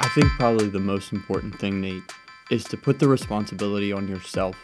I 0.00 0.08
think 0.10 0.28
probably 0.38 0.68
the 0.68 0.78
most 0.78 1.12
important 1.12 1.58
thing, 1.58 1.80
Nate, 1.80 2.04
is 2.50 2.62
to 2.66 2.76
put 2.76 3.00
the 3.00 3.08
responsibility 3.08 3.92
on 3.92 4.06
yourself 4.06 4.56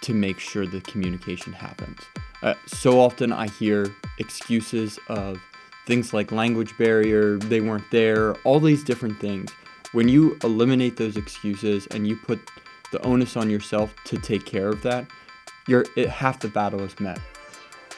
to 0.00 0.14
make 0.14 0.38
sure 0.38 0.66
the 0.66 0.80
communication 0.80 1.52
happens. 1.52 1.98
Uh, 2.42 2.54
so 2.66 2.98
often 2.98 3.30
I 3.30 3.48
hear 3.48 3.94
excuses 4.18 4.98
of 5.08 5.38
things 5.86 6.14
like 6.14 6.32
language 6.32 6.76
barrier, 6.78 7.36
they 7.36 7.60
weren't 7.60 7.88
there, 7.90 8.34
all 8.38 8.58
these 8.58 8.82
different 8.82 9.20
things. 9.20 9.50
When 9.92 10.08
you 10.08 10.38
eliminate 10.42 10.96
those 10.96 11.18
excuses 11.18 11.86
and 11.88 12.08
you 12.08 12.16
put 12.16 12.40
the 12.90 13.04
onus 13.04 13.36
on 13.36 13.50
yourself 13.50 13.94
to 14.06 14.16
take 14.16 14.46
care 14.46 14.70
of 14.70 14.82
that, 14.82 15.06
you're 15.68 15.84
it, 15.94 16.08
half 16.08 16.40
the 16.40 16.48
battle 16.48 16.80
is 16.80 16.98
met. 16.98 17.20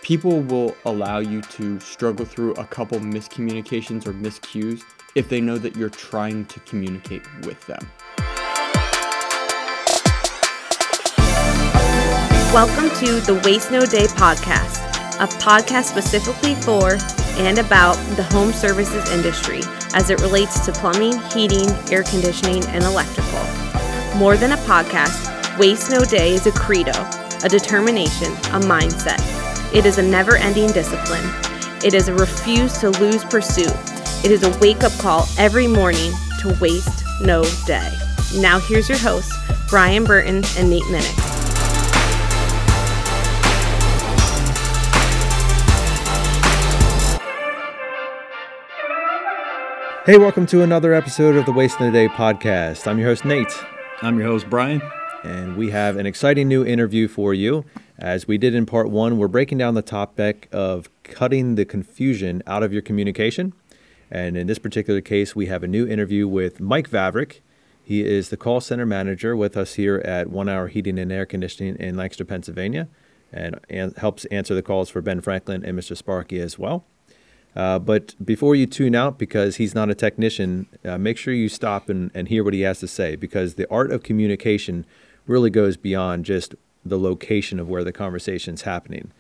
People 0.02 0.40
will 0.40 0.76
allow 0.84 1.20
you 1.20 1.40
to 1.42 1.78
struggle 1.78 2.26
through 2.26 2.54
a 2.54 2.64
couple 2.64 2.98
miscommunications 2.98 4.04
or 4.04 4.12
miscues 4.12 4.82
if 5.14 5.28
they 5.28 5.40
know 5.40 5.56
that 5.58 5.76
you're 5.76 5.88
trying 5.88 6.44
to 6.46 6.58
communicate 6.60 7.22
with 7.44 7.64
them. 7.68 7.88
Welcome 12.52 12.90
to 12.98 13.20
the 13.20 13.40
Waste 13.44 13.70
No 13.70 13.86
Day 13.86 14.07
podcast, 14.07 14.82
a 15.20 15.29
podcast 15.38 15.84
specifically 15.84 16.57
for 16.57 16.98
and 17.40 17.58
about 17.58 17.94
the 18.16 18.24
home 18.24 18.52
services 18.52 19.08
industry 19.12 19.60
as 19.94 20.10
it 20.10 20.21
relates 20.21 20.66
to 20.66 20.72
plumbing, 20.72 21.16
heating, 21.30 21.71
air 21.93 22.02
conditioning, 22.02 22.64
and 22.66 22.82
electrical. 22.82 23.44
More 24.18 24.36
than 24.36 24.50
a 24.50 24.57
podcast, 24.66 25.58
Waste 25.60 25.93
No 25.93 26.04
Day 26.04 26.32
is 26.34 26.48
a 26.48 26.52
credo, 26.52 26.90
a 27.44 27.48
determination, 27.48 28.32
a 28.32 28.58
mindset. 28.66 29.32
It 29.75 29.86
is 29.86 29.96
a 29.96 30.03
never 30.03 30.36
ending 30.36 30.67
discipline. 30.71 31.25
It 31.82 31.94
is 31.94 32.08
a 32.08 32.12
refuse 32.12 32.77
to 32.80 32.91
lose 32.91 33.25
pursuit. 33.25 33.72
It 34.22 34.30
is 34.30 34.42
a 34.42 34.58
wake 34.58 34.84
up 34.84 34.92
call 34.98 35.27
every 35.39 35.67
morning 35.67 36.12
to 36.41 36.55
waste 36.61 37.03
no 37.22 37.42
day. 37.64 37.91
Now, 38.36 38.58
here's 38.58 38.86
your 38.91 38.98
hosts, 38.98 39.34
Brian 39.70 40.05
Burton 40.05 40.44
and 40.58 40.69
Nate 40.69 40.83
Minnick. 40.83 41.19
Hey, 50.05 50.18
welcome 50.18 50.44
to 50.48 50.61
another 50.61 50.92
episode 50.92 51.34
of 51.34 51.46
the 51.46 51.52
Waste 51.52 51.80
No 51.80 51.91
Day 51.91 52.08
podcast. 52.08 52.86
I'm 52.86 52.98
your 52.98 53.08
host, 53.08 53.24
Nate. 53.24 53.64
I'm 54.02 54.18
your 54.18 54.27
host, 54.27 54.50
Brian. 54.50 54.83
And 55.24 55.56
we 55.56 55.70
have 55.70 55.96
an 55.96 56.05
exciting 56.05 56.46
new 56.48 56.62
interview 56.62 57.08
for 57.08 57.33
you. 57.33 57.64
As 57.98 58.26
we 58.26 58.38
did 58.38 58.54
in 58.54 58.66
part 58.66 58.90
one, 58.90 59.18
we're 59.18 59.28
breaking 59.28 59.58
down 59.58 59.74
the 59.74 59.82
topic 59.82 60.48
of 60.50 60.88
cutting 61.02 61.54
the 61.54 61.64
confusion 61.64 62.42
out 62.46 62.62
of 62.62 62.72
your 62.72 62.82
communication. 62.82 63.52
And 64.10 64.36
in 64.36 64.46
this 64.46 64.58
particular 64.58 65.00
case, 65.00 65.36
we 65.36 65.46
have 65.46 65.62
a 65.62 65.68
new 65.68 65.86
interview 65.86 66.26
with 66.26 66.60
Mike 66.60 66.88
Vavrick. 66.88 67.40
He 67.82 68.04
is 68.04 68.28
the 68.28 68.36
call 68.36 68.60
center 68.60 68.86
manager 68.86 69.36
with 69.36 69.56
us 69.56 69.74
here 69.74 69.98
at 70.04 70.30
One 70.30 70.48
Hour 70.48 70.68
Heating 70.68 70.98
and 70.98 71.10
Air 71.10 71.26
Conditioning 71.26 71.76
in 71.76 71.96
Lancaster, 71.96 72.24
Pennsylvania, 72.24 72.88
and, 73.32 73.58
helps 73.96 74.24
answer 74.27 74.54
the 74.54 74.62
calls 74.62 74.88
for 74.88 75.00
Ben 75.00 75.20
Franklin 75.20 75.64
and 75.64 75.78
Mr. 75.78 75.96
Sparky 75.96 76.40
as 76.40 76.58
well. 76.58 76.84
Uh, 77.54 77.78
but 77.78 78.14
before 78.24 78.54
you 78.54 78.66
tune 78.66 78.94
out, 78.94 79.18
because 79.18 79.56
he's 79.56 79.74
not 79.74 79.90
a 79.90 79.94
technician, 79.94 80.66
uh, 80.84 80.96
make 80.96 81.18
sure 81.18 81.34
you 81.34 81.48
stop 81.48 81.88
and, 81.88 82.10
and 82.14 82.28
hear 82.28 82.42
what 82.42 82.54
he 82.54 82.62
has 82.62 82.80
to 82.80 82.88
say, 82.88 83.16
because 83.16 83.54
the 83.54 83.70
art 83.70 83.90
of 83.90 84.02
communication 84.02 84.86
really 85.27 85.50
goes 85.50 85.77
beyond 85.77 86.24
just 86.24 86.54
the 86.84 86.98
location 86.98 87.58
of 87.58 87.69
where 87.69 87.84
the 87.84 87.92
conversation's 87.92 88.62
happening. 88.62 89.12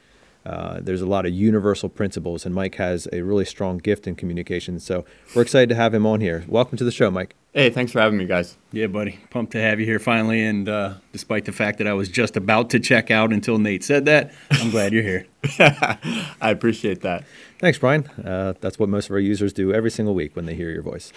Uh, 0.44 0.80
there's 0.80 1.00
a 1.00 1.06
lot 1.06 1.24
of 1.24 1.32
universal 1.32 1.88
principles, 1.88 2.44
and 2.44 2.54
Mike 2.54 2.74
has 2.74 3.06
a 3.12 3.22
really 3.22 3.44
strong 3.44 3.78
gift 3.78 4.06
in 4.08 4.16
communication. 4.16 4.80
So 4.80 5.04
we're 5.34 5.42
excited 5.42 5.68
to 5.68 5.76
have 5.76 5.94
him 5.94 6.04
on 6.04 6.20
here. 6.20 6.44
Welcome 6.48 6.78
to 6.78 6.84
the 6.84 6.90
show, 6.90 7.10
Mike. 7.10 7.36
Hey, 7.52 7.68
thanks 7.70 7.92
for 7.92 8.00
having 8.00 8.18
me, 8.18 8.24
guys. 8.24 8.56
Yeah, 8.72 8.86
buddy. 8.86 9.20
Pumped 9.30 9.52
to 9.52 9.60
have 9.60 9.78
you 9.78 9.84
here 9.84 9.98
finally. 9.98 10.42
And 10.42 10.68
uh, 10.68 10.94
despite 11.12 11.44
the 11.44 11.52
fact 11.52 11.78
that 11.78 11.86
I 11.86 11.92
was 11.92 12.08
just 12.08 12.36
about 12.36 12.70
to 12.70 12.80
check 12.80 13.10
out 13.10 13.30
until 13.30 13.58
Nate 13.58 13.84
said 13.84 14.06
that, 14.06 14.32
I'm 14.50 14.70
glad 14.70 14.92
you're 14.92 15.02
here. 15.02 15.26
I 16.40 16.50
appreciate 16.50 17.02
that. 17.02 17.24
Thanks, 17.58 17.78
Brian. 17.78 18.06
Uh, 18.24 18.54
that's 18.60 18.78
what 18.78 18.88
most 18.88 19.06
of 19.06 19.12
our 19.12 19.20
users 19.20 19.52
do 19.52 19.72
every 19.72 19.90
single 19.90 20.14
week 20.14 20.34
when 20.34 20.46
they 20.46 20.54
hear 20.54 20.70
your 20.70 20.82
voice. 20.82 21.12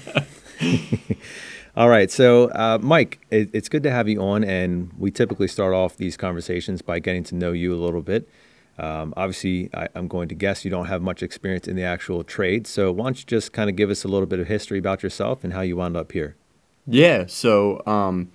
All 1.79 1.87
right. 1.87 2.11
So, 2.11 2.49
uh, 2.49 2.77
Mike, 2.81 3.25
it, 3.31 3.51
it's 3.53 3.69
good 3.69 3.83
to 3.83 3.91
have 3.91 4.09
you 4.09 4.21
on. 4.21 4.43
And 4.43 4.91
we 4.97 5.11
typically 5.11 5.47
start 5.47 5.73
off 5.73 5.95
these 5.95 6.17
conversations 6.17 6.81
by 6.81 6.99
getting 6.99 7.23
to 7.23 7.35
know 7.35 7.53
you 7.53 7.73
a 7.73 7.79
little 7.79 8.01
bit. 8.01 8.27
Um, 8.77 9.13
obviously, 9.15 9.69
I, 9.73 9.87
am 9.95 10.09
going 10.09 10.27
to 10.27 10.35
guess 10.35 10.65
you 10.65 10.71
don't 10.71 10.87
have 10.87 11.01
much 11.01 11.23
experience 11.23 11.69
in 11.69 11.77
the 11.77 11.83
actual 11.83 12.25
trade. 12.25 12.67
So, 12.67 12.91
why 12.91 13.05
don't 13.05 13.17
you 13.17 13.25
just 13.25 13.53
kind 13.53 13.69
of 13.69 13.77
give 13.77 13.89
us 13.89 14.03
a 14.03 14.09
little 14.09 14.25
bit 14.25 14.41
of 14.41 14.47
history 14.47 14.77
about 14.77 15.03
yourself 15.03 15.45
and 15.45 15.53
how 15.53 15.61
you 15.61 15.77
wound 15.77 15.95
up 15.95 16.11
here? 16.11 16.35
Yeah. 16.85 17.27
So, 17.27 17.81
um, 17.85 18.29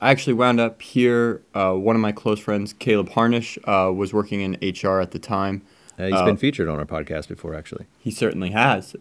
I 0.00 0.10
actually 0.10 0.32
wound 0.32 0.58
up 0.58 0.82
here. 0.82 1.42
Uh, 1.54 1.74
one 1.74 1.94
of 1.94 2.02
my 2.02 2.10
close 2.10 2.40
friends, 2.40 2.72
Caleb 2.72 3.10
Harnish, 3.10 3.56
uh, 3.68 3.92
was 3.94 4.12
working 4.12 4.40
in 4.40 4.54
HR 4.60 4.98
at 4.98 5.12
the 5.12 5.20
time. 5.20 5.62
Uh, 5.96 6.06
he's 6.06 6.22
been 6.22 6.36
featured 6.36 6.68
on 6.68 6.80
our 6.80 6.86
podcast 6.86 7.28
before, 7.28 7.54
actually. 7.54 7.86
He 8.00 8.10
certainly 8.10 8.50
has. 8.50 8.96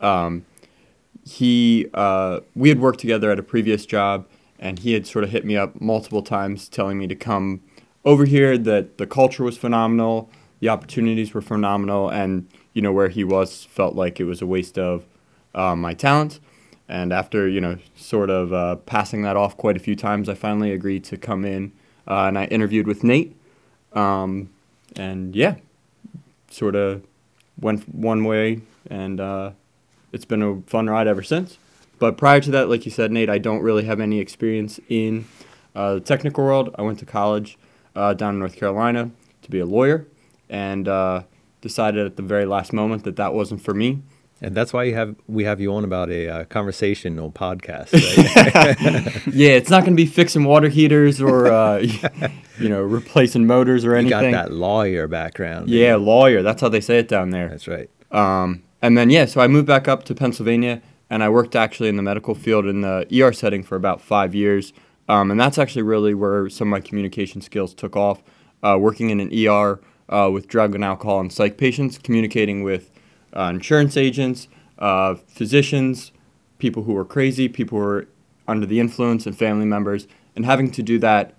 Um, 0.00 0.44
he, 1.24 1.86
uh, 1.94 2.40
we 2.54 2.68
had 2.68 2.80
worked 2.80 3.00
together 3.00 3.30
at 3.30 3.38
a 3.38 3.42
previous 3.42 3.86
job, 3.86 4.26
and 4.58 4.78
he 4.80 4.92
had 4.92 5.06
sort 5.06 5.24
of 5.24 5.30
hit 5.30 5.44
me 5.44 5.56
up 5.56 5.80
multiple 5.80 6.22
times, 6.22 6.68
telling 6.68 6.98
me 6.98 7.06
to 7.06 7.14
come 7.14 7.62
over 8.04 8.24
here 8.24 8.58
that 8.58 8.98
the 8.98 9.06
culture 9.06 9.44
was 9.44 9.56
phenomenal, 9.56 10.30
the 10.60 10.68
opportunities 10.68 11.34
were 11.34 11.42
phenomenal, 11.42 12.08
and 12.08 12.48
you 12.72 12.82
know 12.82 12.92
where 12.92 13.08
he 13.08 13.24
was 13.24 13.64
felt 13.64 13.94
like 13.94 14.20
it 14.20 14.24
was 14.24 14.40
a 14.42 14.46
waste 14.46 14.78
of 14.78 15.04
uh, 15.54 15.76
my 15.76 15.94
talent. 15.94 16.40
And 16.88 17.12
after 17.12 17.48
you 17.48 17.60
know 17.60 17.78
sort 17.96 18.30
of 18.30 18.52
uh, 18.52 18.76
passing 18.76 19.22
that 19.22 19.36
off 19.36 19.56
quite 19.56 19.76
a 19.76 19.80
few 19.80 19.96
times, 19.96 20.28
I 20.28 20.34
finally 20.34 20.72
agreed 20.72 21.04
to 21.04 21.16
come 21.16 21.44
in, 21.44 21.72
uh, 22.06 22.24
and 22.24 22.38
I 22.38 22.44
interviewed 22.46 22.86
with 22.86 23.04
Nate. 23.04 23.36
Um, 23.92 24.50
and 24.96 25.34
yeah, 25.34 25.56
sort 26.50 26.74
of 26.74 27.02
went 27.60 27.88
one 27.88 28.24
way, 28.24 28.60
and 28.90 29.20
uh, 29.20 29.52
it's 30.12 30.24
been 30.24 30.42
a 30.42 30.60
fun 30.66 30.88
ride 30.88 31.06
ever 31.06 31.22
since. 31.22 31.58
But 31.98 32.16
prior 32.16 32.40
to 32.40 32.50
that, 32.50 32.68
like 32.68 32.84
you 32.84 32.90
said, 32.90 33.12
Nate, 33.12 33.30
I 33.30 33.38
don't 33.38 33.62
really 33.62 33.84
have 33.84 34.00
any 34.00 34.18
experience 34.18 34.80
in 34.88 35.26
uh, 35.74 35.94
the 35.94 36.00
technical 36.00 36.44
world. 36.44 36.74
I 36.76 36.82
went 36.82 36.98
to 36.98 37.06
college 37.06 37.58
uh, 37.94 38.14
down 38.14 38.34
in 38.34 38.40
North 38.40 38.56
Carolina 38.56 39.10
to 39.42 39.50
be 39.50 39.60
a 39.60 39.66
lawyer, 39.66 40.06
and 40.48 40.88
uh, 40.88 41.22
decided 41.60 42.04
at 42.06 42.16
the 42.16 42.22
very 42.22 42.44
last 42.44 42.72
moment 42.72 43.04
that 43.04 43.16
that 43.16 43.34
wasn't 43.34 43.62
for 43.62 43.72
me. 43.74 44.02
And 44.40 44.56
that's 44.56 44.72
why 44.72 44.82
you 44.82 44.94
have 44.94 45.14
we 45.28 45.44
have 45.44 45.60
you 45.60 45.72
on 45.72 45.84
about 45.84 46.10
a 46.10 46.28
uh, 46.28 46.44
conversational 46.46 47.30
podcast. 47.30 47.92
Right? 48.52 49.26
yeah, 49.34 49.50
it's 49.50 49.70
not 49.70 49.82
going 49.82 49.92
to 49.92 50.02
be 50.02 50.06
fixing 50.06 50.42
water 50.44 50.68
heaters 50.68 51.20
or 51.20 51.46
uh, 51.46 51.78
you 52.58 52.68
know 52.68 52.82
replacing 52.82 53.46
motors 53.46 53.84
or 53.84 53.94
anything. 53.94 54.24
You 54.24 54.32
got 54.32 54.48
that 54.48 54.52
lawyer 54.52 55.06
background. 55.06 55.68
Yeah, 55.70 55.94
lawyer. 55.94 56.42
That's 56.42 56.60
how 56.60 56.68
they 56.68 56.80
say 56.80 56.98
it 56.98 57.06
down 57.06 57.30
there. 57.30 57.48
That's 57.48 57.68
right. 57.68 57.88
Um, 58.10 58.64
and 58.82 58.98
then 58.98 59.08
yeah, 59.08 59.24
so 59.24 59.40
I 59.40 59.46
moved 59.46 59.68
back 59.68 59.88
up 59.88 60.04
to 60.04 60.14
Pennsylvania, 60.14 60.82
and 61.08 61.22
I 61.22 61.28
worked 61.28 61.54
actually 61.54 61.88
in 61.88 61.96
the 61.96 62.02
medical 62.02 62.34
field 62.34 62.66
in 62.66 62.80
the 62.80 63.06
ER 63.12 63.32
setting 63.32 63.62
for 63.62 63.76
about 63.76 64.00
five 64.00 64.34
years. 64.34 64.72
Um, 65.08 65.30
and 65.30 65.38
that's 65.38 65.58
actually 65.58 65.82
really 65.82 66.14
where 66.14 66.48
some 66.48 66.68
of 66.68 66.70
my 66.70 66.80
communication 66.80 67.40
skills 67.40 67.74
took 67.74 67.96
off. 67.96 68.22
Uh, 68.62 68.76
working 68.78 69.10
in 69.10 69.18
an 69.18 69.30
ER 69.46 69.80
uh, 70.08 70.30
with 70.32 70.46
drug 70.46 70.74
and 70.74 70.84
alcohol 70.84 71.20
and 71.20 71.32
psych 71.32 71.56
patients, 71.56 71.98
communicating 71.98 72.62
with 72.62 72.90
uh, 73.36 73.50
insurance 73.52 73.96
agents, 73.96 74.46
uh, 74.78 75.14
physicians, 75.14 76.12
people 76.58 76.84
who 76.84 76.92
were 76.92 77.04
crazy, 77.04 77.48
people 77.48 77.78
who 77.78 77.84
were 77.84 78.08
under 78.46 78.64
the 78.64 78.78
influence, 78.78 79.26
and 79.26 79.36
family 79.36 79.66
members, 79.66 80.06
and 80.36 80.44
having 80.44 80.70
to 80.70 80.82
do 80.82 80.98
that, 80.98 81.34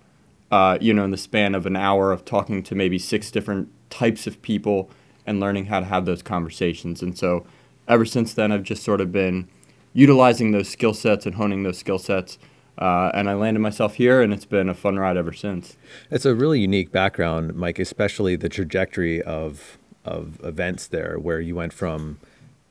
uh, 0.50 0.76
you 0.80 0.92
know, 0.92 1.04
in 1.04 1.10
the 1.10 1.16
span 1.16 1.54
of 1.54 1.64
an 1.66 1.76
hour 1.76 2.12
of 2.12 2.24
talking 2.24 2.62
to 2.62 2.74
maybe 2.74 2.98
six 2.98 3.30
different 3.30 3.68
types 3.90 4.26
of 4.26 4.40
people 4.42 4.90
and 5.26 5.40
learning 5.40 5.66
how 5.66 5.80
to 5.80 5.86
have 5.86 6.04
those 6.04 6.22
conversations. 6.22 7.02
And 7.02 7.16
so, 7.16 7.46
ever 7.88 8.04
since 8.04 8.34
then, 8.34 8.52
I've 8.52 8.62
just 8.62 8.82
sort 8.82 9.00
of 9.00 9.12
been 9.12 9.48
utilizing 9.92 10.52
those 10.52 10.68
skill 10.68 10.94
sets 10.94 11.26
and 11.26 11.36
honing 11.36 11.62
those 11.62 11.78
skill 11.78 11.98
sets 11.98 12.38
uh, 12.76 13.10
and 13.14 13.30
I 13.30 13.34
landed 13.34 13.60
myself 13.60 13.94
here, 13.94 14.20
and 14.20 14.32
it's 14.32 14.44
been 14.44 14.68
a 14.68 14.74
fun 14.74 14.98
ride 14.98 15.16
ever 15.16 15.32
since. 15.32 15.76
It's 16.10 16.24
a 16.24 16.34
really 16.34 16.60
unique 16.60 16.90
background, 16.90 17.54
Mike, 17.54 17.78
especially 17.78 18.36
the 18.36 18.48
trajectory 18.48 19.22
of 19.22 19.78
of 20.04 20.38
events 20.44 20.88
there, 20.88 21.18
where 21.18 21.40
you 21.40 21.54
went 21.54 21.72
from, 21.72 22.18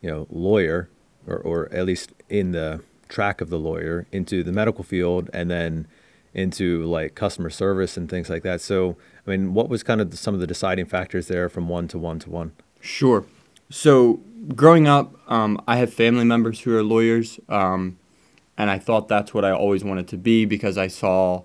you 0.01 0.09
know, 0.09 0.27
lawyer, 0.29 0.87
or, 1.25 1.37
or 1.37 1.73
at 1.73 1.85
least 1.85 2.13
in 2.29 2.51
the 2.51 2.81
track 3.09 3.41
of 3.41 3.49
the 3.49 3.57
lawyer, 3.57 4.05
into 4.11 4.43
the 4.43 4.51
medical 4.51 4.83
field, 4.83 5.31
and 5.33 5.49
then 5.49 5.87
into 6.33 6.83
like 6.83 7.15
customer 7.15 7.49
service 7.49 7.97
and 7.97 8.09
things 8.09 8.29
like 8.29 8.43
that. 8.43 8.59
So, 8.61 8.97
I 9.25 9.31
mean, 9.31 9.53
what 9.53 9.69
was 9.69 9.83
kind 9.83 10.01
of 10.01 10.17
some 10.17 10.33
of 10.33 10.39
the 10.39 10.47
deciding 10.47 10.85
factors 10.85 11.27
there 11.27 11.49
from 11.49 11.69
one 11.69 11.87
to 11.89 11.97
one 11.97 12.19
to 12.19 12.29
one? 12.29 12.51
Sure. 12.81 13.25
So, 13.69 14.19
growing 14.55 14.87
up, 14.87 15.15
um, 15.31 15.61
I 15.67 15.77
have 15.77 15.93
family 15.93 16.25
members 16.25 16.61
who 16.61 16.75
are 16.75 16.83
lawyers. 16.83 17.39
Um, 17.47 17.97
and 18.57 18.69
I 18.69 18.79
thought 18.79 19.07
that's 19.07 19.33
what 19.33 19.45
I 19.45 19.51
always 19.51 19.83
wanted 19.83 20.07
to 20.09 20.17
be 20.17 20.45
because 20.45 20.77
I 20.77 20.87
saw, 20.87 21.43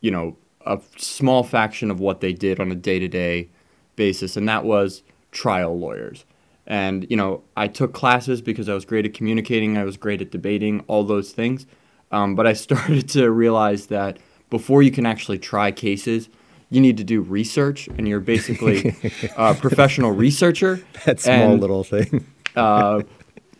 you 0.00 0.10
know, 0.10 0.36
a 0.64 0.80
small 0.96 1.42
faction 1.42 1.90
of 1.90 2.00
what 2.00 2.20
they 2.20 2.32
did 2.32 2.60
on 2.60 2.70
a 2.70 2.74
day 2.74 2.98
to 2.98 3.08
day 3.08 3.50
basis, 3.96 4.36
and 4.36 4.48
that 4.48 4.64
was 4.64 5.02
trial 5.30 5.78
lawyers. 5.78 6.24
And, 6.66 7.06
you 7.10 7.16
know, 7.16 7.42
I 7.56 7.68
took 7.68 7.92
classes 7.92 8.40
because 8.40 8.68
I 8.68 8.74
was 8.74 8.84
great 8.84 9.04
at 9.04 9.12
communicating, 9.12 9.76
I 9.76 9.84
was 9.84 9.96
great 9.96 10.22
at 10.22 10.30
debating, 10.30 10.80
all 10.86 11.04
those 11.04 11.32
things. 11.32 11.66
Um, 12.10 12.34
but 12.34 12.46
I 12.46 12.52
started 12.66 13.08
to 13.10 13.30
realize 13.30 13.86
that 13.86 14.18
before 14.48 14.82
you 14.82 14.90
can 14.90 15.04
actually 15.04 15.38
try 15.38 15.72
cases, 15.72 16.28
you 16.74 16.80
need 16.80 16.96
to 16.96 17.04
do 17.04 17.20
research, 17.20 17.88
and 17.88 18.08
you're 18.08 18.20
basically 18.20 18.96
a 19.36 19.54
professional 19.54 20.10
researcher. 20.10 20.80
That 21.04 21.20
small 21.20 21.52
And, 21.52 21.60
little 21.60 21.84
thing. 21.84 22.26
uh, 22.56 23.02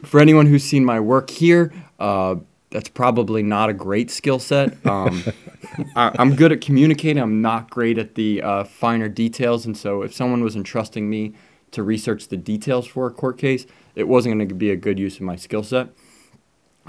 for 0.02 0.20
anyone 0.20 0.46
who's 0.46 0.64
seen 0.64 0.84
my 0.84 1.00
work 1.00 1.30
here, 1.30 1.72
uh, 1.98 2.36
that's 2.70 2.88
probably 2.88 3.42
not 3.42 3.70
a 3.70 3.72
great 3.72 4.10
skill 4.10 4.38
set. 4.38 4.84
Um, 4.84 5.22
I, 5.96 6.10
I'm 6.18 6.34
good 6.34 6.50
at 6.50 6.60
communicating. 6.60 7.22
I'm 7.22 7.40
not 7.40 7.70
great 7.70 7.98
at 7.98 8.16
the 8.16 8.42
uh, 8.42 8.64
finer 8.64 9.08
details, 9.08 9.64
and 9.64 9.76
so 9.76 10.02
if 10.02 10.12
someone 10.12 10.42
was 10.42 10.56
entrusting 10.56 11.08
me 11.08 11.34
to 11.70 11.82
research 11.82 12.28
the 12.28 12.36
details 12.36 12.86
for 12.86 13.06
a 13.06 13.10
court 13.10 13.38
case, 13.38 13.66
it 13.94 14.08
wasn't 14.08 14.34
going 14.34 14.48
to 14.48 14.54
be 14.54 14.70
a 14.70 14.76
good 14.76 14.98
use 14.98 15.16
of 15.16 15.22
my 15.22 15.36
skill 15.36 15.62
set. 15.62 15.88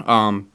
Um, 0.04 0.50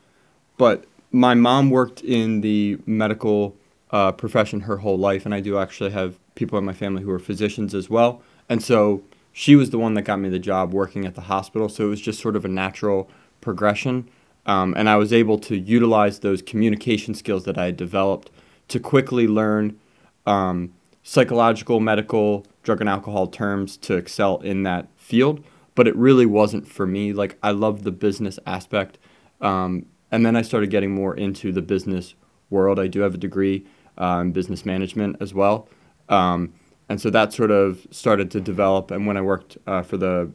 but 0.57 0.85
my 1.11 1.33
mom 1.33 1.69
worked 1.69 2.01
in 2.01 2.41
the 2.41 2.77
medical 2.85 3.55
uh, 3.91 4.11
profession 4.11 4.61
her 4.61 4.77
whole 4.77 4.97
life, 4.97 5.25
and 5.25 5.33
I 5.33 5.41
do 5.41 5.57
actually 5.57 5.91
have 5.91 6.17
people 6.35 6.57
in 6.57 6.65
my 6.65 6.73
family 6.73 7.03
who 7.03 7.11
are 7.11 7.19
physicians 7.19 7.75
as 7.75 7.89
well. 7.89 8.21
And 8.47 8.63
so 8.63 9.03
she 9.33 9.55
was 9.55 9.69
the 9.69 9.77
one 9.77 9.93
that 9.95 10.03
got 10.03 10.19
me 10.19 10.29
the 10.29 10.39
job 10.39 10.73
working 10.73 11.05
at 11.05 11.15
the 11.15 11.21
hospital. 11.21 11.69
So 11.69 11.85
it 11.85 11.89
was 11.89 12.01
just 12.01 12.19
sort 12.19 12.35
of 12.35 12.45
a 12.45 12.49
natural 12.49 13.09
progression. 13.41 14.09
Um, 14.45 14.73
and 14.75 14.89
I 14.89 14.95
was 14.95 15.13
able 15.13 15.37
to 15.39 15.57
utilize 15.57 16.19
those 16.19 16.41
communication 16.41 17.13
skills 17.13 17.45
that 17.45 17.57
I 17.57 17.65
had 17.65 17.77
developed 17.77 18.31
to 18.69 18.79
quickly 18.79 19.27
learn 19.27 19.79
um, 20.25 20.73
psychological, 21.03 21.79
medical, 21.79 22.45
drug 22.63 22.79
and 22.79 22.89
alcohol 22.89 23.27
terms 23.27 23.77
to 23.77 23.95
excel 23.95 24.37
in 24.37 24.63
that 24.63 24.87
field. 24.95 25.43
But 25.75 25.87
it 25.87 25.95
really 25.95 26.25
wasn't 26.25 26.67
for 26.67 26.85
me. 26.85 27.13
Like, 27.13 27.37
I 27.41 27.51
loved 27.51 27.83
the 27.83 27.91
business 27.91 28.39
aspect. 28.45 28.97
Um, 29.39 29.85
and 30.11 30.25
then 30.25 30.35
I 30.35 30.41
started 30.41 30.69
getting 30.69 30.93
more 30.93 31.15
into 31.15 31.51
the 31.51 31.61
business 31.61 32.15
world. 32.49 32.79
I 32.79 32.87
do 32.87 33.01
have 33.01 33.13
a 33.13 33.17
degree 33.17 33.65
in 33.97 34.31
business 34.31 34.65
management 34.65 35.17
as 35.19 35.33
well. 35.33 35.67
Um, 36.09 36.53
and 36.89 36.99
so 36.99 37.09
that 37.09 37.33
sort 37.33 37.51
of 37.51 37.87
started 37.91 38.31
to 38.31 38.41
develop. 38.41 38.91
And 38.91 39.07
when 39.07 39.17
I 39.17 39.21
worked 39.21 39.57
uh, 39.65 39.81
for 39.81 39.97
the 39.97 40.31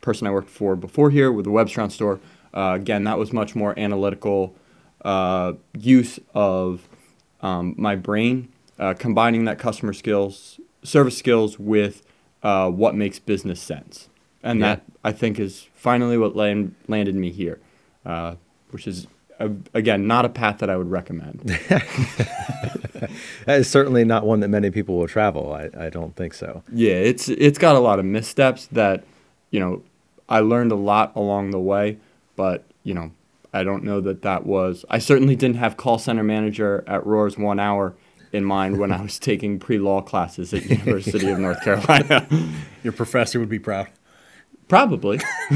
person 0.00 0.26
I 0.26 0.30
worked 0.30 0.48
for 0.50 0.76
before 0.76 1.10
here 1.10 1.32
with 1.32 1.44
the 1.44 1.50
WebstaurantStore, 1.50 2.20
uh, 2.54 2.72
again, 2.74 3.04
that 3.04 3.18
was 3.18 3.32
much 3.32 3.54
more 3.54 3.78
analytical 3.78 4.54
uh, 5.04 5.54
use 5.78 6.18
of 6.34 6.88
um, 7.40 7.74
my 7.76 7.96
brain, 7.96 8.48
uh, 8.78 8.94
combining 8.94 9.44
that 9.46 9.58
customer 9.58 9.92
skills, 9.92 10.60
service 10.82 11.16
skills 11.16 11.58
with 11.58 12.02
uh, 12.42 12.70
what 12.70 12.94
makes 12.94 13.18
business 13.18 13.60
sense. 13.60 14.08
And 14.42 14.60
Yeah. 14.60 14.66
that, 14.76 14.82
I 15.04 15.12
think, 15.12 15.38
is 15.38 15.66
finally 15.74 16.16
what 16.16 16.36
land, 16.36 16.74
landed 16.88 17.14
me 17.14 17.30
here, 17.30 17.60
uh, 18.06 18.36
which 18.70 18.86
is, 18.86 19.06
uh, 19.40 19.48
again, 19.74 20.06
not 20.06 20.24
a 20.24 20.28
path 20.28 20.58
that 20.58 20.70
I 20.70 20.76
would 20.76 20.90
recommend. 20.90 21.58
That 23.46 23.60
is 23.60 23.68
certainly 23.68 24.04
not 24.04 24.26
one 24.26 24.40
that 24.40 24.48
many 24.48 24.70
people 24.70 24.96
will 24.98 25.08
travel. 25.08 25.52
I, 25.52 25.70
I 25.86 25.90
don't 25.90 26.14
think 26.14 26.34
so. 26.34 26.62
Yeah, 26.72 26.92
it's 26.92 27.28
it's 27.28 27.58
got 27.58 27.76
a 27.76 27.78
lot 27.78 27.98
of 27.98 28.04
missteps 28.04 28.66
that, 28.72 29.04
you 29.50 29.60
know, 29.60 29.82
I 30.28 30.40
learned 30.40 30.72
a 30.72 30.76
lot 30.76 31.12
along 31.16 31.50
the 31.50 31.58
way, 31.58 31.98
but 32.36 32.64
you 32.84 32.94
know, 32.94 33.10
I 33.52 33.64
don't 33.64 33.84
know 33.84 34.00
that 34.00 34.22
that 34.22 34.46
was. 34.46 34.84
I 34.90 34.98
certainly 34.98 35.36
didn't 35.36 35.56
have 35.56 35.76
call 35.76 35.98
center 35.98 36.22
manager 36.22 36.84
at 36.86 37.04
Roar's 37.06 37.36
one 37.36 37.58
hour 37.58 37.94
in 38.32 38.44
mind 38.44 38.78
when 38.78 38.92
I 38.92 39.02
was 39.02 39.18
taking 39.30 39.58
pre 39.58 39.78
law 39.78 40.00
classes 40.00 40.54
at 40.54 40.64
University 40.66 41.28
of 41.30 41.38
North 41.38 41.62
Carolina. 41.62 42.26
Your 42.84 42.92
professor 42.92 43.40
would 43.40 43.48
be 43.48 43.58
proud. 43.58 43.88
Probably. 44.70 45.18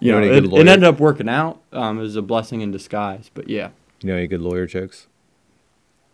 you 0.00 0.12
know, 0.12 0.22
it, 0.22 0.44
it 0.44 0.68
ended 0.68 0.84
up 0.84 1.00
working 1.00 1.30
out. 1.30 1.62
Um, 1.72 1.98
it 1.98 2.02
was 2.02 2.14
a 2.14 2.22
blessing 2.22 2.60
in 2.60 2.70
disguise, 2.70 3.30
but 3.32 3.48
yeah. 3.48 3.70
You 4.02 4.08
know 4.08 4.16
any 4.16 4.26
good 4.26 4.42
lawyer 4.42 4.66
jokes? 4.66 5.08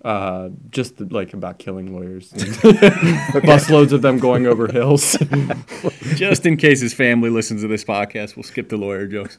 Uh, 0.05 0.51
just 0.71 1.01
like 1.11 1.35
about 1.35 1.59
killing 1.59 1.93
lawyers, 1.93 2.31
busloads 2.33 3.91
of 3.91 4.01
them 4.01 4.21
going 4.21 4.47
over 4.47 4.71
hills. 4.71 5.19
Just 6.15 6.47
in 6.47 6.57
case 6.57 6.81
his 6.81 6.95
family 6.95 7.31
listens 7.31 7.63
to 7.63 7.69
this 7.69 7.83
podcast, 7.83 8.37
we'll 8.37 8.45
skip 8.45 8.69
the 8.69 8.77
lawyer 8.77 9.09
jokes. 9.09 9.39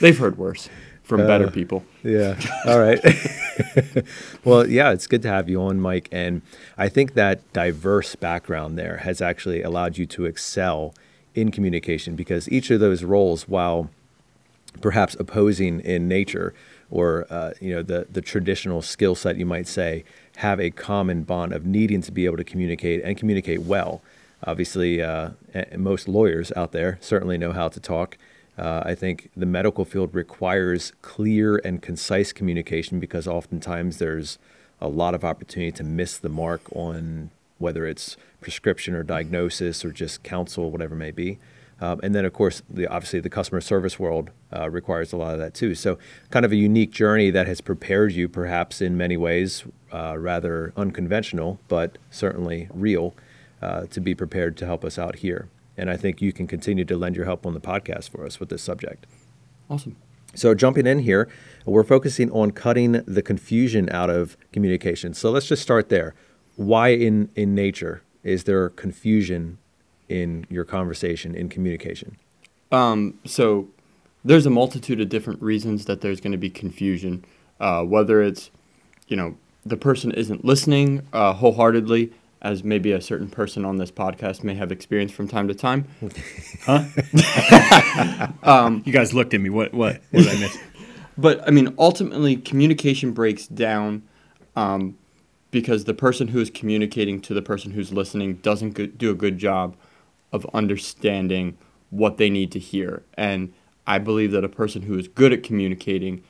They've 0.00 0.18
heard 0.18 0.38
worse 0.38 0.68
from 1.10 1.26
better 1.26 1.46
Uh, 1.46 1.50
people. 1.50 1.84
Yeah. 2.02 2.38
All 2.64 2.80
right. 2.80 2.98
well, 4.44 4.66
yeah, 4.66 4.90
it's 4.92 5.06
good 5.06 5.20
to 5.22 5.28
have 5.28 5.48
you 5.50 5.60
on, 5.60 5.78
Mike. 5.80 6.08
And 6.10 6.40
I 6.78 6.88
think 6.88 7.12
that 7.14 7.52
diverse 7.52 8.14
background 8.16 8.78
there 8.78 8.98
has 8.98 9.20
actually 9.20 9.60
allowed 9.62 9.98
you 9.98 10.06
to 10.06 10.24
excel 10.24 10.94
in 11.34 11.50
communication 11.50 12.16
because 12.16 12.48
each 12.48 12.70
of 12.70 12.80
those 12.80 13.04
roles, 13.04 13.46
while 13.48 13.90
perhaps 14.80 15.14
opposing 15.18 15.80
in 15.80 16.08
nature 16.08 16.54
or 16.90 17.26
uh, 17.28 17.52
you 17.60 17.74
know 17.74 17.82
the 17.82 18.06
the 18.10 18.20
traditional 18.20 18.80
skill 18.82 19.14
set 19.16 19.36
you 19.36 19.44
might 19.46 19.66
say 19.68 20.04
have 20.36 20.60
a 20.60 20.70
common 20.70 21.22
bond 21.22 21.52
of 21.52 21.66
needing 21.66 22.00
to 22.00 22.12
be 22.12 22.24
able 22.24 22.36
to 22.36 22.44
communicate 22.44 23.02
and 23.02 23.16
communicate 23.18 23.60
well 23.62 24.00
obviously 24.44 25.02
uh, 25.02 25.30
most 25.76 26.06
lawyers 26.08 26.52
out 26.56 26.70
there 26.72 26.98
certainly 27.00 27.36
know 27.36 27.52
how 27.52 27.68
to 27.68 27.80
talk 27.80 28.16
uh, 28.60 28.82
i 28.84 28.94
think 28.94 29.30
the 29.36 29.46
medical 29.46 29.84
field 29.84 30.14
requires 30.14 30.92
clear 31.02 31.56
and 31.64 31.82
concise 31.82 32.32
communication 32.32 33.00
because 33.00 33.26
oftentimes 33.26 33.98
there's 33.98 34.38
a 34.80 34.88
lot 34.88 35.14
of 35.14 35.24
opportunity 35.24 35.72
to 35.72 35.84
miss 35.84 36.18
the 36.18 36.28
mark 36.28 36.62
on 36.74 37.30
whether 37.58 37.86
it's 37.86 38.16
prescription 38.40 38.94
or 38.94 39.02
diagnosis 39.02 39.84
or 39.84 39.90
just 39.90 40.22
counsel 40.22 40.70
whatever 40.70 40.94
it 40.94 40.98
may 40.98 41.10
be 41.10 41.38
um, 41.80 41.98
and 42.02 42.14
then, 42.14 42.24
of 42.24 42.32
course, 42.32 42.62
the, 42.68 42.86
obviously 42.86 43.20
the 43.20 43.30
customer 43.30 43.60
service 43.60 43.98
world 43.98 44.30
uh, 44.54 44.68
requires 44.68 45.12
a 45.12 45.16
lot 45.16 45.32
of 45.32 45.38
that 45.38 45.54
too. 45.54 45.74
So, 45.74 45.98
kind 46.30 46.44
of 46.44 46.52
a 46.52 46.56
unique 46.56 46.90
journey 46.90 47.30
that 47.30 47.46
has 47.46 47.60
prepared 47.60 48.12
you, 48.12 48.28
perhaps 48.28 48.82
in 48.82 48.96
many 48.96 49.16
ways, 49.16 49.64
uh, 49.92 50.16
rather 50.18 50.72
unconventional, 50.76 51.58
but 51.68 51.96
certainly 52.10 52.68
real, 52.74 53.14
uh, 53.62 53.86
to 53.86 54.00
be 54.00 54.14
prepared 54.14 54.56
to 54.58 54.66
help 54.66 54.84
us 54.84 54.98
out 54.98 55.16
here. 55.16 55.48
And 55.80 55.90
I 55.90 55.96
think 55.96 56.20
you 56.20 56.30
can 56.30 56.46
continue 56.46 56.84
to 56.84 56.96
lend 56.96 57.16
your 57.16 57.24
help 57.24 57.46
on 57.46 57.54
the 57.54 57.60
podcast 57.60 58.10
for 58.10 58.26
us 58.26 58.38
with 58.38 58.50
this 58.50 58.62
subject. 58.62 59.06
Awesome. 59.70 59.96
So, 60.34 60.54
jumping 60.54 60.86
in 60.86 61.00
here, 61.00 61.26
we're 61.64 61.84
focusing 61.84 62.30
on 62.32 62.50
cutting 62.50 62.92
the 62.92 63.22
confusion 63.22 63.88
out 63.90 64.10
of 64.10 64.36
communication. 64.52 65.14
So, 65.14 65.30
let's 65.30 65.46
just 65.46 65.62
start 65.62 65.88
there. 65.88 66.14
Why, 66.56 66.88
in, 66.88 67.30
in 67.34 67.54
nature, 67.54 68.02
is 68.22 68.44
there 68.44 68.68
confusion 68.68 69.56
in 70.10 70.44
your 70.50 70.64
conversation, 70.64 71.34
in 71.34 71.48
communication? 71.48 72.16
Um, 72.70 73.18
so 73.24 73.68
there's 74.22 74.44
a 74.44 74.50
multitude 74.50 75.00
of 75.00 75.08
different 75.08 75.40
reasons 75.40 75.86
that 75.86 76.02
there's 76.02 76.20
going 76.20 76.32
to 76.32 76.38
be 76.38 76.50
confusion, 76.50 77.24
uh, 77.58 77.84
whether 77.84 78.20
it's, 78.20 78.50
you 79.08 79.16
know, 79.16 79.36
the 79.64 79.76
person 79.76 80.10
isn't 80.12 80.44
listening 80.44 81.06
uh, 81.12 81.32
wholeheartedly, 81.32 82.12
as 82.42 82.64
maybe 82.64 82.92
a 82.92 83.00
certain 83.00 83.28
person 83.28 83.64
on 83.64 83.76
this 83.76 83.90
podcast 83.90 84.42
may 84.42 84.54
have 84.54 84.72
experienced 84.72 85.14
from 85.14 85.28
time 85.28 85.48
to 85.48 85.54
time. 85.54 85.86
Huh? 86.64 86.84
You 88.84 88.92
guys 88.92 89.14
looked 89.14 89.34
at 89.34 89.40
me. 89.40 89.50
What? 89.50 89.72
What? 89.72 90.00
What 90.10 90.24
did 90.24 90.28
I 90.28 90.40
miss? 90.40 90.58
But 91.18 91.46
I 91.46 91.50
mean, 91.50 91.74
ultimately, 91.78 92.36
communication 92.36 93.12
breaks 93.12 93.46
down 93.46 94.02
um, 94.56 94.96
because 95.50 95.84
the 95.84 95.92
person 95.92 96.28
who 96.28 96.40
is 96.40 96.48
communicating 96.48 97.20
to 97.22 97.34
the 97.34 97.42
person 97.42 97.72
who's 97.72 97.92
listening 97.92 98.36
doesn't 98.36 98.70
go- 98.70 98.86
do 98.86 99.10
a 99.10 99.14
good 99.14 99.36
job 99.36 99.76
of 100.32 100.46
understanding 100.54 101.58
what 101.90 102.16
they 102.16 102.30
need 102.30 102.50
to 102.52 102.58
hear. 102.58 103.02
And 103.14 103.52
I 103.86 103.98
believe 103.98 104.30
that 104.32 104.44
a 104.44 104.48
person 104.48 104.82
who 104.82 104.98
is 104.98 105.08
good 105.08 105.32
at 105.32 105.42
communicating, 105.42 106.22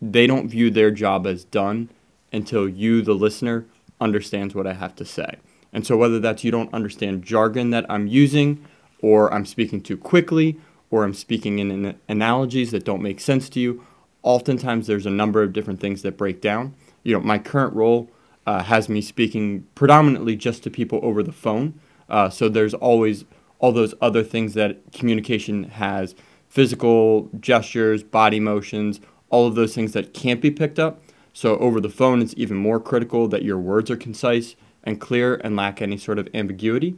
they 0.00 0.26
don't 0.28 0.48
view 0.48 0.70
their 0.70 0.92
job 0.92 1.26
as 1.26 1.42
done 1.44 1.88
until 2.32 2.68
you, 2.68 3.02
the 3.02 3.14
listener, 3.14 3.64
understands 4.00 4.54
what 4.54 4.66
I 4.68 4.74
have 4.74 4.94
to 4.96 5.04
say. 5.04 5.36
And 5.72 5.86
so, 5.86 5.96
whether 5.96 6.18
that's 6.18 6.44
you 6.44 6.50
don't 6.50 6.72
understand 6.72 7.22
jargon 7.22 7.70
that 7.70 7.86
I'm 7.88 8.06
using, 8.06 8.64
or 9.00 9.32
I'm 9.32 9.46
speaking 9.46 9.80
too 9.80 9.96
quickly, 9.96 10.58
or 10.90 11.04
I'm 11.04 11.14
speaking 11.14 11.58
in 11.58 11.70
an- 11.70 12.00
analogies 12.08 12.70
that 12.70 12.84
don't 12.84 13.02
make 13.02 13.20
sense 13.20 13.48
to 13.50 13.60
you, 13.60 13.84
oftentimes 14.22 14.86
there's 14.86 15.06
a 15.06 15.10
number 15.10 15.42
of 15.42 15.52
different 15.52 15.80
things 15.80 16.02
that 16.02 16.16
break 16.16 16.40
down. 16.40 16.74
You 17.02 17.14
know, 17.14 17.20
my 17.20 17.38
current 17.38 17.74
role 17.74 18.10
uh, 18.46 18.62
has 18.62 18.88
me 18.88 19.02
speaking 19.02 19.66
predominantly 19.74 20.36
just 20.36 20.62
to 20.62 20.70
people 20.70 21.00
over 21.02 21.22
the 21.22 21.32
phone. 21.32 21.78
Uh, 22.08 22.30
so 22.30 22.48
there's 22.48 22.74
always 22.74 23.24
all 23.58 23.72
those 23.72 23.94
other 24.00 24.22
things 24.22 24.54
that 24.54 24.78
communication 24.92 25.64
has 25.64 26.14
physical 26.48 27.28
gestures, 27.38 28.02
body 28.02 28.40
motions, 28.40 29.00
all 29.28 29.46
of 29.46 29.54
those 29.54 29.74
things 29.74 29.92
that 29.92 30.14
can't 30.14 30.40
be 30.40 30.50
picked 30.50 30.78
up. 30.78 31.02
So 31.32 31.58
over 31.58 31.80
the 31.80 31.90
phone, 31.90 32.22
it's 32.22 32.34
even 32.36 32.56
more 32.56 32.80
critical 32.80 33.28
that 33.28 33.42
your 33.42 33.58
words 33.58 33.90
are 33.90 33.96
concise 33.96 34.56
and 34.84 35.00
clear 35.00 35.34
and 35.36 35.56
lack 35.56 35.82
any 35.82 35.96
sort 35.96 36.18
of 36.18 36.28
ambiguity. 36.34 36.96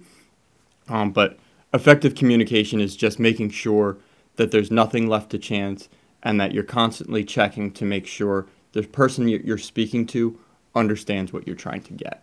Um, 0.89 1.13
but 1.13 1.39
effective 1.73 2.15
communication 2.15 2.81
is 2.81 2.97
just 2.97 3.19
making 3.19 3.51
sure 3.51 3.99
that 4.37 4.51
there's 4.51 4.71
nothing 4.71 5.09
left 5.09 5.31
to 5.31 5.39
chance 5.39 5.89
and 6.23 6.41
that 6.41 6.53
you're 6.53 6.65
constantly 6.65 7.25
checking 7.25 7.71
to 7.73 7.85
make 7.85 8.07
sure 8.07 8.47
the 8.73 8.83
person 8.83 9.29
you- 9.29 9.43
you're 9.45 9.59
speaking 9.59 10.07
to 10.07 10.39
understands 10.75 11.33
what 11.33 11.47
you're 11.47 11.57
trying 11.57 11.83
to 11.83 11.93
get. 11.93 12.23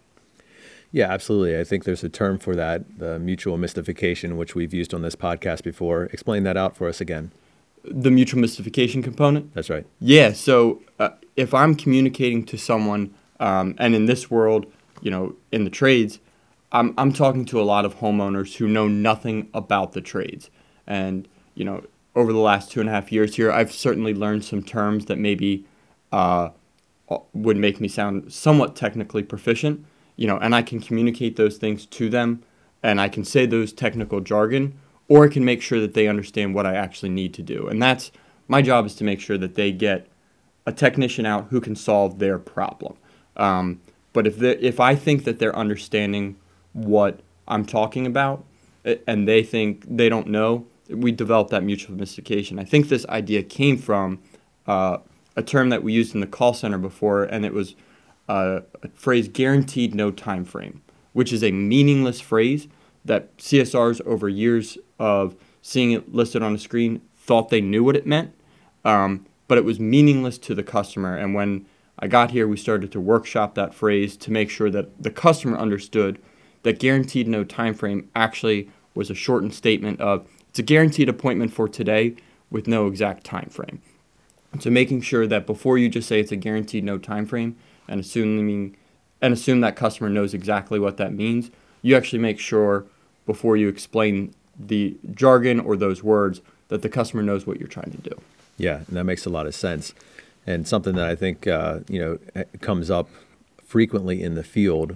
Yeah, 0.92 1.12
absolutely. 1.12 1.60
I 1.60 1.64
think 1.66 1.84
there's 1.84 2.04
a 2.04 2.10
term 2.10 2.40
for 2.40 2.56
that, 2.56 2.98
the 2.98 3.20
mutual 3.20 3.58
mystification, 3.58 4.38
which 4.38 4.56
we've 4.56 4.74
used 4.74 4.94
on 4.94 5.02
this 5.02 5.16
podcast 5.16 5.64
before. 5.64 6.06
Explain 6.06 6.44
that 6.44 6.56
out 6.56 6.78
for 6.78 6.88
us 6.88 7.02
again. 7.02 7.32
The 7.84 8.10
mutual 8.12 8.40
mystification 8.40 9.02
component. 9.04 9.54
That's 9.54 9.70
right. 9.70 9.86
Yeah. 10.00 10.32
So 10.32 10.82
uh, 11.00 11.10
if 11.36 11.54
I'm 11.54 11.76
communicating 11.76 12.46
to 12.46 12.58
someone, 12.58 13.14
um, 13.40 13.76
and 13.78 13.96
in 13.96 14.06
this 14.06 14.32
world, 14.32 14.66
you 15.02 15.12
know, 15.12 15.36
in 15.52 15.64
the 15.64 15.70
trades, 15.70 16.20
I'm 16.72 16.94
I'm 16.98 17.14
talking 17.14 17.46
to 17.46 17.62
a 17.62 17.64
lot 17.64 17.86
of 17.86 17.98
homeowners 17.98 18.56
who 18.58 18.68
know 18.68 18.88
nothing 18.88 19.50
about 19.54 19.94
the 19.94 20.02
trades, 20.02 20.50
and 20.86 21.28
you 21.56 21.66
know, 21.66 21.84
over 22.16 22.34
the 22.34 22.40
last 22.40 22.72
two 22.72 22.80
and 22.80 22.90
a 22.90 22.92
half 22.92 23.12
years 23.12 23.36
here, 23.36 23.52
I've 23.52 23.72
certainly 23.72 24.14
learned 24.14 24.44
some 24.44 24.62
terms 24.64 25.06
that 25.06 25.18
maybe 25.18 25.66
uh, 26.12 26.50
would 27.34 27.58
make 27.58 27.80
me 27.80 27.88
sound 27.88 28.32
somewhat 28.34 28.76
technically 28.76 29.24
proficient, 29.24 29.86
you 30.16 30.28
know, 30.28 30.38
and 30.38 30.54
I 30.54 30.62
can 30.62 30.80
communicate 30.80 31.36
those 31.36 31.58
things 31.58 31.86
to 31.86 32.10
them, 32.10 32.44
and 32.84 33.00
I 33.00 33.10
can 33.10 33.24
say 33.24 33.46
those 33.46 33.72
technical 33.72 34.20
jargon, 34.20 34.78
or 35.08 35.26
I 35.26 35.30
can 35.30 35.46
make 35.46 35.62
sure 35.62 35.80
that 35.80 35.94
they 35.94 36.08
understand 36.08 36.54
what 36.54 36.66
I 36.66 36.76
actually 36.76 37.10
need 37.10 37.34
to 37.36 37.42
do, 37.42 37.68
and 37.68 37.82
that's 37.82 38.12
my 38.48 38.62
job 38.62 38.86
is 38.86 38.96
to 38.96 39.04
make 39.04 39.20
sure 39.20 39.38
that 39.38 39.56
they 39.56 39.72
get 39.72 40.08
a 40.66 40.72
technician 40.72 41.26
out 41.26 41.48
who 41.50 41.62
can 41.62 41.76
solve 41.76 42.20
their 42.20 42.38
problem. 42.38 42.98
Um, 43.36 43.80
but 44.18 44.26
if 44.26 44.42
if 44.42 44.80
I 44.80 44.96
think 44.96 45.26
that 45.26 45.38
they're 45.38 45.56
understanding 45.56 46.38
what 46.74 47.20
I'm 47.48 47.64
talking 47.64 48.08
about, 48.08 48.44
and 49.06 49.28
they 49.28 49.44
think 49.44 49.86
they 49.88 50.10
don't 50.10 50.26
know, 50.26 50.66
we 50.90 51.12
develop 51.12 51.52
that 51.52 51.64
mutual 51.64 51.96
mystification. 51.96 52.58
I 52.58 52.64
think 52.64 52.90
this 52.90 53.06
idea 53.10 53.44
came 53.44 53.78
from 53.78 54.18
uh, 54.66 54.98
a 55.36 55.44
term 55.44 55.70
that 55.70 55.84
we 55.84 55.94
used 55.94 56.16
in 56.16 56.22
the 56.22 56.26
call 56.26 56.56
center 56.56 56.80
before, 56.80 57.26
and 57.26 57.46
it 57.46 57.54
was 57.54 57.76
uh, 58.28 58.62
a 58.82 58.88
phrase 58.96 59.28
guaranteed 59.28 59.94
no 59.94 60.10
time 60.10 60.46
frame, 60.46 60.82
which 61.14 61.32
is 61.32 61.44
a 61.44 61.52
meaningless 61.52 62.20
phrase 62.20 62.68
that 63.06 63.38
CSRs 63.38 64.02
over 64.02 64.28
years 64.28 64.80
of 64.98 65.36
seeing 65.62 65.92
it 65.92 66.12
listed 66.12 66.42
on 66.42 66.56
a 66.56 66.58
screen 66.58 67.02
thought 67.16 67.50
they 67.50 67.62
knew 67.62 67.84
what 67.84 67.96
it 67.96 68.08
meant, 68.08 68.34
um, 68.84 69.28
but 69.48 69.60
it 69.60 69.64
was 69.64 69.80
meaningless 69.80 70.40
to 70.40 70.56
the 70.56 70.64
customer. 70.64 71.16
And 71.16 71.36
when 71.36 71.68
I 72.00 72.08
got 72.08 72.32
here, 72.32 72.48
we 72.48 72.58
started 72.58 72.92
to 72.92 73.00
workshop 73.00 73.56
that 73.56 73.74
phrase 73.74 74.16
to 74.18 74.32
make 74.32 74.50
sure 74.50 74.70
that 74.70 75.02
the 75.02 75.12
customer 75.12 75.58
understood 75.58 76.20
that 76.64 76.80
guaranteed 76.80 77.28
no 77.28 77.44
time 77.44 77.74
frame 77.74 78.10
actually 78.16 78.70
was 78.94 79.10
a 79.10 79.16
shortened 79.16 79.54
statement 79.54 80.00
of 80.02 80.28
it's 80.50 80.60
a 80.60 80.64
guaranteed 80.64 81.10
appointment 81.10 81.54
for 81.54 81.68
today 81.68 82.16
with 82.50 82.68
no 82.68 82.88
exact 82.88 83.24
time 83.24 83.50
frame. 83.50 83.82
So 84.60 84.70
making 84.70 85.02
sure 85.02 85.28
that 85.28 85.46
before 85.46 85.78
you 85.78 85.90
just 85.90 86.08
say 86.08 86.20
it's 86.20 86.32
a 86.32 86.36
guaranteed 86.36 86.84
no 86.84 86.98
time 86.98 87.26
frame 87.26 87.56
and 87.88 88.00
assuming 88.00 88.76
and 89.22 89.34
assume 89.34 89.62
that 89.62 89.76
customer 89.76 90.10
knows 90.10 90.34
exactly 90.34 90.80
what 90.80 90.98
that 90.98 91.14
means, 91.14 91.52
you 91.82 91.96
actually 91.96 92.20
make 92.20 92.40
sure 92.40 92.86
before 93.26 93.58
you 93.58 93.68
explain 93.68 94.34
the 94.60 94.98
jargon 95.14 95.60
or 95.60 95.76
those 95.76 96.04
words 96.04 96.42
that 96.70 96.82
the 96.82 96.90
customer 96.90 97.24
knows 97.24 97.46
what 97.46 97.60
you're 97.60 97.68
trying 97.68 97.92
to 97.92 97.98
do. 97.98 98.22
Yeah, 98.58 98.78
and 98.88 98.98
that 98.98 99.04
makes 99.04 99.26
a 99.26 99.30
lot 99.30 99.46
of 99.46 99.54
sense, 99.54 99.94
and 100.48 100.68
something 100.68 100.96
that 100.96 101.08
I 101.08 101.14
think 101.14 101.46
uh, 101.46 101.82
you 101.88 102.00
know 102.00 102.18
eh, 102.36 102.46
comes 102.62 102.90
up 102.90 103.10
frequently 103.64 104.24
in 104.24 104.36
the 104.36 104.44
field, 104.44 104.96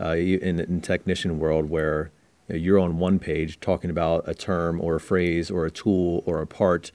uh, 0.00 0.14
in, 0.14 0.60
in 0.60 0.80
technician 0.80 1.38
world, 1.40 1.68
where 1.68 2.12
you 2.48 2.54
know, 2.54 2.60
you're 2.60 2.78
on 2.78 2.98
one 2.98 3.18
page 3.18 3.60
talking 3.60 3.90
about 3.90 4.26
a 4.26 4.34
term 4.34 4.80
or 4.80 4.94
a 4.94 5.00
phrase 5.00 5.50
or 5.50 5.66
a 5.66 5.70
tool 5.70 6.22
or 6.24 6.40
a 6.40 6.46
part, 6.46 6.92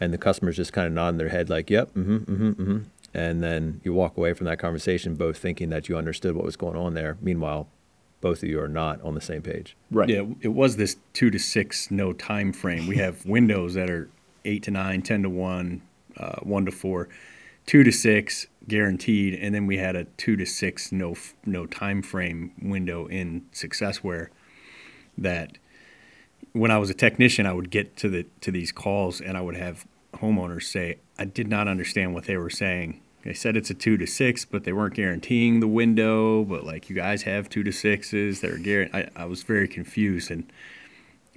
and 0.00 0.12
the 0.12 0.18
customer's 0.18 0.56
just 0.56 0.72
kind 0.72 0.88
of 0.88 0.92
nodding 0.92 1.18
their 1.18 1.28
head 1.28 1.48
like, 1.48 1.70
"Yep, 1.70 1.94
mm-hmm, 1.94 2.16
mm-hmm, 2.16 2.50
mm-hmm," 2.50 2.78
and 3.14 3.42
then 3.42 3.80
you 3.84 3.94
walk 3.94 4.16
away 4.16 4.34
from 4.34 4.46
that 4.46 4.58
conversation 4.58 5.14
both 5.14 5.38
thinking 5.38 5.70
that 5.70 5.88
you 5.88 5.96
understood 5.96 6.34
what 6.34 6.44
was 6.44 6.56
going 6.56 6.76
on 6.76 6.94
there. 6.94 7.16
Meanwhile, 7.22 7.68
both 8.20 8.42
of 8.42 8.48
you 8.48 8.60
are 8.60 8.68
not 8.68 9.00
on 9.02 9.14
the 9.14 9.20
same 9.20 9.42
page. 9.42 9.76
Right. 9.90 10.08
Yeah, 10.08 10.24
it 10.40 10.48
was 10.48 10.76
this 10.76 10.96
two 11.12 11.30
to 11.30 11.38
six 11.38 11.90
no 11.90 12.12
time 12.12 12.52
frame. 12.52 12.88
We 12.88 12.96
have 12.96 13.24
windows 13.24 13.74
that 13.74 13.88
are 13.88 14.08
eight 14.44 14.64
to 14.64 14.72
nine, 14.72 15.02
ten 15.02 15.22
to 15.22 15.30
one, 15.30 15.82
uh, 16.16 16.40
one 16.42 16.64
to 16.64 16.72
four, 16.72 17.08
two 17.66 17.82
to 17.82 17.92
six 17.92 18.46
guaranteed, 18.66 19.34
and 19.34 19.54
then 19.54 19.66
we 19.66 19.78
had 19.78 19.96
a 19.96 20.04
two 20.04 20.36
to 20.36 20.46
six 20.46 20.92
no 20.92 21.14
no 21.44 21.66
time 21.66 22.02
frame 22.02 22.52
window 22.60 23.06
in 23.06 23.42
Successware 23.52 24.28
that 25.16 25.58
when 26.52 26.70
I 26.70 26.78
was 26.78 26.90
a 26.90 26.94
technician, 26.94 27.46
I 27.46 27.52
would 27.52 27.70
get 27.70 27.96
to 27.98 28.08
the 28.08 28.26
to 28.40 28.50
these 28.50 28.72
calls 28.72 29.20
and 29.20 29.36
I 29.36 29.40
would 29.40 29.56
have 29.56 29.86
homeowners 30.14 30.64
say, 30.64 30.98
"I 31.18 31.24
did 31.24 31.48
not 31.48 31.68
understand 31.68 32.14
what 32.14 32.24
they 32.24 32.36
were 32.36 32.50
saying." 32.50 33.00
They 33.24 33.32
said 33.32 33.56
it's 33.56 33.70
a 33.70 33.74
two 33.74 33.96
to 33.96 34.06
six, 34.06 34.44
but 34.44 34.64
they 34.64 34.72
weren't 34.72 34.94
guaranteeing 34.94 35.60
the 35.60 35.68
window. 35.68 36.44
But 36.44 36.64
like 36.64 36.90
you 36.90 36.96
guys 36.96 37.22
have 37.22 37.48
two 37.48 37.62
to 37.62 37.72
sixes, 37.72 38.40
they're 38.40 38.58
guaranteed. 38.58 39.10
I, 39.16 39.22
I 39.22 39.24
was 39.24 39.42
very 39.42 39.66
confused, 39.66 40.30
and 40.30 40.44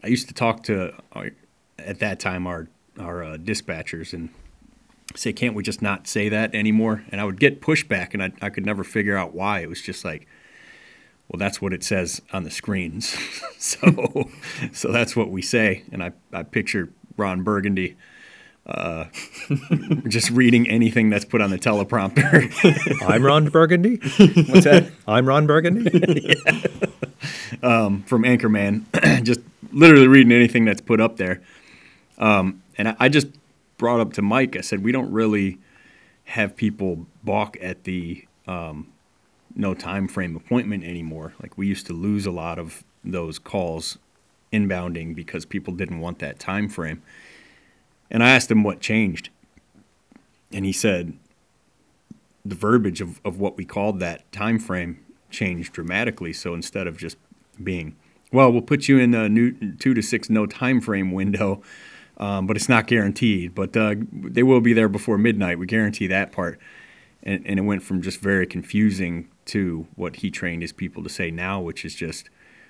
I 0.03 0.07
used 0.07 0.27
to 0.27 0.34
talk 0.34 0.63
to 0.63 0.93
uh, 1.13 1.29
at 1.79 2.00
that 2.00 2.19
time 2.19 2.46
our 2.46 2.67
our 3.00 3.24
uh, 3.24 3.38
dispatchers 3.38 4.13
and 4.13 4.29
say, 5.16 5.34
"Can't 5.34 5.56
we 5.56 5.64
just 5.64 5.82
not 5.82 6.08
say 6.08 6.30
that 6.30 6.54
anymore?" 6.54 7.04
And 7.10 7.20
I 7.22 7.26
would 7.26 7.40
get 7.40 7.62
pushback, 7.62 8.14
and 8.14 8.24
I 8.24 8.32
I 8.42 8.50
could 8.50 8.66
never 8.66 8.84
figure 8.84 9.18
out 9.18 9.34
why. 9.34 9.60
It 9.60 9.70
was 9.70 9.82
just 9.82 10.06
like 10.06 10.28
well, 11.30 11.38
that's 11.38 11.62
what 11.62 11.74
it 11.74 11.84
says 11.84 12.22
on 12.32 12.44
the 12.44 12.52
screens. 12.52 13.18
so, 13.58 14.30
so 14.72 14.92
that's 14.92 15.16
what 15.16 15.30
we 15.30 15.42
say. 15.42 15.84
And 15.92 16.02
I, 16.02 16.14
I 16.32 16.44
picture 16.44 16.90
Ron 17.18 17.44
Burgundy 17.44 17.98
uh, 18.66 19.06
just 20.08 20.30
reading 20.30 20.70
anything 20.70 21.10
that's 21.10 21.26
put 21.26 21.42
on 21.42 21.50
the 21.50 21.58
teleprompter. 21.58 23.02
I'm 23.08 23.24
Ron 23.24 23.50
Burgundy. 23.50 23.98
What's 23.98 24.66
that? 24.66 24.92
I'm 25.08 25.26
Ron 25.26 25.48
Burgundy. 25.48 26.36
yeah. 26.44 27.58
um, 27.64 28.04
from 28.04 28.24
Anchorman, 28.24 28.84
just 29.24 29.40
literally 29.72 30.08
reading 30.08 30.32
anything 30.32 30.66
that's 30.66 30.82
put 30.82 31.00
up 31.02 31.18
there. 31.18 31.42
Um, 32.18 32.62
and 32.78 32.90
I, 32.90 32.96
I 33.00 33.10
just 33.10 33.28
brought 33.77 34.00
up 34.00 34.13
to 34.13 34.22
Mike. 34.22 34.55
I 34.55 34.62
said 34.62 34.84
we 34.84 34.91
don't 34.91 35.12
really 35.12 35.60
have 36.25 36.55
people 36.55 37.05
balk 37.24 37.57
at 37.62 37.86
the 37.86 38.25
um, 38.48 38.88
no 39.55 39.74
time 39.74 40.07
frame 40.07 40.36
appointment 40.36 40.84
anymore. 40.84 41.34
Like 41.41 41.57
we 41.57 41.67
used 41.67 41.88
to 41.88 41.93
lose 41.93 42.25
a 42.25 42.31
lot 42.31 42.60
of 42.60 42.84
those 43.03 43.39
calls 43.39 43.98
inbounding 44.51 45.15
because 45.15 45.46
people 45.46 45.74
didn't 45.74 46.00
want 46.00 46.19
that 46.19 46.39
time 46.39 46.69
frame. 46.69 47.01
And 48.10 48.24
I 48.24 48.29
asked 48.29 48.50
him 48.50 48.63
what 48.63 48.79
changed. 48.79 49.29
And 50.51 50.65
he 50.65 50.72
said 50.72 51.13
the 52.46 52.55
verbiage 52.55 53.01
of, 53.01 53.19
of 53.25 53.39
what 53.39 53.57
we 53.57 53.65
called 53.65 54.00
that 54.00 54.29
time 54.31 54.60
frame 54.60 55.03
changed 55.29 55.74
dramatically. 55.74 56.31
So 56.34 56.53
instead 56.53 56.88
of 56.88 56.98
just 56.98 57.17
being, 57.62 57.96
well, 58.31 58.51
we'll 58.51 58.62
put 58.62 58.88
you 58.88 58.98
in 58.98 59.13
a 59.13 59.27
new 59.27 59.74
two 59.74 59.93
to 59.93 60.01
six 60.01 60.29
no 60.29 60.46
time 60.46 60.79
frame 60.79 61.12
window, 61.12 61.62
um, 62.17 62.47
but 62.47 62.55
it's 62.55 62.69
not 62.69 62.88
guaranteed. 62.88 63.55
But 63.55 63.75
uh, 63.75 63.95
they 64.12 64.43
will 64.43 64.62
be 64.62 64.74
there 64.74 64.89
before 64.89 65.17
midnight. 65.17 65.59
We 65.59 65.67
guarantee 65.67 66.07
that 66.07 66.31
part. 66.31 66.59
And, 67.24 67.45
and 67.45 67.59
it 67.59 67.63
went 67.63 67.83
from 67.83 68.01
just 68.01 68.19
very 68.19 68.45
confusing 68.45 69.29
to 69.45 69.88
what 69.95 70.17
he 70.17 70.29
trained 70.29 70.62
his 70.62 70.71
people 70.71 71.03
to 71.03 71.09
say 71.09 71.31
now, 71.31 71.59
which 71.59 71.83
is 71.83 71.95
just, 71.95 72.29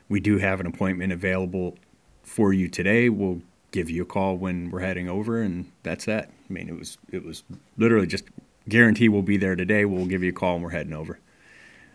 we 0.10 0.20
do 0.20 0.38
have 0.38 0.60
an 0.60 0.66
appointment 0.66 1.12
available 1.12 1.78
for 2.24 2.54
you 2.54 2.68
today. 2.68 3.10
We'll 3.10 3.42
give 3.72 3.90
you 3.90 4.04
a 4.04 4.06
call 4.06 4.38
when 4.38 4.72
we're 4.72 4.80
heading 4.80 5.10
over, 5.10 5.42
and 5.42 5.72
that's 5.84 6.06
that. 6.06 6.30
I 6.50 6.54
mean, 6.54 6.70
it 6.70 6.78
was 6.78 6.98
it 7.12 7.24
was 7.24 7.44
literally 7.78 8.08
just 8.08 8.26
guarantee 8.68 9.10
we'll 9.10 9.22
be 9.22 9.38
there 9.38 9.56
today. 9.56 9.86
We'll 9.86 10.06
give 10.06 10.24
you 10.24 10.30
a 10.30 10.34
call 10.34 10.56
and 10.56 10.64
we're 10.64 10.72
heading 10.72 10.94
over. 10.94 11.20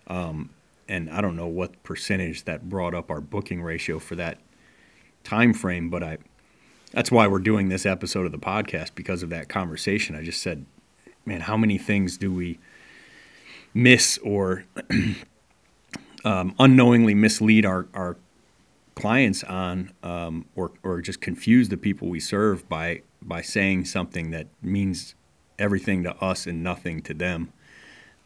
Um, 0.07 0.51
and 0.89 1.11
I 1.11 1.21
don't 1.21 1.37
know 1.37 1.47
what 1.47 1.83
percentage 1.83 2.45
that 2.45 2.69
brought 2.69 2.95
up 2.95 3.11
our 3.11 3.21
booking 3.21 3.63
ratio 3.63 3.99
for 3.99 4.15
that 4.17 4.39
time 5.25 5.55
frame, 5.55 5.91
but 5.91 6.03
I 6.03 6.19
that's 6.93 7.11
why 7.11 7.27
we're 7.27 7.39
doing 7.39 7.69
this 7.69 7.87
episode 7.87 8.27
of 8.27 8.33
the 8.33 8.39
podcast 8.39 8.95
because 8.95 9.23
of 9.23 9.31
that 9.31 9.49
conversation. 9.49 10.15
I 10.15 10.23
just 10.23 10.43
said, 10.43 10.67
man, 11.25 11.43
how 11.43 11.57
many 11.57 11.79
things 11.79 12.17
do 12.17 12.33
we 12.33 12.59
miss 13.75 14.19
or 14.19 14.65
um, 16.25 16.55
unknowingly 16.59 17.15
mislead 17.15 17.65
our, 17.65 17.87
our 17.95 18.17
clients 18.95 19.43
on 19.45 19.93
um, 20.03 20.45
or, 20.55 20.73
or 20.83 21.01
just 21.01 21.21
confuse 21.21 21.71
the 21.71 21.77
people 21.77 22.09
we 22.09 22.21
serve 22.21 22.69
by 22.69 23.03
by 23.23 23.41
saying 23.41 23.85
something 23.85 24.33
that 24.33 24.49
means 24.61 25.15
everything 25.59 26.03
to 26.03 26.15
us 26.17 26.47
and 26.47 26.63
nothing 26.63 27.01
to 27.01 27.15
them 27.15 27.53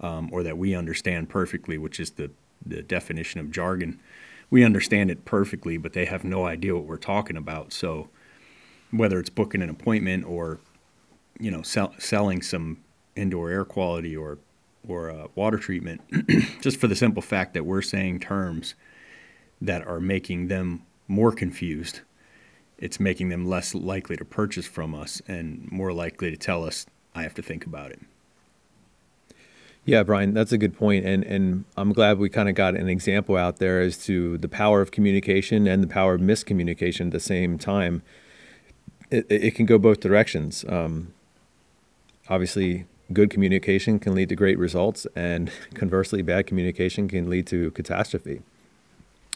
um, 0.00 0.28
or 0.32 0.42
that 0.42 0.58
we 0.58 0.74
understand 0.74 1.28
perfectly 1.28 1.78
which 1.78 2.00
is 2.00 2.12
the, 2.12 2.30
the 2.64 2.82
definition 2.82 3.38
of 3.38 3.50
jargon 3.50 4.00
we 4.50 4.64
understand 4.64 5.10
it 5.10 5.24
perfectly 5.24 5.76
but 5.76 5.92
they 5.92 6.06
have 6.06 6.24
no 6.24 6.46
idea 6.46 6.74
what 6.74 6.84
we're 6.84 6.96
talking 6.96 7.36
about 7.36 7.72
so 7.72 8.08
whether 8.90 9.18
it's 9.18 9.30
booking 9.30 9.62
an 9.62 9.70
appointment 9.70 10.24
or 10.24 10.58
you 11.38 11.50
know 11.50 11.62
sell, 11.62 11.94
selling 11.98 12.42
some 12.42 12.78
indoor 13.14 13.50
air 13.50 13.64
quality 13.64 14.16
or 14.16 14.38
or 14.88 15.10
uh, 15.10 15.26
water 15.34 15.58
treatment, 15.58 16.00
just 16.60 16.78
for 16.78 16.86
the 16.86 16.96
simple 16.96 17.22
fact 17.22 17.54
that 17.54 17.64
we're 17.64 17.82
saying 17.82 18.20
terms 18.20 18.74
that 19.60 19.86
are 19.86 20.00
making 20.00 20.48
them 20.48 20.82
more 21.08 21.32
confused. 21.32 22.00
It's 22.78 23.00
making 23.00 23.30
them 23.30 23.46
less 23.46 23.74
likely 23.74 24.16
to 24.16 24.24
purchase 24.24 24.66
from 24.66 24.94
us 24.94 25.22
and 25.26 25.70
more 25.72 25.92
likely 25.92 26.30
to 26.30 26.36
tell 26.36 26.64
us, 26.64 26.86
I 27.14 27.22
have 27.22 27.34
to 27.34 27.42
think 27.42 27.64
about 27.64 27.90
it. 27.90 28.00
Yeah, 29.86 30.02
Brian, 30.02 30.34
that's 30.34 30.50
a 30.50 30.58
good 30.58 30.76
point, 30.76 31.06
and 31.06 31.22
and 31.22 31.64
I'm 31.76 31.92
glad 31.92 32.18
we 32.18 32.28
kind 32.28 32.48
of 32.48 32.56
got 32.56 32.74
an 32.74 32.88
example 32.88 33.36
out 33.36 33.58
there 33.58 33.80
as 33.80 33.96
to 34.06 34.36
the 34.36 34.48
power 34.48 34.80
of 34.80 34.90
communication 34.90 35.68
and 35.68 35.80
the 35.80 35.86
power 35.86 36.14
of 36.14 36.20
miscommunication 36.20 37.06
at 37.06 37.12
the 37.12 37.20
same 37.20 37.56
time. 37.56 38.02
It, 39.10 39.26
it 39.28 39.54
can 39.54 39.66
go 39.66 39.78
both 39.78 40.00
directions. 40.00 40.64
Um, 40.68 41.12
obviously, 42.28 42.86
good 43.12 43.30
communication 43.30 43.98
can 43.98 44.14
lead 44.14 44.28
to 44.30 44.36
great 44.36 44.58
results, 44.58 45.06
and 45.14 45.50
conversely, 45.74 46.22
bad 46.22 46.46
communication 46.46 47.08
can 47.08 47.30
lead 47.30 47.46
to 47.48 47.70
catastrophe. 47.72 48.42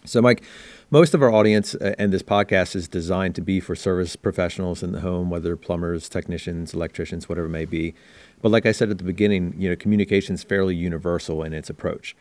So, 0.05 0.23
Mike, 0.23 0.43
most 0.91 1.13
of 1.13 1.23
our 1.23 1.31
audience 1.31 1.75
uh, 1.75 1.95
and 1.99 2.11
this 2.11 2.23
podcast 2.23 2.75
is 2.75 2.89
designed 2.89 3.35
to 3.35 3.43
be 3.43 3.61
for 3.61 3.77
service 3.77 4.17
professionals 4.17 4.83
in 4.83 4.93
the 4.93 5.01
home, 5.01 5.29
whether 5.29 5.57
plumbers, 5.57 6.09
technicians, 6.09 6.73
electricians, 6.73 7.29
whatever 7.29 7.47
it 7.47 7.51
may 7.51 7.67
be. 7.67 7.95
But 8.41 8.51
like 8.51 8.65
I 8.65 8.73
said 8.73 8.89
at 8.91 8.97
the 8.97 9.05
beginning, 9.05 9.55
you 9.59 9.69
know, 9.69 9.77
communication 9.77 10.35
is 10.35 10.43
fairly 10.43 10.75
universal 10.75 11.43
in 11.43 11.53
its 11.53 11.69
approach. 11.69 12.17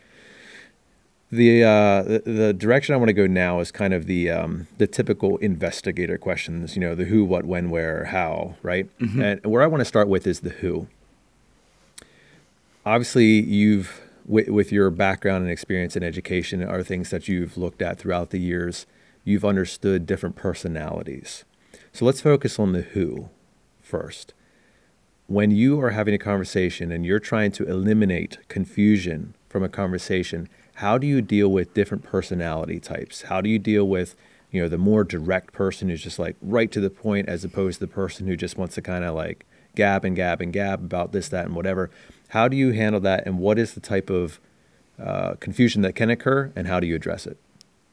The, 1.32 1.62
uh, 1.62 2.02
the, 2.02 2.22
the 2.24 2.52
direction 2.52 2.94
I 2.94 2.98
want 2.98 3.08
to 3.08 3.12
go 3.14 3.26
now 3.28 3.60
is 3.60 3.70
kind 3.70 3.94
of 3.94 4.06
the 4.06 4.30
um, 4.30 4.66
the 4.78 4.88
typical 4.88 5.36
investigator 5.36 6.18
questions. 6.18 6.74
You 6.74 6.80
know, 6.80 6.94
the 6.96 7.04
who, 7.04 7.24
what, 7.24 7.44
when, 7.44 7.70
where, 7.70 8.06
how, 8.06 8.56
right? 8.62 8.88
Mm-hmm. 8.98 9.22
And 9.22 9.46
where 9.46 9.62
I 9.62 9.66
want 9.68 9.80
to 9.80 9.84
start 9.84 10.08
with 10.08 10.26
is 10.26 10.40
the 10.40 10.50
who. 10.50 10.88
Obviously, 12.84 13.40
you've 13.40 14.00
with, 14.26 14.48
with 14.48 14.72
your 14.72 14.90
background 14.90 15.42
and 15.42 15.52
experience 15.52 15.96
in 15.96 16.02
education 16.02 16.62
are 16.62 16.82
things 16.82 17.10
that 17.10 17.28
you've 17.28 17.56
looked 17.56 17.82
at 17.82 17.98
throughout 17.98 18.30
the 18.30 18.38
years. 18.38 18.86
You've 19.24 19.44
understood 19.44 20.06
different 20.06 20.36
personalities. 20.36 21.44
So 21.92 22.04
let's 22.04 22.20
focus 22.20 22.58
on 22.58 22.72
the 22.72 22.82
who 22.82 23.28
first. 23.80 24.32
When 25.26 25.50
you 25.50 25.80
are 25.80 25.90
having 25.90 26.14
a 26.14 26.18
conversation 26.18 26.90
and 26.90 27.04
you're 27.04 27.20
trying 27.20 27.52
to 27.52 27.64
eliminate 27.64 28.38
confusion 28.48 29.34
from 29.48 29.62
a 29.62 29.68
conversation, 29.68 30.48
how 30.80 30.96
do 30.96 31.06
you 31.06 31.20
deal 31.20 31.48
with 31.48 31.74
different 31.74 32.02
personality 32.02 32.80
types? 32.80 33.22
How 33.22 33.42
do 33.42 33.50
you 33.50 33.58
deal 33.58 33.86
with, 33.86 34.16
you 34.50 34.62
know, 34.62 34.68
the 34.68 34.78
more 34.78 35.04
direct 35.04 35.52
person 35.52 35.90
who's 35.90 36.02
just 36.02 36.18
like 36.18 36.36
right 36.40 36.72
to 36.72 36.80
the 36.80 36.88
point 36.88 37.28
as 37.28 37.44
opposed 37.44 37.80
to 37.80 37.86
the 37.86 37.92
person 37.92 38.26
who 38.26 38.34
just 38.34 38.56
wants 38.56 38.76
to 38.76 38.82
kind 38.82 39.04
of 39.04 39.14
like 39.14 39.44
gab 39.76 40.06
and 40.06 40.16
gab 40.16 40.40
and 40.40 40.54
gab 40.54 40.80
about 40.80 41.12
this, 41.12 41.28
that, 41.28 41.44
and 41.44 41.54
whatever. 41.54 41.90
How 42.28 42.48
do 42.48 42.56
you 42.56 42.72
handle 42.72 43.00
that, 43.02 43.26
and 43.26 43.38
what 43.38 43.58
is 43.58 43.74
the 43.74 43.80
type 43.80 44.08
of 44.08 44.40
uh, 44.98 45.34
confusion 45.34 45.82
that 45.82 45.94
can 45.94 46.08
occur, 46.08 46.50
and 46.56 46.66
how 46.66 46.80
do 46.80 46.86
you 46.86 46.96
address 46.96 47.26
it? 47.26 47.36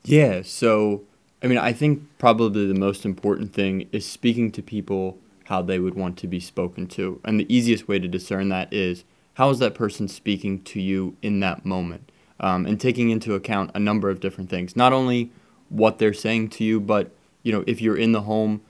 Yeah, 0.05 0.41
so 0.41 1.03
I 1.43 1.47
mean, 1.47 1.57
I 1.57 1.73
think 1.73 2.03
probably 2.17 2.67
the 2.67 2.79
most 2.79 3.03
important 3.03 3.53
thing 3.53 3.89
is 3.91 4.05
speaking 4.05 4.49
to 4.53 4.61
people 4.61 5.17
how 5.45 5.61
they 5.61 5.79
would 5.79 5.95
want 5.95 6.17
to 6.19 6.27
be 6.27 6.39
spoken 6.39 6.87
to. 6.87 7.19
And 7.25 7.37
the 7.37 7.53
easiest 7.53 7.89
way 7.89 7.99
to 7.99 8.07
discern 8.07 8.47
that 8.47 8.73
is 8.73 9.03
how 9.33 9.49
is 9.49 9.59
that 9.59 9.75
person 9.75 10.07
speaking 10.07 10.61
to 10.63 10.79
you 10.81 11.17
in 11.21 11.41
that 11.41 11.65
moment? 11.65 12.06
Um, 12.39 12.67
and 12.67 12.79
taking 12.79 13.09
into 13.09 13.33
account 13.33 13.71
a 13.73 13.79
number 13.79 14.11
of 14.11 14.19
different 14.19 14.49
things, 14.49 14.75
not 14.75 14.93
only 14.93 15.31
what 15.69 15.97
they're 15.97 16.13
saying 16.13 16.49
to 16.49 16.63
you, 16.63 16.79
but 16.79 17.11
you 17.41 17.51
know, 17.51 17.63
if 17.65 17.81
you're 17.81 17.97
in 17.97 18.11
the 18.11 18.21
home, 18.21 18.61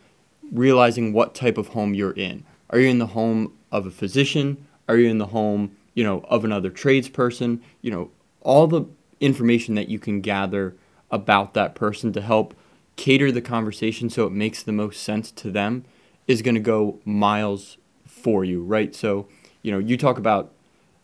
realizing 0.52 1.14
what 1.14 1.36
type 1.36 1.58
of 1.58 1.70
home 1.70 1.94
you're 1.94 2.12
in. 2.12 2.46
Are 2.70 2.80
you 2.80 2.90
in 2.90 3.00
the 3.00 3.08
home 3.08 3.54
of 3.72 3.86
a 3.86 3.92
physician? 3.92 4.68
Are 4.88 4.98
you 4.98 5.10
in 5.10 5.18
the 5.18 5.28
home, 5.28 5.76
you 5.94 6.04
know, 6.04 6.22
of 6.30 6.46
another 6.46 6.70
tradesperson? 6.70 7.62
You 7.82 7.92
know, 7.92 8.12
all 8.42 8.68
the 8.68 8.86
information 9.20 9.76
that 9.76 9.90
you 9.90 10.00
can 10.00 10.22
gather 10.22 10.76
about 11.12 11.54
that 11.54 11.76
person 11.76 12.14
to 12.14 12.22
help 12.22 12.54
cater 12.96 13.32
the 13.32 13.42
conversation 13.42 14.10
so 14.10 14.26
it 14.26 14.32
makes 14.32 14.64
the 14.64 14.72
most 14.72 15.02
sense 15.02 15.32
to 15.32 15.52
them 15.52 15.86
is 16.28 16.42
going 16.42 16.56
to 16.56 16.62
go 16.62 17.00
miles 17.06 17.78
for 18.06 18.44
you, 18.44 18.64
right? 18.64 18.94
So, 18.94 19.28
you 19.62 19.72
know, 19.72 19.78
you 19.80 19.98
talk 19.98 20.18
about 20.18 20.52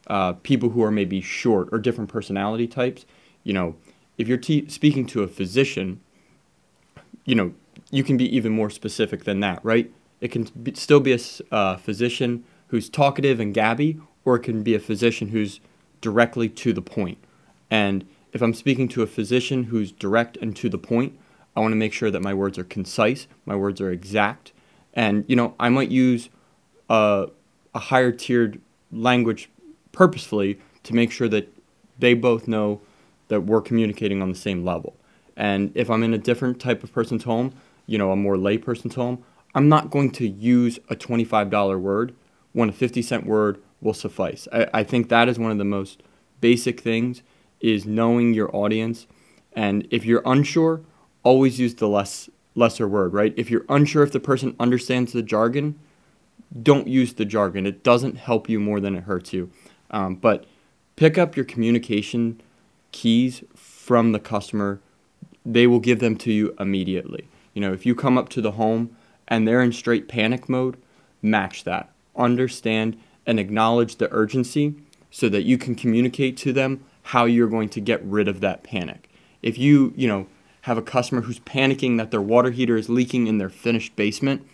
uh, 0.07 0.33
people 0.33 0.69
who 0.69 0.83
are 0.83 0.91
maybe 0.91 1.21
short 1.21 1.69
or 1.71 1.79
different 1.79 2.09
personality 2.09 2.67
types. 2.67 3.05
You 3.43 3.53
know, 3.53 3.75
if 4.17 4.27
you're 4.27 4.41
speaking 4.67 5.05
to 5.07 5.23
a 5.23 5.27
physician, 5.27 6.01
you 7.25 7.35
know, 7.35 7.53
you 7.91 8.03
can 8.03 8.17
be 8.17 8.35
even 8.35 8.51
more 8.51 8.69
specific 8.69 9.23
than 9.23 9.39
that, 9.41 9.63
right? 9.63 9.91
It 10.21 10.31
can 10.31 10.43
be, 10.61 10.73
still 10.75 10.99
be 10.99 11.13
a 11.13 11.19
uh, 11.53 11.77
physician 11.77 12.43
who's 12.67 12.89
talkative 12.89 13.39
and 13.39 13.53
gabby, 13.53 13.99
or 14.25 14.35
it 14.37 14.43
can 14.43 14.63
be 14.63 14.75
a 14.75 14.79
physician 14.79 15.29
who's 15.29 15.59
directly 16.01 16.49
to 16.49 16.73
the 16.73 16.81
point. 16.81 17.17
And 17.69 18.05
if 18.31 18.41
I'm 18.41 18.53
speaking 18.53 18.87
to 18.89 19.03
a 19.03 19.07
physician 19.07 19.65
who's 19.65 19.91
direct 19.91 20.37
and 20.37 20.55
to 20.57 20.69
the 20.69 20.77
point, 20.77 21.17
I 21.55 21.59
want 21.59 21.71
to 21.71 21.77
make 21.77 21.93
sure 21.93 22.09
that 22.09 22.21
my 22.21 22.33
words 22.33 22.57
are 22.57 22.63
concise, 22.63 23.27
my 23.45 23.55
words 23.55 23.79
are 23.79 23.91
exact, 23.91 24.53
and 24.93 25.23
you 25.27 25.35
know 25.35 25.55
I 25.59 25.69
might 25.69 25.89
use 25.89 26.29
a, 26.89 27.27
a 27.75 27.79
higher 27.79 28.11
tiered 28.11 28.59
language 28.91 29.49
purposefully 29.93 30.59
to 30.83 30.93
make 30.93 31.11
sure 31.11 31.29
that 31.29 31.47
they 31.97 32.13
both 32.13 32.47
know 32.47 32.81
that 33.29 33.41
we're 33.41 33.61
communicating 33.61 34.21
on 34.21 34.29
the 34.29 34.37
same 34.37 34.65
level. 34.65 34.97
And 35.37 35.71
if 35.75 35.89
I'm 35.89 36.03
in 36.03 36.13
a 36.13 36.17
different 36.17 36.59
type 36.59 36.83
of 36.83 36.91
person's 36.91 37.23
home, 37.23 37.53
you 37.87 37.97
know, 37.97 38.11
a 38.11 38.15
more 38.15 38.37
lay 38.37 38.57
person's 38.57 38.95
home, 38.95 39.23
I'm 39.55 39.69
not 39.69 39.89
going 39.89 40.11
to 40.11 40.27
use 40.27 40.79
a 40.89 40.95
$25 40.95 41.79
word 41.79 42.13
when 42.51 42.69
a 42.69 42.73
50 42.73 43.01
cent 43.01 43.25
word 43.25 43.61
will 43.81 43.93
suffice. 43.93 44.47
I, 44.51 44.67
I 44.73 44.83
think 44.83 45.09
that 45.09 45.29
is 45.29 45.39
one 45.39 45.51
of 45.51 45.57
the 45.57 45.65
most 45.65 46.03
basic 46.41 46.81
things 46.81 47.21
is 47.59 47.85
knowing 47.85 48.33
your 48.33 48.53
audience. 48.55 49.07
And 49.53 49.87
if 49.89 50.05
you're 50.05 50.21
unsure, 50.25 50.81
always 51.23 51.59
use 51.59 51.75
the 51.75 51.87
less 51.87 52.29
lesser 52.55 52.87
word, 52.87 53.13
right? 53.13 53.33
If 53.37 53.49
you're 53.49 53.65
unsure 53.69 54.03
if 54.03 54.11
the 54.11 54.19
person 54.19 54.55
understands 54.59 55.13
the 55.13 55.23
jargon, 55.23 55.79
don't 56.61 56.87
use 56.87 57.13
the 57.13 57.25
jargon. 57.25 57.65
It 57.65 57.83
doesn't 57.83 58.17
help 58.17 58.47
you 58.47 58.59
more 58.59 58.79
than 58.79 58.95
it 58.95 59.03
hurts 59.03 59.33
you. 59.33 59.49
Um, 59.93 60.15
but 60.15 60.45
pick 60.97 61.17
up 61.17 61.37
your 61.37 61.45
communication 61.45 62.41
keys 62.91 63.43
from 63.55 64.11
the 64.11 64.19
customer. 64.19 64.81
They 65.45 65.67
will 65.67 65.79
give 65.79 65.99
them 65.99 66.17
to 66.17 66.31
you 66.33 66.53
immediately. 66.59 67.29
You 67.53 67.61
know, 67.61 67.71
if 67.71 67.85
you 67.85 67.95
come 67.95 68.17
up 68.17 68.27
to 68.29 68.41
the 68.41 68.51
home 68.51 68.95
and 69.27 69.47
they're 69.47 69.61
in 69.61 69.71
straight 69.71 70.09
panic 70.09 70.49
mode, 70.49 70.75
match 71.21 71.63
that 71.63 71.89
understand, 72.15 72.97
and 73.25 73.39
acknowledge 73.39 73.95
the 73.95 74.11
urgency 74.11 74.75
so 75.09 75.29
that 75.29 75.43
you 75.43 75.57
can 75.57 75.75
communicate 75.75 76.37
to 76.37 76.51
them 76.51 76.83
how 77.03 77.25
you're 77.25 77.47
going 77.47 77.69
to 77.69 77.81
get 77.81 78.03
rid 78.03 78.27
of 78.27 78.41
that 78.41 78.63
panic. 78.63 79.09
If 79.41 79.57
you, 79.57 79.93
you 79.95 80.07
know, 80.07 80.27
have 80.61 80.77
a 80.77 80.81
customer 80.81 81.21
who's 81.21 81.39
panicking 81.39 81.97
that 81.97 82.11
their 82.11 82.21
water 82.21 82.51
heater 82.51 82.77
is 82.77 82.89
leaking 82.89 83.27
in 83.27 83.37
their 83.37 83.49
finished 83.49 83.95
basement, 83.95 84.47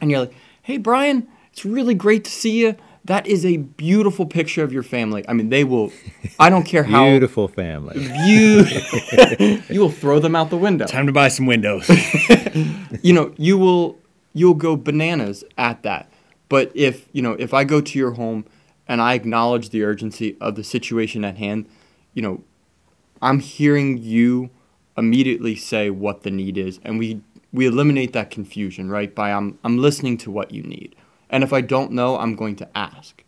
and 0.00 0.10
you're 0.10 0.20
like, 0.20 0.34
hey, 0.62 0.76
Brian, 0.76 1.28
it's 1.52 1.64
really 1.64 1.94
great 1.94 2.24
to 2.24 2.30
see 2.30 2.60
you. 2.60 2.76
That 3.06 3.26
is 3.26 3.46
a 3.46 3.58
beautiful 3.58 4.26
picture 4.26 4.64
of 4.64 4.72
your 4.72 4.82
family. 4.82 5.24
I 5.28 5.32
mean, 5.32 5.48
they 5.48 5.62
will. 5.62 5.92
I 6.40 6.50
don't 6.50 6.64
care 6.64 6.82
how 6.84 7.04
beautiful 7.08 7.46
family. 7.46 8.02
You 8.26 8.66
you 9.68 9.80
will 9.80 9.90
throw 9.90 10.18
them 10.18 10.34
out 10.34 10.50
the 10.50 10.56
window. 10.56 10.86
Time 10.86 11.06
to 11.06 11.12
buy 11.12 11.28
some 11.28 11.46
windows. 11.46 11.88
you 13.02 13.12
know, 13.12 13.32
you 13.36 13.58
will 13.58 13.98
you'll 14.34 14.54
go 14.54 14.76
bananas 14.76 15.44
at 15.56 15.82
that. 15.84 16.10
But 16.48 16.70
if, 16.74 17.08
you 17.12 17.22
know, 17.22 17.32
if 17.32 17.54
I 17.54 17.64
go 17.64 17.80
to 17.80 17.98
your 17.98 18.12
home 18.12 18.44
and 18.86 19.00
I 19.00 19.14
acknowledge 19.14 19.70
the 19.70 19.82
urgency 19.82 20.36
of 20.40 20.54
the 20.54 20.62
situation 20.62 21.24
at 21.24 21.38
hand, 21.38 21.66
you 22.14 22.22
know, 22.22 22.44
I'm 23.22 23.40
hearing 23.40 23.98
you 23.98 24.50
immediately 24.96 25.56
say 25.56 25.90
what 25.90 26.22
the 26.22 26.30
need 26.30 26.58
is 26.58 26.80
and 26.82 26.98
we 26.98 27.20
we 27.52 27.66
eliminate 27.66 28.12
that 28.12 28.30
confusion, 28.30 28.90
right? 28.90 29.14
By 29.14 29.32
I'm 29.32 29.58
I'm 29.64 29.78
listening 29.78 30.18
to 30.18 30.30
what 30.30 30.52
you 30.52 30.62
need. 30.62 30.94
And 31.30 31.42
if 31.42 31.52
I 31.52 31.60
don't 31.60 31.92
know, 31.92 32.18
I'm 32.18 32.36
going 32.36 32.56
to 32.56 32.68
ask. 32.76 33.22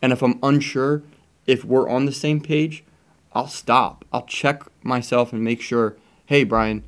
And 0.00 0.12
if 0.12 0.22
I'm 0.22 0.38
unsure 0.42 1.02
if 1.46 1.64
we're 1.64 1.88
on 1.88 2.06
the 2.06 2.12
same 2.12 2.40
page, 2.40 2.84
I'll 3.32 3.48
stop. 3.48 4.04
I'll 4.12 4.26
check 4.26 4.62
myself 4.82 5.32
and 5.32 5.42
make 5.42 5.60
sure, 5.60 5.96
"Hey, 6.26 6.44
Brian, 6.44 6.84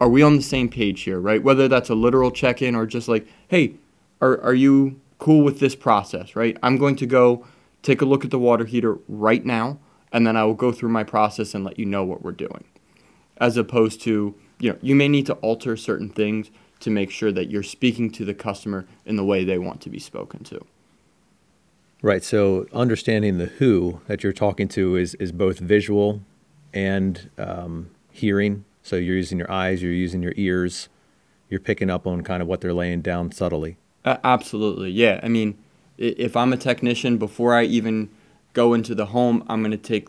are 0.00 0.08
we 0.08 0.22
on 0.22 0.36
the 0.36 0.42
same 0.42 0.68
page 0.68 1.02
here?" 1.02 1.20
right? 1.20 1.42
Whether 1.42 1.68
that's 1.68 1.90
a 1.90 1.94
literal 1.94 2.30
check-in 2.30 2.74
or 2.74 2.86
just 2.86 3.08
like, 3.08 3.26
"Hey, 3.48 3.74
are, 4.20 4.40
are 4.40 4.54
you 4.54 5.00
cool 5.18 5.42
with 5.42 5.60
this 5.60 5.74
process, 5.74 6.34
right? 6.34 6.56
I'm 6.62 6.76
going 6.76 6.96
to 6.96 7.06
go 7.06 7.44
take 7.82 8.00
a 8.00 8.04
look 8.04 8.24
at 8.24 8.30
the 8.30 8.38
water 8.38 8.64
heater 8.64 8.98
right 9.08 9.44
now, 9.44 9.78
and 10.12 10.26
then 10.26 10.36
I 10.36 10.44
will 10.44 10.54
go 10.54 10.72
through 10.72 10.90
my 10.90 11.04
process 11.04 11.54
and 11.54 11.64
let 11.64 11.78
you 11.78 11.84
know 11.84 12.04
what 12.04 12.22
we're 12.22 12.32
doing. 12.32 12.64
As 13.38 13.56
opposed 13.56 14.00
to, 14.02 14.34
you 14.58 14.72
know, 14.72 14.78
you 14.82 14.94
may 14.94 15.08
need 15.08 15.26
to 15.26 15.34
alter 15.34 15.76
certain 15.76 16.08
things 16.08 16.50
to 16.80 16.90
make 16.90 17.10
sure 17.10 17.32
that 17.32 17.50
you're 17.50 17.62
speaking 17.62 18.10
to 18.12 18.24
the 18.24 18.34
customer 18.34 18.86
in 19.04 19.16
the 19.16 19.24
way 19.24 19.44
they 19.44 19.58
want 19.58 19.80
to 19.82 19.90
be 19.90 19.98
spoken 19.98 20.44
to. 20.44 20.64
Right. 22.00 22.22
So 22.22 22.66
understanding 22.72 23.38
the 23.38 23.46
who 23.46 24.00
that 24.06 24.22
you're 24.22 24.32
talking 24.32 24.68
to 24.68 24.96
is, 24.96 25.14
is 25.16 25.32
both 25.32 25.58
visual 25.58 26.20
and 26.72 27.30
um, 27.36 27.90
hearing. 28.12 28.64
So 28.82 28.96
you're 28.96 29.16
using 29.16 29.38
your 29.38 29.50
eyes, 29.50 29.82
you're 29.82 29.92
using 29.92 30.22
your 30.22 30.34
ears, 30.36 30.88
you're 31.50 31.60
picking 31.60 31.90
up 31.90 32.06
on 32.06 32.22
kind 32.22 32.40
of 32.40 32.48
what 32.48 32.60
they're 32.60 32.72
laying 32.72 33.02
down 33.02 33.32
subtly. 33.32 33.76
Uh, 34.04 34.18
absolutely, 34.22 34.90
yeah. 34.90 35.18
I 35.22 35.28
mean, 35.28 35.58
if 35.98 36.36
I'm 36.36 36.52
a 36.52 36.56
technician, 36.56 37.18
before 37.18 37.54
I 37.54 37.64
even 37.64 38.10
go 38.52 38.72
into 38.72 38.94
the 38.94 39.06
home, 39.06 39.44
I'm 39.48 39.60
going 39.60 39.72
to 39.72 39.76
take, 39.76 40.08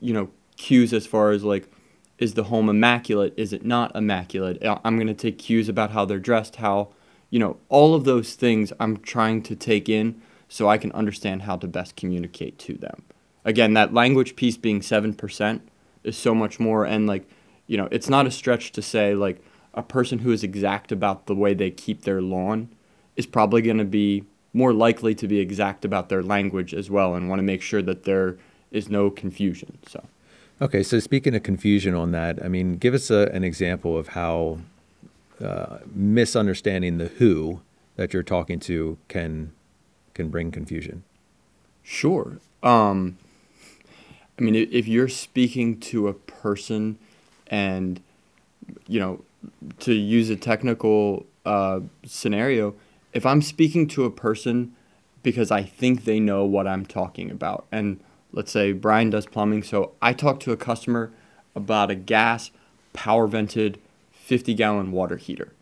you 0.00 0.14
know, 0.14 0.30
cues 0.56 0.92
as 0.94 1.06
far 1.06 1.30
as 1.30 1.44
like, 1.44 1.68
is 2.18 2.34
the 2.34 2.44
home 2.44 2.68
immaculate? 2.68 3.34
Is 3.36 3.52
it 3.52 3.64
not 3.64 3.94
immaculate? 3.94 4.62
Uh, 4.62 4.78
I'm 4.84 4.96
going 4.96 5.06
to 5.06 5.14
take 5.14 5.38
cues 5.38 5.68
about 5.68 5.90
how 5.90 6.04
they're 6.04 6.18
dressed, 6.18 6.56
how, 6.56 6.88
you 7.30 7.38
know, 7.38 7.58
all 7.68 7.94
of 7.94 8.04
those 8.04 8.34
things 8.34 8.72
I'm 8.80 8.98
trying 8.98 9.42
to 9.42 9.56
take 9.56 9.88
in 9.88 10.20
so 10.48 10.68
I 10.68 10.78
can 10.78 10.92
understand 10.92 11.42
how 11.42 11.56
to 11.56 11.66
best 11.66 11.96
communicate 11.96 12.58
to 12.60 12.74
them. 12.74 13.02
again, 13.44 13.74
that 13.74 13.94
language 13.94 14.34
piece 14.34 14.56
being 14.56 14.80
7% 14.80 15.60
is 16.02 16.16
so 16.16 16.34
much 16.34 16.58
more. 16.58 16.84
And 16.84 17.06
like, 17.06 17.28
you 17.66 17.76
know, 17.76 17.88
it's 17.90 18.08
not 18.08 18.26
a 18.26 18.30
stretch 18.30 18.72
to 18.72 18.82
say 18.82 19.14
like 19.14 19.40
a 19.74 19.82
person 19.82 20.20
who 20.20 20.32
is 20.32 20.42
exact 20.42 20.90
about 20.90 21.26
the 21.26 21.34
way 21.34 21.54
they 21.54 21.70
keep 21.70 22.02
their 22.02 22.20
lawn 22.20 22.68
is 23.14 23.26
probably 23.26 23.62
going 23.62 23.78
to 23.78 23.84
be 23.84 24.24
more 24.52 24.72
likely 24.72 25.14
to 25.14 25.28
be 25.28 25.38
exact 25.38 25.84
about 25.84 26.08
their 26.08 26.22
language 26.22 26.74
as 26.74 26.90
well 26.90 27.14
and 27.14 27.28
want 27.28 27.38
to 27.38 27.44
make 27.44 27.62
sure 27.62 27.82
that 27.82 28.04
there 28.04 28.36
is 28.70 28.88
no 28.88 29.10
confusion. 29.10 29.78
So. 29.86 30.04
Okay, 30.60 30.82
so 30.82 30.98
speaking 31.00 31.34
of 31.34 31.42
confusion 31.42 31.94
on 31.94 32.12
that, 32.12 32.42
I 32.42 32.48
mean, 32.48 32.76
give 32.78 32.94
us 32.94 33.10
a, 33.10 33.28
an 33.32 33.44
example 33.44 33.98
of 33.98 34.08
how 34.08 34.58
uh, 35.42 35.78
misunderstanding 35.94 36.96
the 36.96 37.08
who 37.08 37.60
that 37.96 38.14
you're 38.14 38.22
talking 38.22 38.58
to 38.60 38.96
can 39.08 39.52
can 40.14 40.30
bring 40.30 40.50
confusion. 40.50 41.04
Sure. 41.82 42.38
Um, 42.62 43.18
I 44.38 44.42
mean, 44.42 44.54
if 44.54 44.88
you're 44.88 45.08
speaking 45.08 45.78
to 45.80 46.08
a 46.08 46.14
person, 46.14 46.98
and 47.48 48.00
you 48.86 48.98
know, 48.98 49.24
to 49.80 49.92
use 49.92 50.30
a 50.30 50.36
technical 50.36 51.26
uh, 51.44 51.80
scenario, 52.06 52.74
if 53.12 53.26
I'm 53.26 53.42
speaking 53.42 53.86
to 53.88 54.04
a 54.04 54.10
person 54.10 54.74
because 55.22 55.50
I 55.50 55.64
think 55.64 56.04
they 56.04 56.18
know 56.18 56.46
what 56.46 56.66
I'm 56.66 56.86
talking 56.86 57.30
about, 57.30 57.66
and 57.70 58.00
let's 58.36 58.52
say 58.52 58.70
Brian 58.70 59.10
does 59.10 59.26
plumbing, 59.26 59.64
so 59.64 59.92
I 60.00 60.12
talk 60.12 60.38
to 60.40 60.52
a 60.52 60.56
customer 60.56 61.10
about 61.56 61.90
a 61.90 61.96
gas 61.96 62.52
power 62.92 63.26
vented 63.26 63.80
50 64.12 64.54
gallon 64.54 64.92
water 64.92 65.16
heater. 65.16 65.52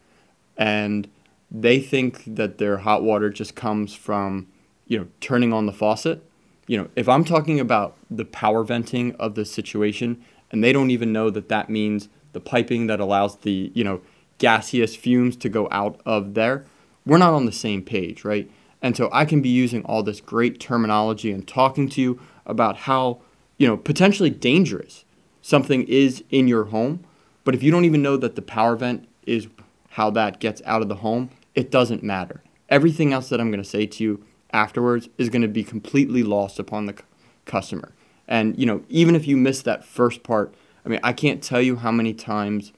And 0.57 1.09
they 1.51 1.79
think 1.81 2.25
that 2.27 2.59
their 2.59 2.79
hot 2.79 3.03
water 3.03 3.31
just 3.31 3.55
comes 3.55 3.95
from, 3.95 4.49
you 4.87 4.99
know, 4.99 5.07
turning 5.21 5.53
on 5.53 5.67
the 5.67 5.73
faucet. 5.73 6.23
You 6.67 6.79
know, 6.79 6.89
if 6.97 7.09
I'm 7.09 7.25
talking 7.25 7.61
about 7.61 7.97
the 8.11 8.25
power 8.25 8.65
venting 8.65 9.15
of 9.17 9.37
the 9.37 9.45
situation 9.45 10.23
and 10.51 10.63
they 10.63 10.73
don't 10.73 10.91
even 10.91 11.13
know 11.13 11.31
that 11.31 11.49
that 11.49 11.71
means 11.71 12.09
the 12.33 12.41
piping 12.41 12.89
that 12.89 13.01
allows 13.01 13.37
the, 13.37 13.71
you 13.75 13.85
know, 13.85 14.01
gaseous 14.39 14.97
fumes 14.97 15.37
to 15.37 15.49
go 15.49 15.69
out 15.71 16.01
of 16.05 16.35
there, 16.35 16.65
we're 17.07 17.19
not 17.19 17.35
on 17.35 17.47
the 17.47 17.53
same 17.53 17.83
page, 17.83 18.25
right? 18.25 18.51
And 18.83 18.97
so 18.97 19.09
I 19.13 19.25
can 19.25 19.41
be 19.41 19.49
using 19.49 19.85
all 19.85 20.03
this 20.03 20.21
great 20.21 20.59
terminology 20.59 21.31
and 21.31 21.47
talking 21.47 21.89
to 21.91 22.01
you 22.01 22.21
about 22.46 22.78
how, 22.78 23.20
you 23.59 23.66
know, 23.66 23.76
potentially 23.76 24.30
dangerous 24.30 25.04
something 25.42 25.85
is 25.85 26.24
in 26.30 26.48
your 26.48 26.64
home. 26.64 27.04
But 27.44 27.54
if 27.54 27.62
you 27.62 27.70
don't 27.70 27.85
even 27.85 28.02
know 28.02 28.16
that 28.16 28.35
the 28.35 28.42
power 28.42 28.76
vent 28.76 29.07
is 29.26 29.48
how 29.90 30.11
that 30.11 30.40
gets 30.40 30.62
out 30.64 30.83
of 30.83 30.88
the 30.88 30.96
home, 30.96 31.30
it 31.54 31.70
doesn't 31.70 32.02
matter. 32.02 32.42
Everything 32.68 33.12
else 33.12 33.28
that 33.28 33.40
I'm 33.40 33.50
going 33.50 33.62
to 33.62 33.68
say 33.68 33.87
to 33.87 34.02
you 34.02 34.24
afterwards 34.52 35.09
is 35.18 35.28
going 35.28 35.42
to 35.42 35.48
be 35.48 35.62
completely 35.62 36.22
lost 36.22 36.59
upon 36.59 36.87
the 36.87 36.94
c- 36.94 37.04
customer. 37.44 37.92
And, 38.26 38.59
you 38.59 38.64
know, 38.64 38.83
even 38.88 39.14
if 39.14 39.26
you 39.26 39.37
miss 39.37 39.61
that 39.62 39.85
first 39.85 40.22
part, 40.22 40.54
I 40.85 40.88
mean, 40.88 41.00
I 41.02 41.12
can't 41.12 41.42
tell 41.42 41.61
you 41.61 41.76
how 41.76 41.92
many 41.92 42.14
times 42.14 42.72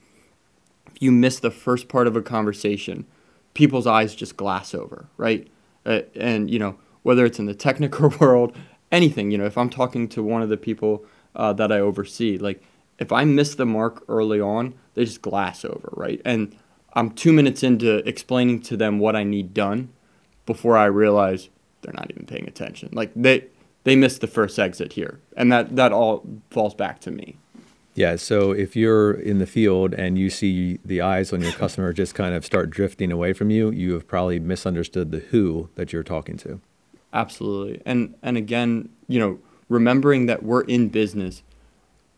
you 0.98 1.12
miss 1.12 1.38
the 1.38 1.50
first 1.50 1.88
part 1.88 2.06
of 2.06 2.16
a 2.16 2.22
conversation, 2.22 3.06
people's 3.54 3.86
eyes 3.86 4.14
just 4.14 4.36
glass 4.36 4.74
over, 4.74 5.06
right? 5.16 5.46
Uh, 5.84 6.00
and, 6.14 6.50
you 6.50 6.58
know, 6.58 6.76
whether 7.02 7.24
it's 7.24 7.38
in 7.38 7.46
the 7.46 7.54
technical 7.54 8.08
world, 8.20 8.56
anything, 8.92 9.30
you 9.30 9.38
know, 9.38 9.46
if 9.46 9.58
I'm 9.58 9.70
talking 9.70 10.08
to 10.10 10.22
one 10.22 10.42
of 10.42 10.48
the 10.48 10.56
people 10.56 11.04
uh, 11.34 11.52
that 11.54 11.72
I 11.72 11.80
oversee, 11.80 12.38
like 12.38 12.62
if 12.98 13.12
I 13.12 13.24
miss 13.24 13.54
the 13.54 13.66
mark 13.66 14.04
early 14.08 14.40
on, 14.40 14.74
they 14.94 15.04
just 15.04 15.22
glass 15.22 15.64
over, 15.64 15.90
right? 15.92 16.20
And 16.24 16.56
I'm 16.94 17.10
two 17.10 17.32
minutes 17.32 17.62
into 17.62 17.96
explaining 18.08 18.62
to 18.62 18.76
them 18.76 18.98
what 18.98 19.14
I 19.14 19.22
need 19.22 19.52
done 19.52 19.90
before 20.46 20.76
I 20.76 20.86
realize 20.86 21.50
they're 21.82 21.92
not 21.92 22.10
even 22.10 22.26
paying 22.26 22.48
attention. 22.48 22.88
Like 22.92 23.12
they 23.14 23.46
they 23.84 23.94
missed 23.94 24.20
the 24.20 24.26
first 24.26 24.58
exit 24.58 24.94
here, 24.94 25.20
and 25.36 25.52
that 25.52 25.76
that 25.76 25.92
all 25.92 26.24
falls 26.50 26.74
back 26.74 27.00
to 27.00 27.10
me. 27.10 27.36
Yeah. 27.94 28.16
So 28.16 28.52
if 28.52 28.76
you're 28.76 29.12
in 29.12 29.38
the 29.38 29.46
field 29.46 29.94
and 29.94 30.18
you 30.18 30.28
see 30.28 30.78
the 30.84 31.00
eyes 31.00 31.32
on 31.32 31.40
your 31.40 31.52
customer 31.52 31.92
just 31.94 32.14
kind 32.14 32.34
of 32.34 32.44
start 32.44 32.68
drifting 32.68 33.10
away 33.10 33.32
from 33.32 33.50
you, 33.50 33.70
you 33.70 33.94
have 33.94 34.06
probably 34.06 34.38
misunderstood 34.38 35.12
the 35.12 35.20
who 35.20 35.70
that 35.76 35.92
you're 35.92 36.02
talking 36.02 36.36
to. 36.38 36.60
Absolutely. 37.16 37.80
And 37.86 38.14
and 38.22 38.36
again, 38.36 38.90
you 39.08 39.18
know, 39.18 39.38
remembering 39.70 40.26
that 40.26 40.42
we're 40.42 40.60
in 40.64 40.90
business, 40.90 41.42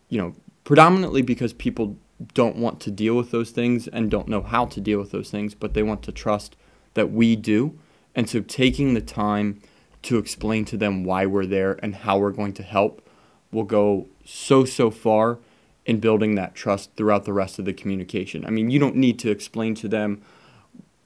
you 0.09 0.17
know, 0.17 0.35
predominantly 0.65 1.21
because 1.21 1.53
people 1.53 1.95
don't 2.33 2.57
want 2.57 2.81
to 2.81 2.91
deal 2.91 3.15
with 3.15 3.31
those 3.31 3.51
things 3.51 3.87
and 3.87 4.11
don't 4.11 4.27
know 4.27 4.41
how 4.41 4.65
to 4.65 4.81
deal 4.81 4.99
with 4.99 5.11
those 5.11 5.31
things, 5.31 5.55
but 5.55 5.73
they 5.73 5.83
want 5.83 6.03
to 6.03 6.11
trust 6.11 6.57
that 6.95 7.11
we 7.11 7.37
do. 7.37 7.79
And 8.13 8.29
so 8.29 8.41
taking 8.41 8.93
the 8.93 9.01
time 9.01 9.61
to 10.01 10.17
explain 10.17 10.65
to 10.65 10.75
them 10.75 11.05
why 11.05 11.25
we're 11.25 11.45
there 11.45 11.79
and 11.81 11.95
how 11.95 12.17
we're 12.17 12.31
going 12.31 12.53
to 12.53 12.63
help 12.63 13.07
will 13.53 13.63
go 13.63 14.07
so, 14.25 14.65
so 14.65 14.91
far 14.91 15.39
in 15.85 15.99
building 16.01 16.35
that 16.35 16.55
trust 16.55 16.91
throughout 16.97 17.23
the 17.23 17.33
rest 17.33 17.57
of 17.57 17.63
the 17.63 17.73
communication. 17.73 18.43
I 18.45 18.49
mean, 18.49 18.69
you 18.69 18.79
don't 18.79 18.97
need 18.97 19.17
to 19.19 19.31
explain 19.31 19.75
to 19.75 19.87
them, 19.87 20.21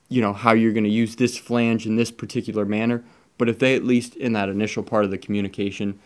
you 0.09 0.19
know, 0.19 0.33
how 0.33 0.53
you're 0.53 0.73
going 0.73 0.83
to 0.83 0.89
use 0.89 1.15
this 1.15 1.37
flange 1.37 1.85
in 1.85 1.95
this 1.95 2.09
particular 2.09 2.65
manner, 2.65 3.03
but 3.37 3.49
if 3.49 3.59
they 3.59 3.75
at 3.75 3.83
least 3.83 4.15
in 4.15 4.33
that 4.33 4.49
initial 4.49 4.83
part 4.83 5.05
of 5.05 5.11
the 5.11 5.17
communication 5.17 5.99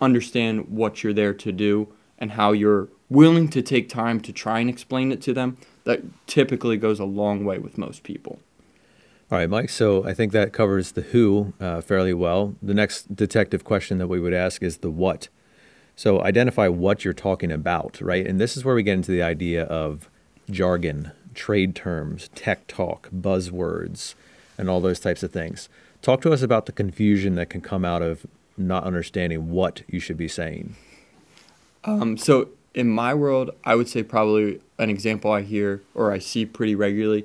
understand 0.00 0.68
what 0.68 1.02
you're 1.02 1.12
there 1.12 1.34
to 1.34 1.52
do 1.52 1.88
and 2.18 2.32
how 2.32 2.52
you're 2.52 2.88
willing 3.08 3.48
to 3.48 3.62
take 3.62 3.88
time 3.88 4.20
to 4.20 4.32
try 4.32 4.60
and 4.60 4.68
explain 4.68 5.12
it 5.12 5.22
to 5.22 5.32
them, 5.32 5.56
that 5.84 6.02
typically 6.26 6.76
goes 6.76 6.98
a 6.98 7.04
long 7.04 7.44
way 7.44 7.58
with 7.58 7.78
most 7.78 8.02
people. 8.02 8.38
All 9.30 9.38
right, 9.38 9.50
Mike. 9.50 9.70
So 9.70 10.04
I 10.04 10.14
think 10.14 10.32
that 10.32 10.52
covers 10.52 10.92
the 10.92 11.02
who 11.02 11.52
uh, 11.60 11.80
fairly 11.80 12.14
well. 12.14 12.54
The 12.62 12.74
next 12.74 13.16
detective 13.16 13.64
question 13.64 13.98
that 13.98 14.06
we 14.06 14.20
would 14.20 14.34
ask 14.34 14.62
is 14.62 14.78
the 14.78 14.90
what. 14.90 15.28
So 15.96 16.20
identify 16.22 16.68
what 16.68 17.04
you're 17.04 17.14
talking 17.14 17.50
about, 17.50 18.00
right? 18.00 18.26
And 18.26 18.40
this 18.40 18.56
is 18.56 18.64
where 18.64 18.74
we 18.74 18.82
get 18.82 18.94
into 18.94 19.10
the 19.10 19.22
idea 19.22 19.64
of 19.64 20.08
jargon, 20.50 21.12
trade 21.34 21.74
terms, 21.74 22.28
tech 22.34 22.66
talk, 22.66 23.08
buzzwords, 23.10 24.14
and 24.58 24.68
all 24.68 24.80
those 24.80 25.00
types 25.00 25.22
of 25.22 25.32
things. 25.32 25.68
Talk 26.06 26.20
to 26.20 26.32
us 26.32 26.40
about 26.40 26.66
the 26.66 26.72
confusion 26.72 27.34
that 27.34 27.50
can 27.50 27.60
come 27.60 27.84
out 27.84 28.00
of 28.00 28.28
not 28.56 28.84
understanding 28.84 29.50
what 29.50 29.82
you 29.88 29.98
should 29.98 30.16
be 30.16 30.28
saying. 30.28 30.76
Um, 31.82 32.16
so 32.16 32.50
in 32.74 32.88
my 32.88 33.12
world, 33.12 33.50
I 33.64 33.74
would 33.74 33.88
say 33.88 34.04
probably 34.04 34.60
an 34.78 34.88
example 34.88 35.32
I 35.32 35.42
hear 35.42 35.82
or 35.94 36.12
I 36.12 36.20
see 36.20 36.46
pretty 36.46 36.76
regularly 36.76 37.24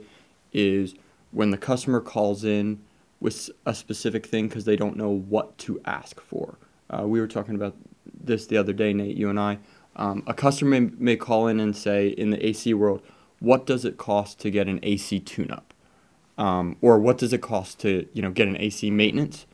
is 0.51 0.95
when 1.29 1.51
the 1.51 1.59
customer 1.59 2.01
calls 2.01 2.43
in 2.43 2.81
with 3.19 3.51
a 3.67 3.75
specific 3.75 4.25
thing 4.25 4.47
because 4.47 4.65
they 4.65 4.77
don't 4.77 4.97
know 4.97 5.11
what 5.11 5.59
to 5.59 5.79
ask 5.85 6.19
for. 6.19 6.57
Uh, 6.89 7.03
we 7.05 7.19
were 7.19 7.27
talking 7.27 7.53
about 7.53 7.75
this 8.23 8.47
the 8.47 8.57
other 8.57 8.73
day, 8.73 8.93
Nate, 8.93 9.15
you 9.15 9.29
and 9.29 9.39
I. 9.39 9.59
Um, 9.95 10.23
a 10.25 10.33
customer 10.33 10.81
may, 10.81 10.91
may 10.97 11.15
call 11.17 11.45
in 11.45 11.59
and 11.59 11.77
say, 11.77 12.07
in 12.07 12.31
the 12.31 12.43
AC 12.43 12.73
world, 12.73 13.03
what 13.37 13.67
does 13.67 13.85
it 13.85 13.97
cost 13.97 14.39
to 14.39 14.49
get 14.49 14.67
an 14.67 14.79
AC 14.81 15.19
tune-up? 15.19 15.70
Um, 16.41 16.77
or 16.81 16.97
what 16.97 17.17
does 17.17 17.33
it 17.33 17.41
cost 17.41 17.79
to 17.79 18.07
you 18.13 18.21
know 18.21 18.31
get 18.31 18.47
an 18.47 18.57
AC 18.57 18.89
maintenance? 18.89 19.45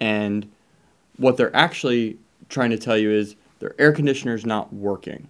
And 0.00 0.50
what 1.16 1.36
they're 1.36 1.54
actually 1.56 2.18
trying 2.48 2.70
to 2.70 2.78
tell 2.78 2.96
you 2.96 3.10
is 3.10 3.34
their 3.58 3.74
air 3.78 3.92
conditioner 3.92 4.34
is 4.34 4.46
not 4.46 4.72
working 4.72 5.28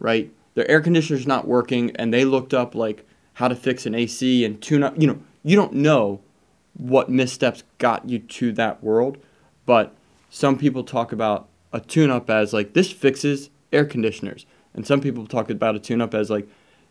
right? 0.00 0.32
Their 0.54 0.68
air 0.68 0.80
conditioner's 0.80 1.26
not 1.26 1.46
working, 1.46 1.94
and 1.96 2.12
they 2.12 2.24
looked 2.24 2.52
up 2.52 2.74
like 2.74 3.06
how 3.34 3.46
to 3.46 3.54
fix 3.54 3.86
an 3.86 3.94
AC 3.94 4.44
and 4.44 4.60
tune 4.60 4.82
up. 4.82 4.94
You 5.00 5.06
know, 5.06 5.22
you 5.44 5.54
don't 5.54 5.74
know 5.74 6.20
what 6.74 7.08
missteps 7.08 7.62
got 7.78 8.08
you 8.08 8.18
to 8.18 8.52
that 8.52 8.82
world, 8.82 9.18
but 9.66 9.94
some 10.30 10.58
people 10.58 10.82
talk 10.82 11.12
about 11.12 11.48
a 11.72 11.80
tune 11.80 12.10
up 12.10 12.28
as 12.28 12.52
like 12.52 12.72
this 12.72 12.90
fixes 12.90 13.50
air 13.72 13.84
conditioners, 13.84 14.46
and 14.74 14.84
some 14.84 15.00
people 15.00 15.26
talk 15.26 15.50
about 15.50 15.76
a 15.76 15.78
tune 15.78 16.00
up 16.00 16.14
as 16.14 16.30
like 16.30 16.48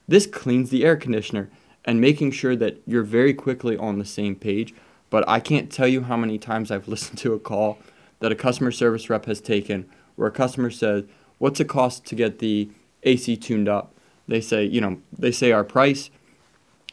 this 0.08 0.26
cleans 0.26 0.70
the 0.70 0.86
air 0.86 0.96
conditioner, 0.96 1.50
and 1.90 2.00
making 2.00 2.30
sure 2.30 2.56
that 2.56 2.80
you're 2.86 3.02
very 3.02 3.34
quickly 3.34 3.76
on 3.76 3.98
the 3.98 4.06
same 4.06 4.36
page. 4.36 4.76
But 5.10 5.28
I 5.28 5.40
can't 5.40 5.72
tell 5.72 5.88
you 5.88 6.04
how 6.04 6.18
many 6.18 6.38
times 6.38 6.70
I've 6.70 6.88
listened 6.94 7.18
to 7.18 7.34
a 7.34 7.40
call 7.40 7.80
that 8.20 8.32
a 8.32 8.36
customer 8.36 8.72
service 8.72 9.10
rep 9.10 9.26
has 9.26 9.42
taken 9.42 9.90
where 10.16 10.28
a 10.28 10.32
customer 10.32 10.70
says, 10.70 11.06
What's 11.40 11.60
it 11.60 11.68
cost 11.68 12.06
to 12.06 12.14
get 12.14 12.38
the 12.38 12.70
AC 13.02 13.38
tuned 13.38 13.68
up. 13.68 13.92
They 14.28 14.40
say, 14.40 14.66
you 14.66 14.82
know, 14.82 15.02
they 15.18 15.32
say 15.32 15.52
our 15.52 15.64
price. 15.64 16.12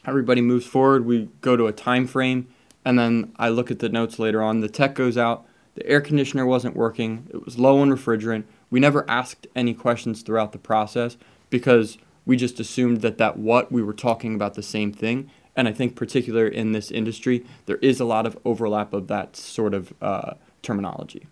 Everybody 0.03 0.41
moves 0.41 0.65
forward. 0.65 1.05
We 1.05 1.29
go 1.41 1.55
to 1.55 1.67
a 1.67 1.71
time 1.71 2.07
frame, 2.07 2.47
and 2.83 2.97
then 2.97 3.33
I 3.37 3.49
look 3.49 3.69
at 3.69 3.77
the 3.77 3.89
notes 3.89 4.17
later 4.17 4.41
on. 4.41 4.61
The 4.61 4.67
tech 4.67 4.95
goes 4.95 5.15
out. 5.15 5.45
The 5.75 5.85
air 5.85 6.01
conditioner 6.01 6.47
wasn't 6.47 6.75
working. 6.75 7.27
It 7.31 7.45
was 7.45 7.59
low 7.59 7.81
on 7.81 7.91
refrigerant. 7.91 8.45
We 8.71 8.79
never 8.79 9.07
asked 9.07 9.45
any 9.55 9.75
questions 9.75 10.23
throughout 10.23 10.53
the 10.53 10.57
process 10.57 11.17
because 11.51 11.99
we 12.27 12.35
just 12.35 12.59
assumed 12.59 13.01
that 13.01 13.17
that 13.17 13.37
what 13.39 13.71
we 13.71 13.81
were 13.81 13.93
talking 13.93 14.35
about 14.35 14.53
the 14.53 14.61
same 14.61 14.91
thing. 14.91 15.31
And 15.55 15.67
I 15.67 15.73
think, 15.73 15.95
particular 15.95 16.47
in 16.47 16.73
this 16.73 16.91
industry, 16.91 17.43
there 17.65 17.77
is 17.77 17.99
a 17.99 18.05
lot 18.05 18.27
of 18.27 18.37
overlap 18.45 18.93
of 18.93 19.07
that 19.07 19.35
sort 19.35 19.73
of 19.73 19.91
uh, 20.03 20.33
terminology. 20.61 21.25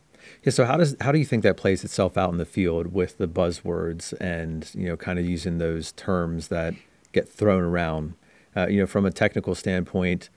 Yeah. 0.43 0.51
So 0.51 0.65
how 0.65 0.77
does 0.77 0.95
how 1.01 1.11
do 1.11 1.19
you 1.19 1.25
think 1.25 1.43
that 1.43 1.57
plays 1.57 1.83
itself 1.83 2.17
out 2.17 2.31
in 2.31 2.37
the 2.37 2.45
field 2.45 2.93
with 2.93 3.19
the 3.19 3.27
buzzwords 3.27 4.13
and 4.19 4.71
you 4.73 4.87
know 4.87 4.97
kind 4.97 5.19
of 5.19 5.25
using 5.25 5.59
those 5.59 5.91
terms 5.91 6.47
that 6.47 6.73
get 7.11 7.29
thrown 7.29 7.61
around? 7.61 8.15
Uh, 8.55 8.67
you 8.67 8.79
know, 8.79 8.87
from 8.87 9.05
a 9.05 9.11
technical 9.11 9.53
standpoint, 9.53 10.29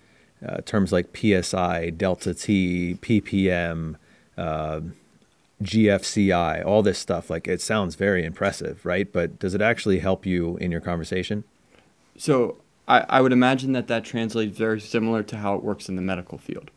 uh, 0.46 0.60
terms 0.62 0.92
like 0.92 1.16
PSI, 1.16 1.90
delta 1.90 2.34
T, 2.34 2.98
ppm. 3.00 3.94
Uh, 4.36 4.80
GFCI, 5.62 6.64
all 6.64 6.82
this 6.82 6.98
stuff. 6.98 7.30
Like 7.30 7.48
it 7.48 7.60
sounds 7.60 7.94
very 7.94 8.24
impressive, 8.24 8.84
right? 8.84 9.10
But 9.12 9.38
does 9.38 9.54
it 9.54 9.60
actually 9.60 9.98
help 9.98 10.24
you 10.24 10.56
in 10.58 10.70
your 10.70 10.80
conversation? 10.80 11.44
So 12.16 12.58
I, 12.86 13.04
I 13.08 13.20
would 13.20 13.32
imagine 13.32 13.72
that 13.72 13.86
that 13.88 14.04
translates 14.04 14.56
very 14.56 14.80
similar 14.80 15.22
to 15.24 15.36
how 15.36 15.54
it 15.54 15.62
works 15.62 15.88
in 15.88 15.96
the 15.96 16.02
medical 16.02 16.38
field. 16.38 16.70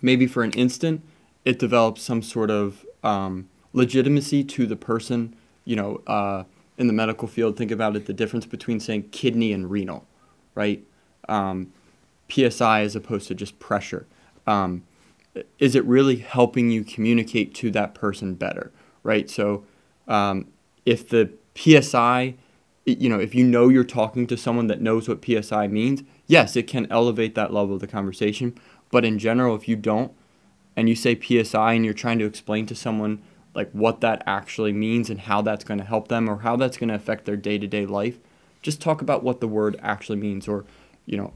Maybe 0.00 0.26
for 0.26 0.42
an 0.42 0.52
instant, 0.52 1.02
it 1.44 1.58
develops 1.58 2.02
some 2.02 2.22
sort 2.22 2.50
of 2.50 2.84
um, 3.04 3.48
legitimacy 3.72 4.44
to 4.44 4.66
the 4.66 4.76
person. 4.76 5.36
You 5.64 5.76
know, 5.76 6.02
uh, 6.06 6.44
in 6.78 6.86
the 6.86 6.92
medical 6.92 7.28
field, 7.28 7.56
think 7.56 7.70
about 7.70 7.94
it 7.94 8.06
the 8.06 8.12
difference 8.12 8.46
between 8.46 8.80
saying 8.80 9.10
kidney 9.10 9.52
and 9.52 9.70
renal, 9.70 10.06
right? 10.54 10.82
Um, 11.28 11.72
PSI 12.28 12.80
as 12.80 12.96
opposed 12.96 13.28
to 13.28 13.34
just 13.34 13.58
pressure. 13.58 14.06
Um, 14.46 14.82
is 15.58 15.74
it 15.74 15.84
really 15.84 16.16
helping 16.16 16.70
you 16.70 16.84
communicate 16.84 17.54
to 17.54 17.70
that 17.70 17.94
person 17.94 18.34
better, 18.34 18.70
right? 19.02 19.30
So 19.30 19.64
um, 20.06 20.48
if 20.84 21.08
the 21.08 21.30
PSI, 21.54 22.34
you 22.84 23.08
know, 23.08 23.18
if 23.18 23.34
you 23.34 23.44
know 23.44 23.68
you're 23.68 23.84
talking 23.84 24.26
to 24.26 24.36
someone 24.36 24.66
that 24.66 24.80
knows 24.80 25.08
what 25.08 25.24
PSI 25.24 25.68
means, 25.68 26.02
yes, 26.26 26.56
it 26.56 26.66
can 26.66 26.90
elevate 26.90 27.34
that 27.34 27.52
level 27.52 27.74
of 27.74 27.80
the 27.80 27.86
conversation. 27.86 28.58
But 28.90 29.04
in 29.04 29.18
general, 29.18 29.56
if 29.56 29.68
you 29.68 29.76
don't, 29.76 30.12
and 30.76 30.88
you 30.88 30.94
say 30.94 31.18
PSI 31.18 31.74
and 31.74 31.84
you're 31.84 31.94
trying 31.94 32.18
to 32.18 32.26
explain 32.26 32.66
to 32.66 32.74
someone 32.74 33.22
like 33.54 33.70
what 33.72 34.00
that 34.00 34.22
actually 34.26 34.72
means 34.72 35.10
and 35.10 35.20
how 35.20 35.42
that's 35.42 35.64
going 35.64 35.78
to 35.78 35.84
help 35.84 36.08
them 36.08 36.28
or 36.28 36.38
how 36.38 36.56
that's 36.56 36.78
going 36.78 36.88
to 36.88 36.94
affect 36.94 37.26
their 37.26 37.36
day-to-day 37.36 37.84
life, 37.84 38.18
just 38.62 38.80
talk 38.80 39.02
about 39.02 39.22
what 39.22 39.40
the 39.40 39.48
word 39.48 39.78
actually 39.82 40.16
means 40.18 40.48
or, 40.48 40.64
you 41.04 41.16
know, 41.16 41.32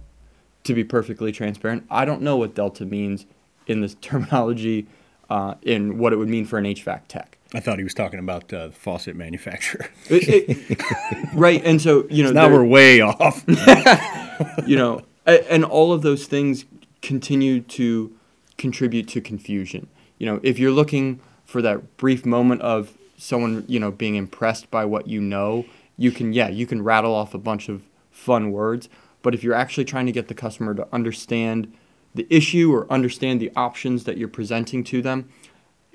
to 0.64 0.74
be 0.74 0.84
perfectly 0.84 1.32
transparent, 1.32 1.86
I 1.90 2.04
don't 2.04 2.22
know 2.22 2.36
what 2.36 2.54
delta 2.54 2.84
means 2.84 3.26
in 3.66 3.80
this 3.80 3.94
terminology 4.00 4.86
uh, 5.30 5.54
in 5.62 5.98
what 5.98 6.12
it 6.12 6.16
would 6.16 6.28
mean 6.28 6.44
for 6.44 6.58
an 6.58 6.64
HVAC 6.64 7.02
tech. 7.08 7.36
I 7.54 7.60
thought 7.60 7.78
he 7.78 7.84
was 7.84 7.94
talking 7.94 8.18
about 8.18 8.52
uh, 8.52 8.66
the 8.68 8.72
faucet 8.72 9.16
manufacturer. 9.16 9.86
It- 10.10 10.68
it- 10.70 11.34
right, 11.34 11.62
and 11.64 11.80
so 11.80 12.06
you 12.10 12.22
know 12.24 12.32
now 12.32 12.48
we're 12.50 12.64
way 12.64 13.00
off. 13.00 13.44
you 14.66 14.76
know, 14.76 15.02
and 15.26 15.64
all 15.64 15.92
of 15.92 16.02
those 16.02 16.26
things 16.26 16.64
continue 17.02 17.60
to 17.60 18.12
contribute 18.58 19.08
to 19.08 19.20
confusion. 19.20 19.86
You 20.18 20.26
know, 20.26 20.40
if 20.42 20.58
you're 20.58 20.70
looking 20.72 21.20
for 21.44 21.62
that 21.62 21.96
brief 21.96 22.24
moment 22.26 22.62
of 22.62 22.92
someone, 23.16 23.64
you 23.68 23.78
know, 23.80 23.90
being 23.90 24.14
impressed 24.16 24.70
by 24.70 24.84
what 24.84 25.06
you 25.06 25.20
know, 25.20 25.64
you 25.96 26.10
can, 26.10 26.32
yeah, 26.32 26.48
you 26.48 26.66
can 26.66 26.82
rattle 26.82 27.14
off 27.14 27.32
a 27.34 27.38
bunch 27.38 27.68
of 27.68 27.82
fun 28.10 28.50
words. 28.52 28.88
But 29.22 29.34
if 29.34 29.42
you're 29.42 29.54
actually 29.54 29.84
trying 29.84 30.06
to 30.06 30.12
get 30.12 30.28
the 30.28 30.34
customer 30.34 30.74
to 30.74 30.86
understand 30.92 31.72
the 32.16 32.26
issue 32.30 32.72
or 32.72 32.90
understand 32.92 33.40
the 33.40 33.52
options 33.54 34.04
that 34.04 34.18
you're 34.18 34.28
presenting 34.28 34.82
to 34.84 35.00
them, 35.00 35.28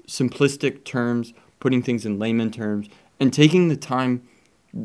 simplistic 0.08 0.84
terms, 0.84 1.34
putting 1.60 1.82
things 1.82 2.06
in 2.06 2.20
layman 2.20 2.52
terms, 2.52 2.88
and 3.20 3.34
taking 3.34 3.68
the 3.68 3.78
time, 3.78 4.28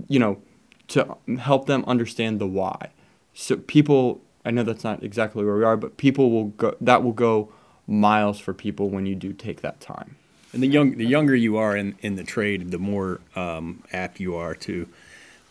you 0.08 0.18
know, 0.18 0.40
to 0.88 1.16
help 1.38 1.66
them 1.66 1.84
understand 1.86 2.38
the 2.38 2.46
why. 2.46 2.90
So 3.34 3.56
people, 3.56 4.20
I 4.44 4.50
know 4.50 4.62
that's 4.62 4.84
not 4.84 5.02
exactly 5.02 5.44
where 5.44 5.56
we 5.56 5.64
are, 5.64 5.76
but 5.76 5.96
people 5.96 6.30
will 6.30 6.46
go. 6.46 6.76
That 6.80 7.02
will 7.02 7.12
go 7.12 7.52
miles 7.86 8.38
for 8.38 8.52
people 8.52 8.88
when 8.88 9.06
you 9.06 9.14
do 9.14 9.32
take 9.32 9.60
that 9.60 9.80
time. 9.80 10.16
And 10.52 10.62
the 10.62 10.68
young, 10.68 10.96
the 10.96 11.06
younger 11.06 11.34
you 11.34 11.56
are 11.56 11.76
in, 11.76 11.96
in 12.00 12.16
the 12.16 12.24
trade, 12.24 12.70
the 12.70 12.78
more 12.78 13.20
um, 13.34 13.82
apt 13.92 14.20
you 14.20 14.36
are 14.36 14.54
to, 14.54 14.88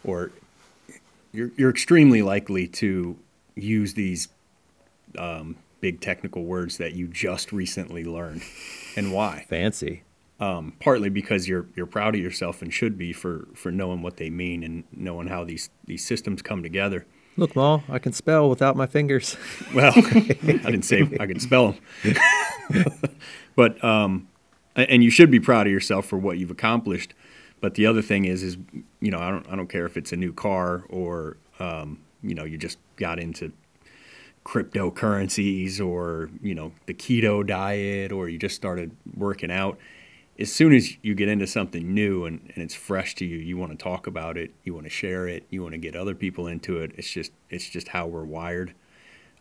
or 0.04 0.32
you're 1.32 1.52
you're 1.58 1.70
extremely 1.70 2.22
likely 2.22 2.68
to 2.68 3.18
use 3.56 3.94
these 3.94 4.30
um, 5.18 5.58
big 5.86 6.02
technical 6.02 6.46
words 6.46 6.80
that 6.80 6.94
you 6.94 7.08
just 7.08 7.52
recently 7.52 8.04
learned, 8.04 8.42
and 8.96 9.14
why? 9.14 9.46
Fancy. 9.48 10.02
Um, 10.40 10.74
partly 10.80 11.10
because 11.10 11.48
you're 11.48 11.68
you're 11.76 11.86
proud 11.86 12.16
of 12.16 12.22
yourself 12.22 12.64
and 12.64 12.74
should 12.74 12.98
be 12.98 13.14
for 13.14 13.48
for 13.54 13.72
knowing 13.72 14.02
what 14.02 14.18
they 14.18 14.32
mean 14.32 14.64
and 14.64 14.84
knowing 14.92 15.28
how 15.28 15.44
these 15.44 15.70
these 15.86 16.04
systems 16.04 16.42
come 16.42 16.64
together. 16.64 17.06
Look, 17.38 17.56
Ma, 17.56 17.82
I 17.88 18.00
can 18.00 18.14
spell 18.14 18.50
without 18.50 18.76
my 18.76 18.88
fingers. 18.88 19.38
Well, 19.76 19.94
I 19.96 20.72
didn't 20.72 20.86
say 20.86 21.08
I 21.20 21.28
could 21.28 21.40
spell 21.40 21.76
them, 22.04 22.16
but 23.56 23.84
um, 23.84 24.28
and 24.76 25.04
you 25.04 25.12
should 25.12 25.30
be 25.30 25.40
proud 25.40 25.68
of 25.68 25.72
yourself 25.72 26.08
for 26.08 26.18
what 26.18 26.40
you've 26.40 26.50
accomplished. 26.50 27.14
But 27.62 27.76
the 27.76 27.86
other 27.86 28.02
thing 28.02 28.26
is, 28.26 28.42
is 28.42 28.58
you 29.02 29.12
know, 29.12 29.20
I 29.20 29.30
don't 29.30 29.48
I 29.52 29.56
don't 29.56 29.70
care 29.70 29.86
if 29.86 29.98
it's 29.98 30.12
a 30.12 30.18
new 30.18 30.34
car 30.34 30.84
or 30.90 31.38
um, 31.60 32.00
you 32.24 32.34
know 32.34 32.44
you 32.44 32.58
just 32.58 32.80
got 32.98 33.20
into 33.20 33.52
cryptocurrencies 34.46 35.86
or 35.86 36.30
you 36.42 36.56
know 36.56 36.72
the 36.86 36.94
keto 36.94 37.46
diet 37.46 38.12
or 38.12 38.30
you 38.30 38.38
just 38.38 38.56
started 38.56 38.96
working 39.16 39.52
out. 39.52 39.78
As 40.38 40.52
soon 40.52 40.74
as 40.74 40.98
you 41.02 41.16
get 41.16 41.30
into 41.30 41.48
something 41.48 41.94
new 41.94 42.26
and, 42.26 42.52
and 42.54 42.64
it's 42.64 42.76
fresh 42.76 43.16
to 43.16 43.26
you, 43.26 43.38
you 43.38 43.58
want 43.58 43.72
to 43.72 43.78
talk 43.78 44.06
about 44.06 44.38
it, 44.38 44.52
you 44.66 44.74
want 44.74 44.86
to 44.86 44.90
share 44.90 45.30
it, 45.30 45.46
you 45.50 45.62
want 45.62 45.72
to 45.72 45.78
get 45.78 45.96
other 45.96 46.14
people 46.14 46.48
into 46.48 46.80
it. 46.80 46.92
It's 46.96 47.10
just 47.10 47.32
it's 47.50 47.70
just 47.70 47.90
how 47.90 48.08
we're 48.08 48.26
wired 48.26 48.74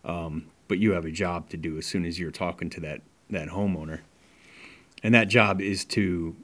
um, 0.05 0.47
but 0.69 0.79
you 0.79 0.93
have 0.93 1.05
a 1.05 1.11
job 1.11 1.49
to 1.51 1.57
do 1.57 1.79
as 1.79 1.87
soon 1.87 2.05
as 2.05 2.19
you're 2.19 2.31
talking 2.31 2.71
to 2.71 2.81
that 2.81 3.01
that 3.31 3.49
homeowner 3.49 4.01
and 5.03 5.15
that 5.15 5.29
job 5.29 5.61
is 5.61 5.85
to 5.85 6.37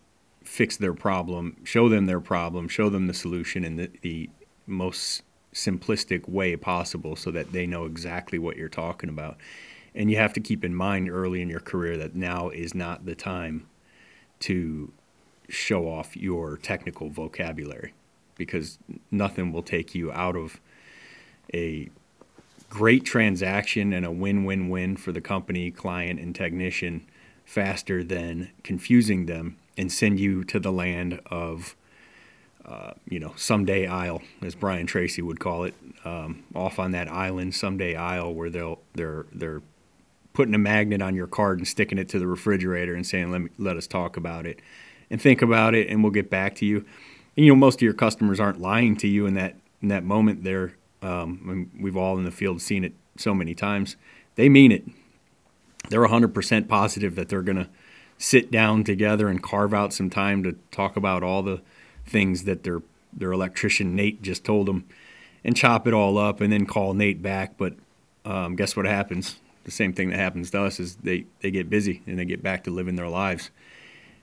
fix 0.43 0.77
their 0.77 0.95
problem 0.95 1.57
show 1.63 1.89
them 1.89 2.07
their 2.07 2.21
problem 2.21 2.69
show 2.69 2.89
them 2.89 3.07
the 3.07 3.15
solution 3.15 3.65
in 3.65 3.77
the, 3.77 3.91
the 4.01 4.31
most 4.67 5.23
simplistic 5.55 6.29
way 6.29 6.57
possible 6.57 7.17
so 7.17 7.31
that 7.31 7.53
they 7.53 7.67
know 7.67 7.85
exactly 7.85 8.39
what 8.39 8.57
you're 8.57 8.69
talking 8.69 9.09
about. 9.09 9.37
And 9.95 10.11
you 10.11 10.17
have 10.17 10.33
to 10.35 10.41
keep 10.41 10.65
in 10.65 10.75
mind 10.75 11.11
early 11.11 11.43
in 11.43 11.49
your 11.49 11.61
career 11.61 11.97
that 11.97 12.15
now 12.15 12.49
is 12.51 12.75
not 12.75 13.07
the 13.07 13.15
time 13.15 13.67
to 14.41 14.93
show 15.49 15.89
off 15.89 16.17
your 16.17 16.57
technical 16.57 17.11
vocabulary 17.11 17.93
because 18.37 18.79
nothing 19.11 19.53
will 19.53 19.63
take 19.63 19.95
you 19.95 20.13
out 20.13 20.37
of 20.37 20.61
a 21.53 21.91
great 22.71 23.05
transaction 23.05 23.93
and 23.93 24.07
a 24.07 24.11
win-win-win 24.11 24.97
for 24.97 25.11
the 25.11 25.21
company, 25.21 25.71
client, 25.71 26.21
and 26.21 26.35
technician 26.35 27.05
faster 27.45 28.05
than 28.05 28.49
confusing 28.63 29.27
them 29.27 29.57
and 29.77 29.91
send 29.91 30.21
you 30.21 30.45
to 30.45 30.61
the 30.61 30.71
land 30.71 31.21
of, 31.27 31.75
you 33.09 33.21
know, 33.21 33.33
someday 33.37 33.87
isle, 33.87 34.23
as 34.43 34.55
Brian 34.55 34.87
Tracy 34.87 35.23
would 35.23 35.41
call 35.41 35.65
it, 35.65 35.75
um, 36.05 36.45
off 36.55 36.79
on 36.79 36.93
that 36.93 37.11
island, 37.11 37.55
someday 37.55 37.95
isle, 37.97 38.33
where 38.33 38.51
they'll 38.51 38.81
they're 38.95 39.27
they're 39.33 39.63
putting 40.33 40.55
a 40.55 40.59
magnet 40.59 41.03
on 41.03 41.15
your 41.15 41.27
card 41.27 41.59
and 41.59 41.67
sticking 41.67 41.99
it 41.99 42.09
to 42.11 42.19
the 42.19 42.27
refrigerator 42.27 42.95
and 42.95 43.07
saying, 43.07 43.31
"Let 43.31 43.43
me 43.43 43.51
let 43.59 43.77
us 43.77 43.87
talk 43.87 44.17
about 44.17 44.47
it," 44.47 44.61
and 45.11 45.21
think 45.21 45.43
about 45.43 45.75
it, 45.75 45.89
and 45.89 46.03
we'll 46.03 46.13
get 46.13 46.31
back 46.31 46.55
to 46.57 46.67
you. 46.67 46.79
And 47.37 47.47
you 47.47 47.53
know, 47.53 47.57
most 47.57 47.77
of 47.77 47.83
your 47.83 47.95
customers 47.95 48.39
aren't 48.39 48.61
lying 48.61 48.97
to 48.97 49.09
you 49.09 49.27
in 49.27 49.35
that 49.35 49.57
in 49.83 49.89
that 49.89 50.05
moment. 50.05 50.45
They're 50.45 50.73
um, 51.03 51.71
we've 51.79 51.97
all 51.97 52.19
in 52.19 52.25
the 52.25 52.31
field 52.31 52.61
seen 52.61 52.85
it 52.85 52.93
so 53.17 53.35
many 53.35 53.55
times. 53.55 53.97
They 54.37 54.49
mean 54.49 54.73
it. 54.73 54.85
They're 55.89 56.07
100% 56.07 56.69
positive 56.69 57.17
that 57.17 57.29
they're 57.29 57.43
going 57.43 57.57
to 57.57 57.69
sit 58.19 58.51
down 58.51 58.85
together 58.85 59.29
and 59.29 59.43
carve 59.43 59.73
out 59.73 59.93
some 59.93 60.11
time 60.11 60.43
to 60.43 60.57
talk 60.71 60.97
about 60.97 61.23
all 61.23 61.43
the 61.43 61.63
things 62.11 62.45
that 62.45 62.65
their 62.65 62.83
their 63.13 63.33
electrician 63.33 63.97
Nate 63.97 64.23
just 64.23 64.45
told 64.45 64.67
them, 64.67 64.85
and 65.43 65.57
chop 65.57 65.87
it 65.87 65.95
all 65.95 66.19
up, 66.19 66.41
and 66.41 66.53
then 66.53 66.67
call 66.67 66.95
Nate 66.95 67.23
back. 67.23 67.57
But 67.57 67.75
um, 68.25 68.57
guess 68.57 68.77
what 68.77 68.87
happens? 68.87 69.37
The 69.65 69.71
same 69.71 69.93
thing 69.93 70.11
that 70.11 70.19
happens 70.19 70.51
to 70.51 70.63
us 70.63 70.81
is 70.81 70.97
they 70.97 71.27
they 71.41 71.51
get 71.51 71.71
busy 71.71 72.03
and 72.07 72.19
they 72.19 72.25
get 72.25 72.43
back 72.43 72.65
to 72.65 72.71
living 72.71 72.97
their 72.97 73.09
lives, 73.09 73.51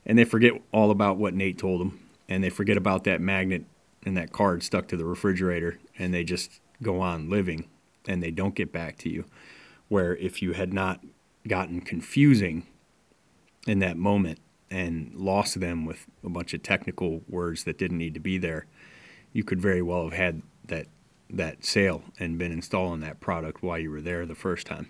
and 0.06 0.18
they 0.18 0.26
forget 0.26 0.54
all 0.72 0.92
about 0.92 1.18
what 1.18 1.34
Nate 1.34 1.58
told 1.58 1.82
them, 1.82 2.00
and 2.30 2.44
they 2.44 2.50
forget 2.50 2.78
about 2.78 3.04
that 3.06 3.22
magnet 3.22 3.66
and 4.04 4.16
that 4.16 4.32
card 4.32 4.64
stuck 4.64 4.88
to 4.88 4.98
the 4.98 5.06
refrigerator, 5.06 5.80
and 5.98 6.14
they 6.14 6.24
just 6.24 6.60
go 6.82 7.02
on 7.02 7.30
living, 7.30 7.66
and 8.08 8.22
they 8.22 8.32
don't 8.32 8.56
get 8.56 8.72
back 8.72 8.98
to 9.00 9.10
you. 9.10 9.26
Where 9.90 10.16
if 10.18 10.42
you 10.42 10.54
had 10.54 10.74
not 10.74 11.02
gotten 11.48 11.82
confusing 11.82 12.68
in 13.66 13.80
that 13.80 13.98
moment 13.98 14.40
and 14.70 15.14
lost 15.16 15.60
them 15.60 15.86
with 15.86 16.06
a 16.24 16.30
bunch 16.30 16.54
of 16.54 16.64
technical 16.64 17.22
words 17.28 17.64
that 17.64 17.78
didn't 17.78 17.98
need 17.98 18.14
to 18.14 18.20
be 18.20 18.38
there, 18.38 18.66
you 19.34 19.44
could 19.44 19.62
very 19.62 19.82
well 19.82 20.04
have 20.04 20.14
had 20.14 20.42
that 20.66 20.88
that 21.30 21.66
sale 21.66 22.04
and 22.20 22.38
been 22.38 22.54
installing 22.54 23.02
that 23.02 23.20
product 23.20 23.62
while 23.62 23.78
you 23.78 23.92
were 23.92 24.02
there 24.02 24.26
the 24.26 24.36
first 24.36 24.66
time. 24.66 24.90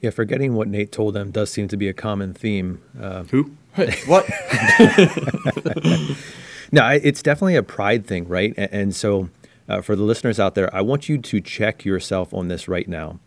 Yeah, 0.00 0.10
forgetting 0.10 0.54
what 0.54 0.68
Nate 0.68 0.90
told 0.90 1.14
them 1.14 1.30
does 1.30 1.50
seem 1.50 1.68
to 1.68 1.76
be 1.76 1.88
a 1.88 1.92
common 1.92 2.34
theme. 2.34 2.82
Uh, 3.00 3.24
Who? 3.24 3.52
what? 4.06 4.26
No, 6.70 6.86
it's 6.88 7.22
definitely 7.22 7.56
a 7.56 7.62
pride 7.62 8.06
thing, 8.06 8.28
right? 8.28 8.52
And 8.56 8.94
so, 8.94 9.30
uh, 9.68 9.80
for 9.80 9.96
the 9.96 10.02
listeners 10.02 10.38
out 10.38 10.54
there, 10.54 10.74
I 10.74 10.82
want 10.82 11.08
you 11.08 11.18
to 11.18 11.40
check 11.40 11.84
yourself 11.84 12.34
on 12.34 12.48
this 12.48 12.68
right 12.68 12.86
now. 12.86 13.20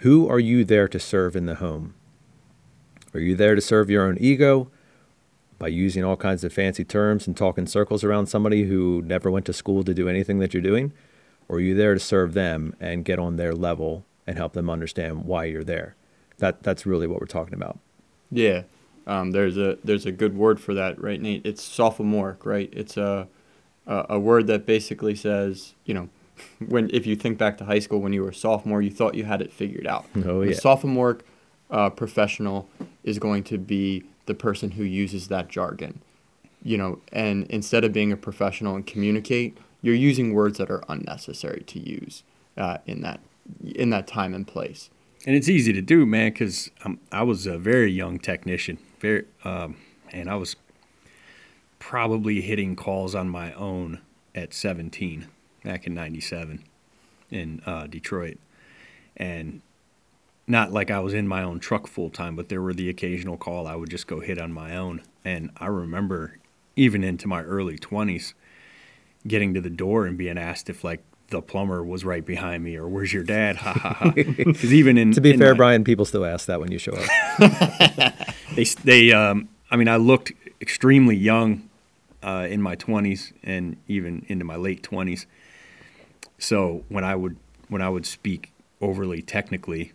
Who 0.00 0.28
are 0.28 0.38
you 0.38 0.64
there 0.64 0.86
to 0.88 1.00
serve 1.00 1.34
in 1.34 1.46
the 1.46 1.56
home? 1.56 1.94
Are 3.14 3.20
you 3.20 3.34
there 3.34 3.54
to 3.54 3.60
serve 3.60 3.90
your 3.90 4.04
own 4.04 4.16
ego 4.20 4.70
by 5.58 5.68
using 5.68 6.04
all 6.04 6.16
kinds 6.16 6.44
of 6.44 6.52
fancy 6.52 6.84
terms 6.84 7.26
and 7.26 7.36
talking 7.36 7.66
circles 7.66 8.04
around 8.04 8.26
somebody 8.26 8.64
who 8.64 9.02
never 9.04 9.30
went 9.30 9.46
to 9.46 9.52
school 9.52 9.82
to 9.84 9.94
do 9.94 10.08
anything 10.08 10.38
that 10.38 10.54
you're 10.54 10.62
doing? 10.62 10.92
Or 11.48 11.56
are 11.56 11.60
you 11.60 11.74
there 11.74 11.94
to 11.94 12.00
serve 12.00 12.34
them 12.34 12.76
and 12.78 13.04
get 13.04 13.18
on 13.18 13.36
their 13.36 13.54
level 13.54 14.04
and 14.26 14.36
help 14.36 14.52
them 14.52 14.68
understand 14.70 15.24
why 15.24 15.46
you're 15.46 15.64
there? 15.64 15.96
That 16.38 16.62
that's 16.62 16.86
really 16.86 17.06
what 17.06 17.20
we're 17.20 17.26
talking 17.26 17.54
about. 17.54 17.78
Yeah. 18.30 18.62
Um, 19.06 19.32
there's 19.32 19.56
a 19.56 19.78
there's 19.82 20.06
a 20.06 20.12
good 20.12 20.36
word 20.36 20.60
for 20.60 20.74
that, 20.74 21.00
right, 21.02 21.20
Nate? 21.20 21.44
It's 21.44 21.62
sophomoric, 21.62 22.44
right? 22.44 22.68
It's 22.72 22.96
a 22.96 23.26
a, 23.86 24.06
a 24.10 24.20
word 24.20 24.46
that 24.46 24.66
basically 24.66 25.16
says, 25.16 25.74
you 25.84 25.94
know, 25.94 26.08
when 26.68 26.90
if 26.92 27.06
you 27.06 27.16
think 27.16 27.38
back 27.38 27.58
to 27.58 27.64
high 27.64 27.78
school 27.80 28.00
when 28.00 28.12
you 28.12 28.22
were 28.22 28.28
a 28.28 28.34
sophomore, 28.34 28.82
you 28.82 28.90
thought 28.90 29.14
you 29.14 29.24
had 29.24 29.40
it 29.40 29.52
figured 29.52 29.86
out. 29.86 30.04
Oh, 30.24 30.42
yeah. 30.42 30.54
sophomoric 30.54 31.24
uh, 31.70 31.90
professional 31.90 32.68
is 33.04 33.18
going 33.18 33.44
to 33.44 33.58
be 33.58 34.04
the 34.26 34.34
person 34.34 34.72
who 34.72 34.82
uses 34.82 35.28
that 35.28 35.48
jargon, 35.48 36.00
you 36.62 36.76
know, 36.76 37.00
and 37.12 37.46
instead 37.46 37.84
of 37.84 37.92
being 37.92 38.12
a 38.12 38.16
professional 38.16 38.76
and 38.76 38.86
communicate, 38.86 39.56
you're 39.82 39.94
using 39.94 40.34
words 40.34 40.58
that 40.58 40.70
are 40.70 40.82
unnecessary 40.88 41.62
to 41.66 41.78
use 41.78 42.22
uh, 42.56 42.78
in 42.86 43.00
that 43.02 43.20
in 43.64 43.90
that 43.90 44.06
time 44.06 44.34
and 44.34 44.46
place. 44.46 44.90
And 45.26 45.34
it's 45.34 45.48
easy 45.48 45.72
to 45.72 45.82
do, 45.82 46.06
man, 46.06 46.32
because 46.32 46.70
I 47.10 47.22
was 47.22 47.46
a 47.46 47.58
very 47.58 47.90
young 47.90 48.18
technician. 48.18 48.78
Very, 49.00 49.24
um, 49.44 49.76
and 50.12 50.30
I 50.30 50.36
was 50.36 50.56
probably 51.78 52.40
hitting 52.40 52.76
calls 52.76 53.14
on 53.14 53.28
my 53.28 53.52
own 53.54 54.00
at 54.34 54.54
17 54.54 55.26
back 55.64 55.86
in 55.86 55.94
97 55.94 56.64
in 57.30 57.62
uh, 57.66 57.86
Detroit. 57.86 58.38
And 59.16 59.60
not 60.48 60.72
like 60.72 60.90
I 60.90 61.00
was 61.00 61.14
in 61.14 61.28
my 61.28 61.42
own 61.42 61.60
truck 61.60 61.86
full 61.86 62.10
time, 62.10 62.34
but 62.36 62.48
there 62.48 62.62
were 62.62 62.74
the 62.74 62.88
occasional 62.88 63.36
call 63.36 63.66
I 63.66 63.74
would 63.74 63.90
just 63.90 64.06
go 64.06 64.20
hit 64.20 64.38
on 64.38 64.52
my 64.52 64.76
own. 64.76 65.02
And 65.24 65.50
I 65.58 65.66
remember 65.66 66.38
even 66.76 67.04
into 67.04 67.28
my 67.28 67.42
early 67.42 67.76
20s 67.78 68.32
getting 69.26 69.52
to 69.54 69.60
the 69.60 69.70
door 69.70 70.06
and 70.06 70.16
being 70.16 70.38
asked 70.38 70.70
if 70.70 70.82
like 70.84 71.02
the 71.30 71.42
plumber 71.42 71.84
was 71.84 72.04
right 72.04 72.24
behind 72.24 72.64
me 72.64 72.76
or 72.76 72.88
where's 72.88 73.12
your 73.12 73.24
dad? 73.24 73.56
Ha 73.56 73.72
ha 73.72 73.92
ha. 73.94 74.10
Because 74.14 74.72
even 74.72 74.96
in 74.96 75.12
To 75.12 75.20
be 75.20 75.32
in 75.32 75.38
fair, 75.38 75.52
my- 75.54 75.58
Brian, 75.58 75.84
people 75.84 76.04
still 76.06 76.24
ask 76.24 76.46
that 76.46 76.60
when 76.60 76.72
you 76.72 76.78
show 76.78 76.92
up. 76.92 78.14
they 78.54 78.64
they 78.84 79.12
um 79.12 79.48
I 79.70 79.76
mean 79.76 79.88
I 79.88 79.96
looked 79.96 80.32
extremely 80.60 81.16
young 81.16 81.68
uh, 82.22 82.46
in 82.50 82.60
my 82.62 82.74
20s 82.74 83.32
and 83.44 83.76
even 83.86 84.24
into 84.28 84.44
my 84.44 84.56
late 84.56 84.82
20s. 84.82 85.26
So 86.38 86.84
when 86.88 87.04
I 87.04 87.14
would 87.14 87.36
when 87.68 87.82
I 87.82 87.88
would 87.88 88.06
speak 88.06 88.50
overly 88.80 89.20
technically 89.22 89.92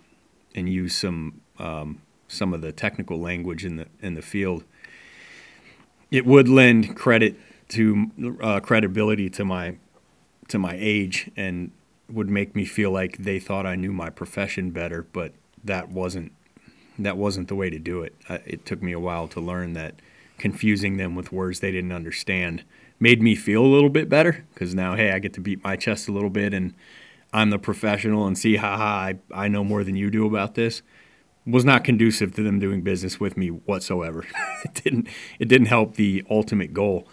and 0.55 0.69
use 0.69 0.95
some 0.95 1.41
um, 1.59 2.01
some 2.27 2.53
of 2.53 2.61
the 2.61 2.71
technical 2.71 3.19
language 3.19 3.65
in 3.65 3.77
the 3.77 3.87
in 4.01 4.15
the 4.15 4.21
field, 4.21 4.63
it 6.11 6.25
would 6.25 6.47
lend 6.47 6.95
credit 6.95 7.35
to 7.69 8.11
uh, 8.41 8.59
credibility 8.59 9.29
to 9.29 9.45
my 9.45 9.75
to 10.47 10.59
my 10.59 10.75
age 10.77 11.31
and 11.35 11.71
would 12.09 12.29
make 12.29 12.55
me 12.55 12.65
feel 12.65 12.91
like 12.91 13.17
they 13.17 13.39
thought 13.39 13.65
I 13.65 13.75
knew 13.75 13.91
my 13.91 14.09
profession 14.09 14.71
better, 14.71 15.05
but 15.13 15.33
that 15.63 15.89
wasn't 15.89 16.31
that 16.99 17.17
wasn't 17.17 17.47
the 17.47 17.55
way 17.55 17.69
to 17.69 17.79
do 17.79 18.03
it. 18.03 18.15
Uh, 18.29 18.39
it 18.45 18.65
took 18.65 18.81
me 18.81 18.91
a 18.91 18.99
while 18.99 19.27
to 19.29 19.39
learn 19.39 19.73
that 19.73 19.95
confusing 20.37 20.97
them 20.97 21.15
with 21.15 21.31
words 21.31 21.59
they 21.59 21.71
didn't 21.71 21.91
understand 21.91 22.63
made 22.99 23.21
me 23.21 23.35
feel 23.35 23.65
a 23.65 23.67
little 23.67 23.89
bit 23.89 24.09
better 24.09 24.45
because 24.53 24.75
now, 24.75 24.95
hey, 24.95 25.11
I 25.11 25.19
get 25.19 25.33
to 25.33 25.41
beat 25.41 25.63
my 25.63 25.75
chest 25.75 26.07
a 26.07 26.11
little 26.11 26.29
bit 26.29 26.53
and 26.53 26.73
I'm 27.33 27.49
the 27.49 27.59
professional 27.59 28.27
and 28.27 28.37
see, 28.37 28.57
haha, 28.57 28.83
I, 28.83 29.15
I 29.33 29.47
know 29.47 29.63
more 29.63 29.83
than 29.83 29.95
you 29.95 30.11
do 30.11 30.25
about 30.27 30.53
this. 30.53 30.83
Was 31.45 31.65
not 31.65 31.83
conducive 31.83 32.33
to 32.35 32.43
them 32.43 32.59
doing 32.59 32.83
business 32.83 33.19
with 33.19 33.35
me 33.35 33.49
whatsoever. 33.49 34.25
it 34.63 34.75
didn't. 34.75 35.09
It 35.39 35.49
didn't 35.49 35.67
help 35.67 35.95
the 35.95 36.23
ultimate 36.29 36.73
goal. 36.73 37.07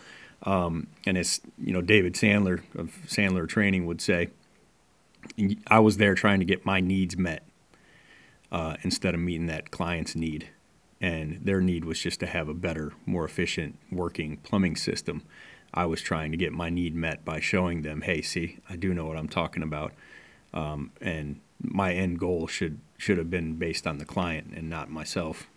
Um, 0.44 0.86
and 1.04 1.18
as 1.18 1.40
you 1.58 1.72
know, 1.72 1.82
David 1.82 2.14
Sandler 2.14 2.62
of 2.76 2.96
Sandler 3.06 3.48
Training 3.48 3.86
would 3.86 4.00
say, 4.00 4.28
I 5.66 5.80
was 5.80 5.96
there 5.96 6.14
trying 6.14 6.38
to 6.38 6.44
get 6.44 6.64
my 6.64 6.80
needs 6.80 7.16
met 7.16 7.44
uh, 8.52 8.76
instead 8.82 9.14
of 9.14 9.20
meeting 9.20 9.46
that 9.46 9.70
client's 9.70 10.14
need. 10.14 10.48
And 11.00 11.40
their 11.42 11.60
need 11.60 11.84
was 11.84 11.98
just 11.98 12.20
to 12.20 12.26
have 12.26 12.48
a 12.48 12.54
better, 12.54 12.92
more 13.06 13.24
efficient 13.24 13.78
working 13.90 14.36
plumbing 14.38 14.76
system. 14.76 15.22
I 15.72 15.86
was 15.86 16.00
trying 16.00 16.30
to 16.32 16.36
get 16.36 16.52
my 16.52 16.70
need 16.70 16.94
met 16.94 17.24
by 17.24 17.40
showing 17.40 17.82
them, 17.82 18.02
hey, 18.02 18.22
see, 18.22 18.58
I 18.68 18.76
do 18.76 18.92
know 18.92 19.06
what 19.06 19.16
I'm 19.16 19.28
talking 19.28 19.62
about. 19.62 19.92
Um, 20.52 20.90
and 21.00 21.40
my 21.62 21.92
end 21.92 22.18
goal 22.18 22.46
should 22.46 22.80
should 22.98 23.18
have 23.18 23.30
been 23.30 23.54
based 23.54 23.86
on 23.86 23.98
the 23.98 24.04
client 24.04 24.52
and 24.54 24.68
not 24.68 24.90
myself. 24.90 25.48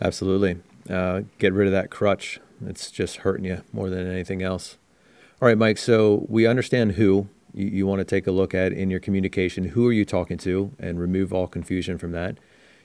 Absolutely. 0.00 0.58
Uh, 0.88 1.22
get 1.38 1.52
rid 1.52 1.66
of 1.66 1.72
that 1.72 1.90
crutch. 1.90 2.40
It's 2.66 2.90
just 2.90 3.18
hurting 3.18 3.44
you 3.44 3.62
more 3.72 3.88
than 3.88 4.10
anything 4.10 4.42
else. 4.42 4.76
All 5.40 5.48
right, 5.48 5.56
Mike. 5.56 5.78
So 5.78 6.26
we 6.28 6.46
understand 6.46 6.92
who 6.92 7.28
you, 7.54 7.66
you 7.66 7.86
want 7.86 8.00
to 8.00 8.04
take 8.04 8.26
a 8.26 8.32
look 8.32 8.54
at 8.54 8.72
in 8.72 8.90
your 8.90 9.00
communication. 9.00 9.64
Who 9.64 9.86
are 9.86 9.92
you 9.92 10.04
talking 10.04 10.38
to 10.38 10.72
and 10.78 11.00
remove 11.00 11.32
all 11.32 11.46
confusion 11.46 11.98
from 11.98 12.12
that. 12.12 12.38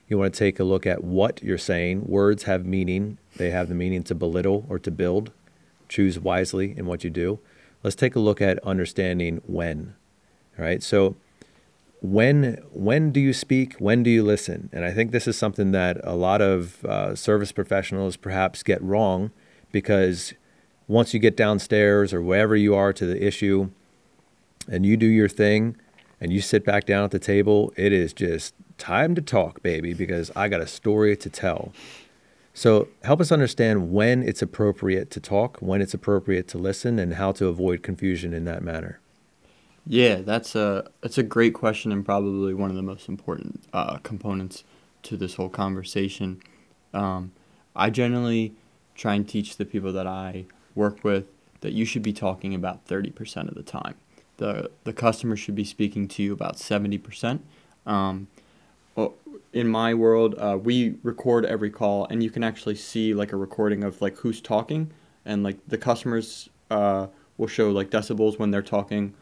You 0.08 0.18
want 0.18 0.34
to 0.34 0.38
take 0.38 0.60
a 0.60 0.64
look 0.64 0.86
at 0.86 1.04
what 1.04 1.42
you're 1.42 1.58
saying. 1.58 2.06
Words 2.06 2.44
have 2.44 2.66
meaning, 2.66 3.18
they 3.38 3.50
have 3.50 3.70
the 3.70 3.76
meaning 3.76 4.04
to 4.04 4.16
belittle 4.16 4.66
or 4.70 4.78
to 4.80 4.92
build. 4.92 5.32
Choose 5.90 6.20
wisely 6.20 6.78
in 6.78 6.86
what 6.86 7.04
you 7.04 7.10
do. 7.10 7.40
Let's 7.84 7.96
take 7.96 8.16
a 8.16 8.20
look 8.20 8.42
at 8.42 8.60
understanding 8.66 9.42
when. 9.46 9.96
All 10.58 10.66
right. 10.66 10.82
So 10.82 11.16
when 12.06 12.62
when 12.72 13.12
do 13.12 13.20
you 13.20 13.34
speak 13.34 13.74
when 13.76 14.04
do 14.04 14.10
you 14.10 14.24
listen 14.24 14.70
and 14.72 14.86
i 14.86 14.92
think 14.92 15.12
this 15.12 15.28
is 15.28 15.38
something 15.38 15.72
that 15.72 15.98
a 16.04 16.14
lot 16.14 16.42
of 16.42 16.86
uh, 16.86 17.16
service 17.16 17.52
professionals 17.52 18.16
perhaps 18.16 18.62
get 18.62 18.82
wrong 18.84 19.32
because 19.72 20.34
once 20.88 21.14
you 21.14 21.20
get 21.20 21.36
downstairs 21.36 22.14
or 22.14 22.22
wherever 22.22 22.56
you 22.56 22.76
are 22.76 22.94
to 22.94 23.06
the 23.06 23.26
issue 23.26 23.70
and 24.68 24.86
you 24.86 24.96
do 24.96 25.08
your 25.08 25.30
thing 25.30 25.76
and 26.22 26.32
you 26.32 26.42
sit 26.42 26.64
back 26.64 26.86
down 26.86 27.04
at 27.04 27.12
the 27.12 27.20
table 27.20 27.74
it 27.76 27.92
is 27.92 28.14
just 28.14 28.54
time 28.78 29.16
to 29.16 29.22
talk 29.22 29.64
baby 29.64 29.94
because 29.94 30.32
i 30.36 30.48
got 30.48 30.62
a 30.62 30.68
story 30.68 31.16
to 31.16 31.30
tell 31.30 31.72
so 32.56 32.88
help 33.04 33.22
us 33.22 33.32
understand 33.32 33.92
when 33.92 34.24
it's 34.24 34.42
appropriate 34.42 35.12
to 35.12 35.20
talk 35.20 35.58
when 35.60 35.82
it's 35.82 35.94
appropriate 35.94 36.48
to 36.48 36.58
listen 36.58 36.98
and 36.98 37.14
how 37.16 37.32
to 37.32 37.48
avoid 37.48 37.84
confusion 37.84 38.34
in 38.34 38.46
that 38.46 38.64
manner 38.64 39.00
Yeah, 39.88 40.16
that's 40.22 40.56
a 40.56 40.90
that's 41.02 41.20
a 41.20 41.24
great 41.24 41.54
question 41.54 41.92
and 41.92 42.04
probably 42.04 42.56
one 42.56 42.72
of 42.72 42.76
the 42.76 42.82
most 42.82 43.08
important 43.08 43.64
uh, 43.72 43.98
components 43.98 44.64
to 45.04 45.16
this 45.16 45.36
whole 45.36 45.50
conversation. 45.50 46.42
Um, 46.92 47.34
I 47.76 47.92
generally 47.92 48.54
try 48.96 49.14
and 49.14 49.30
teach 49.30 49.58
the 49.58 49.66
people 49.66 49.94
that 49.94 50.08
I 50.08 50.46
work 50.74 51.04
with 51.04 51.26
that 51.62 51.74
you 51.74 51.86
should 51.86 52.02
be 52.02 52.14
talking 52.14 52.56
about 52.56 52.86
thirty 52.86 53.12
percent 53.12 53.48
of 53.50 53.56
the 53.56 53.64
time. 53.64 53.96
the 54.38 54.72
The 54.86 54.94
customer 54.94 55.36
should 55.36 55.56
be 55.56 55.64
speaking 55.66 56.08
to 56.08 56.24
you 56.24 56.34
about 56.34 56.58
seventy 56.58 56.98
percent. 56.98 57.46
Um, 57.86 58.28
well, 58.96 59.14
in 59.56 59.70
my 59.70 59.94
world, 59.94 60.36
uh, 60.38 60.60
we 60.62 60.96
record 61.02 61.46
every 61.46 61.70
call, 61.70 62.06
and 62.08 62.22
you 62.22 62.30
can 62.30 62.44
actually 62.44 62.76
see 62.76 63.14
like 63.14 63.32
a 63.32 63.38
recording 63.38 63.86
of 63.86 64.02
like 64.02 64.18
who's 64.18 64.42
talking, 64.42 64.92
and 65.24 65.44
like 65.44 65.58
the 65.66 65.78
customers 65.78 66.50
uh, 66.70 67.08
will 67.38 67.48
show 67.48 67.72
like 67.72 67.90
decibels 67.90 68.38
when 68.38 68.52
they're 68.52 68.62
talking 68.62 69.14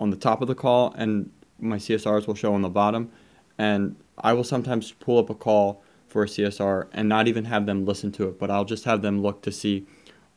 on 0.00 0.08
the 0.08 0.16
top 0.16 0.40
of 0.40 0.48
the 0.48 0.54
call, 0.54 0.94
and 0.96 1.30
my 1.60 1.76
CSRs 1.76 2.26
will 2.26 2.34
show 2.34 2.54
on 2.54 2.62
the 2.62 2.70
bottom. 2.70 3.12
And 3.58 3.96
I 4.16 4.32
will 4.32 4.44
sometimes 4.44 4.92
pull 4.92 5.18
up 5.18 5.28
a 5.28 5.34
call 5.34 5.82
for 6.08 6.22
a 6.22 6.26
CSR 6.26 6.88
and 6.92 7.06
not 7.06 7.28
even 7.28 7.44
have 7.44 7.66
them 7.66 7.84
listen 7.84 8.10
to 8.12 8.28
it, 8.28 8.38
but 8.38 8.50
I'll 8.50 8.64
just 8.64 8.84
have 8.84 9.02
them 9.02 9.20
look 9.20 9.42
to 9.42 9.52
see 9.52 9.86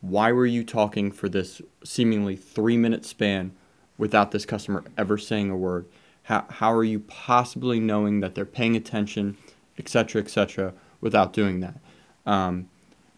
why 0.02 0.32
were 0.32 0.46
you 0.46 0.64
talking 0.64 1.10
for 1.10 1.30
this 1.30 1.62
seemingly 1.82 2.36
three 2.36 2.76
minute 2.76 3.06
span 3.06 3.52
without 3.96 4.32
this 4.32 4.44
customer 4.44 4.84
ever 4.98 5.16
saying 5.16 5.48
a 5.50 5.56
word? 5.56 5.86
How, 6.26 6.44
how 6.48 6.72
are 6.72 6.82
you 6.82 7.00
possibly 7.00 7.78
knowing 7.78 8.18
that 8.18 8.34
they're 8.34 8.44
paying 8.44 8.74
attention, 8.74 9.36
et 9.78 9.88
cetera, 9.88 10.20
et 10.20 10.28
cetera, 10.28 10.74
without 11.00 11.32
doing 11.32 11.60
that? 11.60 11.78
Um, 12.26 12.68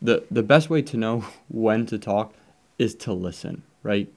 the, 0.02 0.24
the 0.30 0.42
best 0.42 0.68
way 0.68 0.82
to 0.82 0.96
know 0.98 1.24
when 1.48 1.86
to 1.86 1.98
talk 1.98 2.34
is 2.78 2.94
to 2.96 3.14
listen, 3.14 3.62
right? 3.82 4.12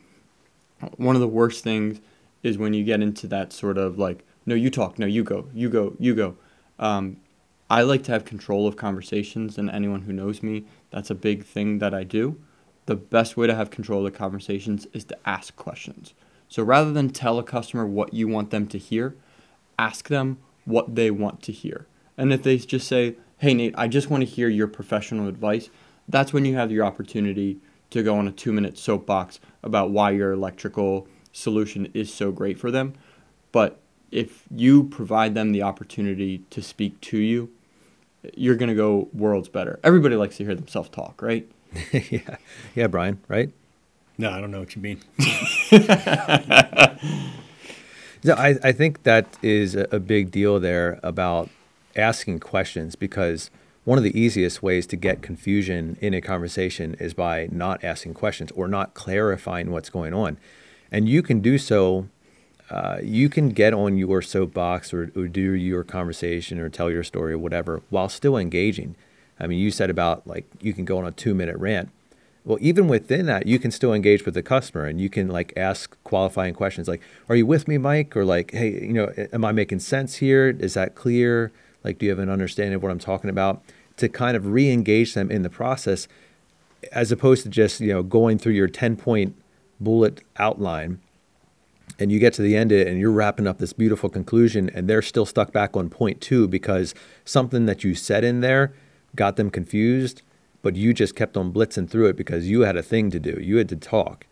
One 0.97 1.15
of 1.15 1.21
the 1.21 1.27
worst 1.27 1.63
things 1.63 2.01
is 2.43 2.57
when 2.57 2.73
you 2.73 2.83
get 2.83 3.01
into 3.01 3.27
that 3.27 3.53
sort 3.53 3.77
of 3.77 3.97
like, 3.97 4.25
no, 4.45 4.55
you 4.55 4.69
talk, 4.69 4.99
no, 4.99 5.05
you 5.05 5.23
go, 5.23 5.47
you 5.53 5.69
go, 5.69 5.95
you 5.97 6.13
go. 6.13 6.35
Um, 6.77 7.17
I 7.69 7.83
like 7.83 8.03
to 8.03 8.11
have 8.11 8.25
control 8.25 8.67
of 8.67 8.75
conversations, 8.75 9.57
and 9.57 9.69
anyone 9.69 10.01
who 10.01 10.11
knows 10.11 10.43
me, 10.43 10.65
that's 10.89 11.09
a 11.09 11.15
big 11.15 11.45
thing 11.45 11.79
that 11.79 11.93
I 11.93 12.03
do. 12.03 12.37
The 12.87 12.95
best 12.95 13.37
way 13.37 13.47
to 13.47 13.55
have 13.55 13.69
control 13.69 14.05
of 14.05 14.11
the 14.11 14.17
conversations 14.17 14.85
is 14.91 15.05
to 15.05 15.17
ask 15.25 15.55
questions. 15.55 16.13
So 16.51 16.63
rather 16.63 16.91
than 16.91 17.11
tell 17.11 17.39
a 17.39 17.43
customer 17.43 17.85
what 17.85 18.13
you 18.13 18.27
want 18.27 18.49
them 18.49 18.67
to 18.67 18.77
hear, 18.77 19.15
ask 19.79 20.09
them 20.09 20.37
what 20.65 20.95
they 20.95 21.09
want 21.09 21.41
to 21.43 21.53
hear. 21.53 21.87
And 22.17 22.33
if 22.33 22.43
they 22.43 22.57
just 22.57 22.89
say, 22.89 23.15
hey, 23.37 23.53
Nate, 23.53 23.73
I 23.77 23.87
just 23.87 24.09
want 24.09 24.21
to 24.21 24.29
hear 24.29 24.49
your 24.49 24.67
professional 24.67 25.29
advice, 25.29 25.69
that's 26.09 26.33
when 26.33 26.43
you 26.43 26.55
have 26.55 26.69
your 26.69 26.83
opportunity 26.83 27.61
to 27.91 28.03
go 28.03 28.17
on 28.17 28.27
a 28.27 28.33
two 28.33 28.51
minute 28.51 28.77
soapbox 28.77 29.39
about 29.63 29.91
why 29.91 30.11
your 30.11 30.33
electrical 30.33 31.07
solution 31.31 31.89
is 31.93 32.13
so 32.13 32.33
great 32.33 32.59
for 32.59 32.69
them. 32.69 32.95
But 33.53 33.79
if 34.11 34.43
you 34.53 34.83
provide 34.83 35.35
them 35.35 35.53
the 35.53 35.63
opportunity 35.63 36.39
to 36.49 36.61
speak 36.61 36.99
to 36.99 37.17
you, 37.17 37.49
you're 38.35 38.57
going 38.57 38.67
to 38.67 38.75
go 38.75 39.07
worlds 39.13 39.47
better. 39.47 39.79
Everybody 39.85 40.17
likes 40.17 40.35
to 40.35 40.43
hear 40.43 40.55
themselves 40.55 40.89
talk, 40.89 41.21
right? 41.21 41.49
yeah 41.93 42.35
yeah 42.75 42.87
brian 42.87 43.17
right 43.29 43.53
No, 44.17 44.29
I 44.29 44.39
don't 44.39 44.51
know 44.51 44.59
what 44.59 44.75
you 44.75 44.81
mean. 44.81 45.01
No, 48.23 48.35
I, 48.35 48.55
I 48.63 48.71
think 48.71 49.03
that 49.03 49.25
is 49.41 49.73
a, 49.73 49.99
big 49.99 50.29
deal 50.29 50.59
there 50.59 50.99
about 51.01 51.49
asking 51.95 52.39
questions 52.39 52.95
because 52.95 53.49
one 53.83 53.97
of 53.97 54.03
the 54.03 54.17
easiest 54.17 54.61
ways 54.61 54.85
to 54.87 54.95
get 54.95 55.23
confusion 55.23 55.97
in 56.01 56.13
a 56.13 56.21
conversation 56.21 56.93
is 56.99 57.15
by 57.15 57.49
not 57.51 57.83
asking 57.83 58.13
questions 58.13 58.51
or 58.51 58.67
not 58.67 58.93
clarifying 58.93 59.71
what's 59.71 59.89
going 59.89 60.13
on. 60.13 60.37
And 60.91 61.09
you 61.09 61.23
can 61.23 61.39
do 61.39 61.57
so. 61.57 62.09
Uh, 62.69 62.99
you 63.01 63.27
can 63.27 63.49
get 63.49 63.73
on 63.73 63.97
your 63.97 64.21
soapbox 64.21 64.93
or, 64.93 65.11
or 65.15 65.27
do 65.27 65.53
your 65.53 65.83
conversation 65.83 66.59
or 66.59 66.69
tell 66.69 66.91
your 66.91 67.03
story 67.03 67.33
or 67.33 67.39
whatever 67.39 67.81
while 67.89 68.07
still 68.07 68.37
engaging. 68.37 68.95
I 69.39 69.47
mean, 69.47 69.57
you 69.57 69.71
said 69.71 69.89
about 69.89 70.27
like 70.27 70.45
you 70.61 70.73
can 70.73 70.85
go 70.85 70.99
on 70.99 71.07
a 71.07 71.11
two 71.11 71.33
minute 71.33 71.57
rant. 71.57 71.89
Well, 72.43 72.57
even 72.59 72.87
within 72.87 73.27
that, 73.27 73.45
you 73.45 73.59
can 73.59 73.69
still 73.69 73.93
engage 73.93 74.25
with 74.25 74.33
the 74.33 74.41
customer 74.41 74.85
and 74.85 74.99
you 74.99 75.09
can 75.09 75.27
like 75.27 75.53
ask 75.55 75.95
qualifying 76.03 76.53
questions 76.53 76.87
like, 76.87 77.01
Are 77.29 77.35
you 77.35 77.45
with 77.45 77.67
me, 77.67 77.77
Mike? 77.77 78.17
Or 78.17 78.25
like, 78.25 78.51
Hey, 78.51 78.71
you 78.71 78.93
know, 78.93 79.13
am 79.31 79.45
I 79.45 79.51
making 79.51 79.79
sense 79.79 80.15
here? 80.15 80.49
Is 80.49 80.73
that 80.73 80.95
clear? 80.95 81.51
Like, 81.83 81.99
do 81.99 82.05
you 82.05 82.09
have 82.11 82.19
an 82.19 82.29
understanding 82.29 82.75
of 82.75 82.83
what 82.83 82.91
I'm 82.91 82.99
talking 82.99 83.29
about? 83.29 83.61
To 83.97 84.09
kind 84.09 84.35
of 84.35 84.47
re 84.47 84.71
engage 84.71 85.13
them 85.13 85.29
in 85.29 85.43
the 85.43 85.49
process 85.49 86.07
as 86.91 87.11
opposed 87.11 87.43
to 87.43 87.49
just, 87.49 87.79
you 87.79 87.93
know, 87.93 88.01
going 88.01 88.39
through 88.39 88.53
your 88.53 88.67
10 88.67 88.97
point 88.97 89.35
bullet 89.79 90.23
outline 90.37 90.99
and 91.99 92.11
you 92.11 92.19
get 92.19 92.33
to 92.33 92.41
the 92.41 92.55
end 92.55 92.71
of 92.71 92.79
it 92.79 92.87
and 92.87 92.99
you're 92.99 93.11
wrapping 93.11 93.47
up 93.47 93.59
this 93.59 93.73
beautiful 93.73 94.09
conclusion 94.09 94.69
and 94.73 94.87
they're 94.87 95.01
still 95.01 95.25
stuck 95.25 95.51
back 95.51 95.75
on 95.75 95.89
point 95.89 96.21
two 96.21 96.47
because 96.47 96.95
something 97.25 97.65
that 97.65 97.83
you 97.83 97.93
said 97.93 98.23
in 98.23 98.41
there 98.41 98.73
got 99.15 99.35
them 99.35 99.49
confused, 99.49 100.21
but 100.61 100.75
you 100.75 100.93
just 100.93 101.15
kept 101.15 101.37
on 101.37 101.51
blitzing 101.51 101.89
through 101.89 102.07
it 102.07 102.15
because 102.15 102.49
you 102.49 102.61
had 102.61 102.77
a 102.77 102.83
thing 102.83 103.09
to 103.11 103.19
do. 103.19 103.39
You 103.41 103.57
had 103.57 103.69
to 103.69 103.75
talk. 103.75 104.27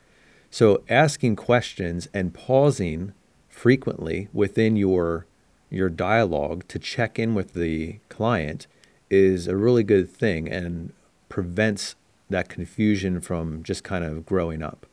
So 0.52 0.84
asking 0.90 1.36
questions 1.36 2.08
and 2.14 2.34
pausing 2.34 3.14
frequently 3.48 4.30
within 4.34 4.76
your 4.76 5.26
your 5.70 5.90
dialogue 5.90 6.68
to 6.68 6.80
check 6.80 7.20
in 7.20 7.36
with 7.36 7.54
the 7.54 8.00
client 8.10 8.66
is 9.10 9.48
a 9.48 9.56
really 9.56 9.84
good 9.84 10.10
thing 10.10 10.50
and 10.50 10.92
prevents 11.30 11.96
that 12.30 12.50
confusion 12.50 13.22
from 13.22 13.62
just 13.64 13.84
kind 13.84 14.04
of 14.04 14.26
growing 14.26 14.64
up. 14.64 14.88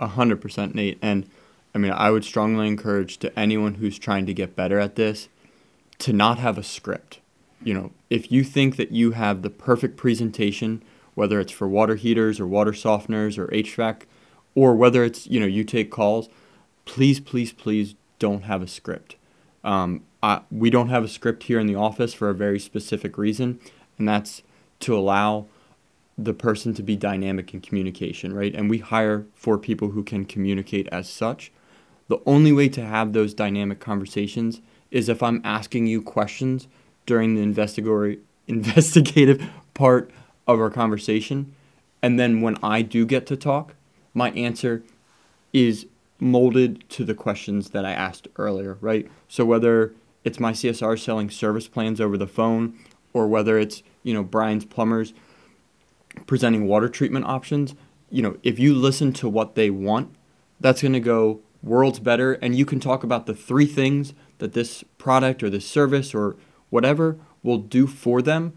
A 0.00 0.08
hundred 0.08 0.40
percent, 0.40 0.74
Nate. 0.74 0.98
And 1.00 1.28
I 1.74 1.78
mean, 1.78 1.92
I 1.92 2.10
would 2.10 2.24
strongly 2.24 2.66
encourage 2.66 3.18
to 3.18 3.38
anyone 3.38 3.74
who's 3.74 3.98
trying 3.98 4.26
to 4.26 4.34
get 4.34 4.56
better 4.56 4.78
at 4.78 4.96
this 4.96 5.28
to 5.98 6.12
not 6.12 6.38
have 6.38 6.58
a 6.58 6.62
script. 6.62 7.20
You 7.64 7.74
know, 7.74 7.92
if 8.10 8.30
you 8.30 8.44
think 8.44 8.76
that 8.76 8.92
you 8.92 9.12
have 9.12 9.42
the 9.42 9.50
perfect 9.50 9.96
presentation, 9.96 10.82
whether 11.14 11.40
it's 11.40 11.52
for 11.52 11.66
water 11.66 11.96
heaters 11.96 12.38
or 12.38 12.46
water 12.46 12.72
softeners 12.72 13.38
or 13.38 13.48
HVAC, 13.48 14.02
or 14.54 14.76
whether 14.76 15.02
it's, 15.02 15.26
you 15.26 15.40
know, 15.40 15.46
you 15.46 15.64
take 15.64 15.90
calls, 15.90 16.28
please, 16.84 17.20
please, 17.20 17.52
please 17.52 17.94
don't 18.18 18.42
have 18.42 18.62
a 18.62 18.68
script. 18.68 19.16
Um, 19.64 20.02
I, 20.22 20.42
we 20.50 20.70
don't 20.70 20.90
have 20.90 21.04
a 21.04 21.08
script 21.08 21.44
here 21.44 21.58
in 21.58 21.66
the 21.66 21.74
office 21.74 22.14
for 22.14 22.28
a 22.28 22.34
very 22.34 22.60
specific 22.60 23.18
reason, 23.18 23.58
and 23.98 24.08
that's 24.08 24.42
to 24.80 24.96
allow 24.96 25.46
the 26.16 26.34
person 26.34 26.74
to 26.74 26.82
be 26.82 26.96
dynamic 26.96 27.52
in 27.54 27.60
communication, 27.60 28.32
right? 28.32 28.54
And 28.54 28.70
we 28.70 28.78
hire 28.78 29.26
for 29.34 29.58
people 29.58 29.90
who 29.90 30.04
can 30.04 30.24
communicate 30.24 30.86
as 30.92 31.08
such. 31.08 31.50
The 32.08 32.20
only 32.26 32.52
way 32.52 32.68
to 32.68 32.84
have 32.84 33.12
those 33.12 33.34
dynamic 33.34 33.80
conversations 33.80 34.60
is 34.90 35.08
if 35.08 35.22
I'm 35.22 35.40
asking 35.42 35.86
you 35.86 36.02
questions 36.02 36.68
during 37.06 37.34
the 37.34 37.42
investigatory 37.42 38.20
investigative 38.46 39.48
part 39.72 40.10
of 40.46 40.60
our 40.60 40.70
conversation, 40.70 41.54
and 42.02 42.18
then 42.18 42.42
when 42.42 42.56
I 42.62 42.82
do 42.82 43.06
get 43.06 43.26
to 43.28 43.36
talk, 43.36 43.74
my 44.12 44.30
answer 44.32 44.82
is 45.52 45.86
molded 46.20 46.88
to 46.90 47.04
the 47.04 47.14
questions 47.14 47.70
that 47.70 47.84
I 47.84 47.92
asked 47.92 48.28
earlier, 48.36 48.76
right? 48.80 49.10
So 49.28 49.44
whether 49.44 49.94
it's 50.22 50.40
my 50.40 50.52
CSR 50.52 50.98
selling 50.98 51.30
service 51.30 51.68
plans 51.68 52.00
over 52.00 52.16
the 52.16 52.26
phone 52.26 52.78
or 53.12 53.26
whether 53.26 53.58
it's, 53.58 53.82
you 54.02 54.14
know, 54.14 54.22
Brian's 54.22 54.64
plumbers 54.64 55.12
presenting 56.26 56.66
water 56.66 56.88
treatment 56.88 57.26
options, 57.26 57.74
you 58.10 58.22
know, 58.22 58.36
if 58.42 58.58
you 58.58 58.74
listen 58.74 59.12
to 59.14 59.28
what 59.28 59.54
they 59.54 59.70
want, 59.70 60.14
that's 60.60 60.82
going 60.82 60.92
to 60.92 61.00
go 61.00 61.40
worlds 61.62 61.98
better 61.98 62.34
and 62.34 62.54
you 62.54 62.64
can 62.64 62.80
talk 62.80 63.02
about 63.02 63.26
the 63.26 63.34
three 63.34 63.66
things 63.66 64.14
that 64.38 64.52
this 64.52 64.84
product 64.98 65.42
or 65.42 65.50
this 65.50 65.66
service 65.66 66.14
or 66.14 66.36
whatever 66.74 67.16
will 67.44 67.58
do 67.58 67.86
for 67.86 68.20
them 68.20 68.52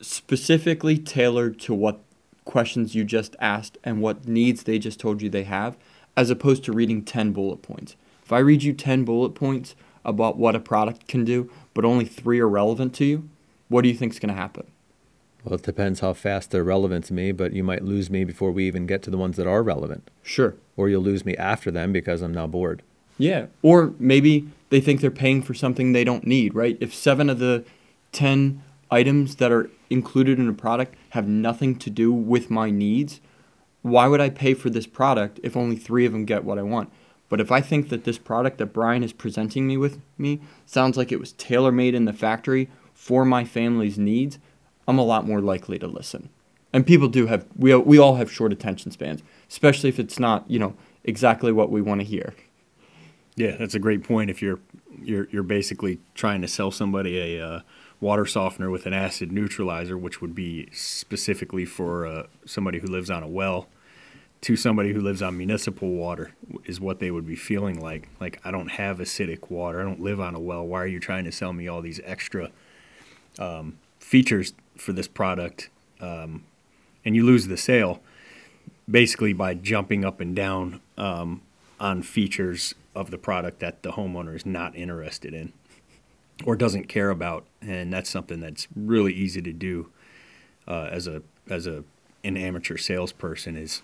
specifically 0.00 0.96
tailored 0.96 1.58
to 1.58 1.74
what 1.74 1.98
questions 2.44 2.94
you 2.94 3.02
just 3.02 3.34
asked 3.40 3.76
and 3.82 4.00
what 4.00 4.28
needs 4.28 4.62
they 4.62 4.78
just 4.78 5.00
told 5.00 5.20
you 5.20 5.28
they 5.28 5.42
have 5.42 5.76
as 6.16 6.30
opposed 6.30 6.62
to 6.62 6.72
reading 6.72 7.02
10 7.02 7.32
bullet 7.32 7.62
points. 7.62 7.96
If 8.24 8.32
I 8.32 8.38
read 8.38 8.62
you 8.62 8.72
10 8.72 9.04
bullet 9.04 9.30
points 9.30 9.74
about 10.04 10.36
what 10.36 10.54
a 10.54 10.60
product 10.60 11.08
can 11.08 11.24
do, 11.24 11.50
but 11.74 11.84
only 11.84 12.04
three 12.04 12.38
are 12.38 12.48
relevant 12.48 12.94
to 12.94 13.04
you, 13.04 13.28
what 13.66 13.82
do 13.82 13.88
you 13.88 13.94
think 13.96 14.12
is 14.12 14.20
going 14.20 14.32
to 14.34 14.40
happen? 14.40 14.68
Well, 15.44 15.56
it 15.56 15.64
depends 15.64 15.98
how 15.98 16.12
fast 16.12 16.52
they're 16.52 16.62
relevant 16.62 17.06
to 17.06 17.12
me, 17.12 17.32
but 17.32 17.54
you 17.54 17.64
might 17.64 17.82
lose 17.82 18.08
me 18.08 18.22
before 18.22 18.52
we 18.52 18.68
even 18.68 18.86
get 18.86 19.02
to 19.02 19.10
the 19.10 19.18
ones 19.18 19.36
that 19.36 19.48
are 19.48 19.64
relevant. 19.64 20.10
Sure. 20.22 20.54
Or 20.76 20.88
you'll 20.88 21.02
lose 21.02 21.24
me 21.24 21.36
after 21.36 21.72
them 21.72 21.92
because 21.92 22.22
I'm 22.22 22.32
now 22.32 22.46
bored. 22.46 22.82
Yeah. 23.18 23.46
Or 23.62 23.94
maybe 23.98 24.48
they 24.70 24.80
think 24.80 25.00
they're 25.00 25.10
paying 25.10 25.42
for 25.42 25.54
something 25.54 25.92
they 25.92 26.04
don't 26.04 26.26
need, 26.26 26.54
right? 26.54 26.78
If 26.80 26.94
seven 26.94 27.28
of 27.28 27.38
the 27.38 27.64
10 28.12 28.62
items 28.90 29.36
that 29.36 29.52
are 29.52 29.70
included 29.90 30.38
in 30.38 30.48
a 30.48 30.54
product 30.54 30.94
have 31.10 31.26
nothing 31.28 31.76
to 31.76 31.90
do 31.90 32.12
with 32.12 32.50
my 32.50 32.70
needs, 32.70 33.20
why 33.82 34.06
would 34.06 34.20
I 34.20 34.30
pay 34.30 34.54
for 34.54 34.70
this 34.70 34.86
product 34.86 35.40
if 35.42 35.56
only 35.56 35.76
three 35.76 36.06
of 36.06 36.12
them 36.12 36.24
get 36.24 36.44
what 36.44 36.58
I 36.58 36.62
want? 36.62 36.90
But 37.28 37.40
if 37.40 37.52
I 37.52 37.60
think 37.60 37.90
that 37.90 38.04
this 38.04 38.18
product 38.18 38.58
that 38.58 38.72
Brian 38.72 39.02
is 39.02 39.12
presenting 39.12 39.66
me 39.66 39.76
with 39.76 40.00
me 40.16 40.40
sounds 40.64 40.96
like 40.96 41.12
it 41.12 41.20
was 41.20 41.32
tailor 41.32 41.72
made 41.72 41.94
in 41.94 42.06
the 42.06 42.12
factory 42.12 42.70
for 42.94 43.24
my 43.24 43.44
family's 43.44 43.98
needs, 43.98 44.38
I'm 44.86 44.98
a 44.98 45.04
lot 45.04 45.26
more 45.26 45.40
likely 45.40 45.78
to 45.78 45.86
listen. 45.86 46.30
And 46.72 46.86
people 46.86 47.08
do 47.08 47.26
have 47.26 47.46
we 47.56 47.74
we 47.74 47.98
all 47.98 48.16
have 48.16 48.30
short 48.30 48.52
attention 48.52 48.90
spans, 48.90 49.22
especially 49.48 49.88
if 49.88 49.98
it's 49.98 50.18
not 50.18 50.50
you 50.50 50.58
know 50.58 50.74
exactly 51.04 51.52
what 51.52 51.70
we 51.70 51.80
want 51.80 52.00
to 52.00 52.06
hear. 52.06 52.34
Yeah, 53.38 53.54
that's 53.56 53.76
a 53.76 53.78
great 53.78 54.02
point. 54.02 54.30
If 54.30 54.42
you're 54.42 54.58
you're 55.00 55.28
you're 55.30 55.44
basically 55.44 56.00
trying 56.14 56.42
to 56.42 56.48
sell 56.48 56.72
somebody 56.72 57.36
a 57.36 57.46
uh, 57.46 57.60
water 58.00 58.26
softener 58.26 58.68
with 58.68 58.84
an 58.84 58.92
acid 58.92 59.30
neutralizer, 59.30 59.96
which 59.96 60.20
would 60.20 60.34
be 60.34 60.68
specifically 60.72 61.64
for 61.64 62.04
uh, 62.04 62.26
somebody 62.44 62.80
who 62.80 62.88
lives 62.88 63.10
on 63.10 63.22
a 63.22 63.28
well, 63.28 63.68
to 64.40 64.56
somebody 64.56 64.92
who 64.92 65.00
lives 65.00 65.22
on 65.22 65.38
municipal 65.38 65.88
water, 65.88 66.32
is 66.64 66.80
what 66.80 66.98
they 66.98 67.12
would 67.12 67.28
be 67.28 67.36
feeling 67.36 67.80
like. 67.80 68.08
Like, 68.18 68.40
I 68.44 68.50
don't 68.50 68.72
have 68.72 68.98
acidic 68.98 69.50
water. 69.50 69.80
I 69.80 69.84
don't 69.84 70.00
live 70.00 70.18
on 70.20 70.34
a 70.34 70.40
well. 70.40 70.66
Why 70.66 70.82
are 70.82 70.88
you 70.88 70.98
trying 70.98 71.24
to 71.24 71.32
sell 71.32 71.52
me 71.52 71.68
all 71.68 71.80
these 71.80 72.00
extra 72.04 72.50
um, 73.38 73.78
features 74.00 74.52
for 74.76 74.92
this 74.92 75.06
product? 75.06 75.70
Um, 76.00 76.42
and 77.04 77.14
you 77.14 77.24
lose 77.24 77.46
the 77.46 77.56
sale 77.56 78.02
basically 78.90 79.32
by 79.32 79.54
jumping 79.54 80.04
up 80.04 80.20
and 80.20 80.34
down 80.34 80.80
um, 80.96 81.42
on 81.80 82.02
features 82.02 82.74
of 82.94 83.10
the 83.10 83.18
product 83.18 83.60
that 83.60 83.82
the 83.82 83.92
homeowner 83.92 84.34
is 84.34 84.44
not 84.44 84.74
interested 84.76 85.34
in 85.34 85.52
or 86.44 86.56
doesn't 86.56 86.88
care 86.88 87.10
about, 87.10 87.46
and 87.60 87.92
that's 87.92 88.10
something 88.10 88.40
that's 88.40 88.68
really 88.74 89.12
easy 89.12 89.42
to 89.42 89.52
do 89.52 89.90
uh, 90.66 90.88
as 90.90 91.06
a 91.06 91.22
as 91.48 91.66
a 91.66 91.84
an 92.24 92.36
amateur 92.36 92.76
salesperson. 92.76 93.56
Is 93.56 93.82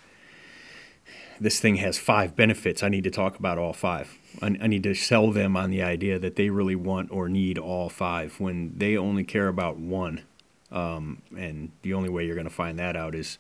this 1.41 1.61
thing 1.61 1.77
has 1.77 1.99
five 1.99 2.37
benefits? 2.37 2.83
I 2.83 2.89
need 2.89 3.05
to 3.05 3.11
talk 3.11 3.39
about 3.39 3.59
all 3.59 3.73
five. 3.73 4.19
I, 4.41 4.47
I 4.61 4.67
need 4.67 4.83
to 4.85 4.95
sell 4.95 5.31
them 5.31 5.57
on 5.57 5.71
the 5.71 5.83
idea 5.83 6.19
that 6.19 6.37
they 6.37 6.51
really 6.51 6.77
want 6.77 7.11
or 7.11 7.29
need 7.29 7.59
all 7.59 7.89
five 7.89 8.39
when 8.39 8.73
they 8.77 8.97
only 8.97 9.25
care 9.25 9.49
about 9.49 9.79
one. 9.79 10.23
Um, 10.71 11.23
and 11.37 11.71
the 11.83 11.95
only 11.95 12.09
way 12.09 12.27
you're 12.27 12.35
going 12.35 12.49
to 12.49 12.55
find 12.55 12.79
that 12.79 12.97
out 12.97 13.15
is 13.15 13.39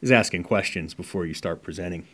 is 0.00 0.12
asking 0.12 0.44
questions 0.44 0.94
before 0.94 1.26
you 1.26 1.34
start 1.34 1.62
presenting. 1.62 2.06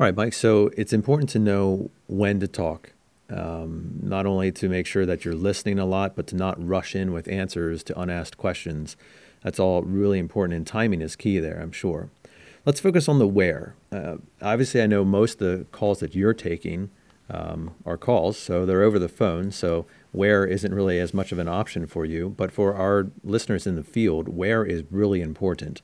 All 0.00 0.06
right, 0.06 0.16
Mike. 0.16 0.32
So 0.32 0.70
it's 0.76 0.92
important 0.94 1.28
to 1.30 1.38
know 1.38 1.90
when 2.06 2.40
to 2.40 2.48
talk 2.48 2.92
um, 3.30 3.98
not 4.02 4.26
only 4.26 4.50
to 4.52 4.68
make 4.68 4.86
sure 4.86 5.06
that 5.06 5.24
you're 5.24 5.34
listening 5.34 5.78
a 5.78 5.84
lot, 5.84 6.16
but 6.16 6.26
to 6.28 6.36
not 6.36 6.62
rush 6.64 6.94
in 6.94 7.12
with 7.12 7.28
answers 7.28 7.82
to 7.84 8.00
unasked 8.00 8.36
questions. 8.36 8.96
That's 9.42 9.58
all 9.58 9.82
really 9.82 10.18
important, 10.18 10.56
and 10.56 10.66
timing 10.66 11.02
is 11.02 11.16
key 11.16 11.38
there, 11.38 11.60
I'm 11.60 11.72
sure. 11.72 12.10
Let's 12.64 12.80
focus 12.80 13.08
on 13.08 13.18
the 13.18 13.26
where. 13.26 13.74
Uh, 13.90 14.16
obviously, 14.40 14.82
I 14.82 14.86
know 14.86 15.04
most 15.04 15.40
of 15.40 15.58
the 15.58 15.64
calls 15.72 16.00
that 16.00 16.14
you're 16.14 16.34
taking 16.34 16.90
um, 17.28 17.74
are 17.84 17.96
calls, 17.96 18.38
so 18.38 18.64
they're 18.64 18.82
over 18.82 18.98
the 18.98 19.08
phone, 19.08 19.50
so 19.50 19.86
where 20.12 20.44
isn't 20.46 20.74
really 20.74 20.98
as 21.00 21.12
much 21.12 21.32
of 21.32 21.38
an 21.38 21.48
option 21.48 21.86
for 21.86 22.04
you. 22.04 22.28
But 22.28 22.52
for 22.52 22.74
our 22.74 23.10
listeners 23.24 23.66
in 23.66 23.76
the 23.76 23.82
field, 23.82 24.28
where 24.28 24.64
is 24.64 24.84
really 24.90 25.20
important. 25.22 25.82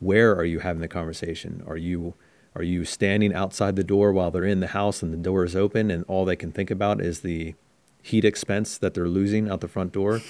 Where 0.00 0.34
are 0.34 0.44
you 0.44 0.60
having 0.60 0.80
the 0.80 0.88
conversation? 0.88 1.62
Are 1.66 1.76
you 1.76 2.14
are 2.56 2.62
you 2.62 2.84
standing 2.84 3.34
outside 3.34 3.76
the 3.76 3.84
door 3.84 4.12
while 4.12 4.30
they're 4.30 4.44
in 4.44 4.60
the 4.60 4.68
house 4.68 5.02
and 5.02 5.12
the 5.12 5.18
door 5.18 5.44
is 5.44 5.56
open 5.56 5.90
and 5.90 6.04
all 6.06 6.24
they 6.24 6.36
can 6.36 6.52
think 6.52 6.70
about 6.70 7.00
is 7.00 7.20
the 7.20 7.54
heat 8.02 8.24
expense 8.24 8.78
that 8.78 8.94
they're 8.94 9.08
losing 9.08 9.50
out 9.50 9.60
the 9.60 9.68
front 9.68 9.92
door? 9.92 10.20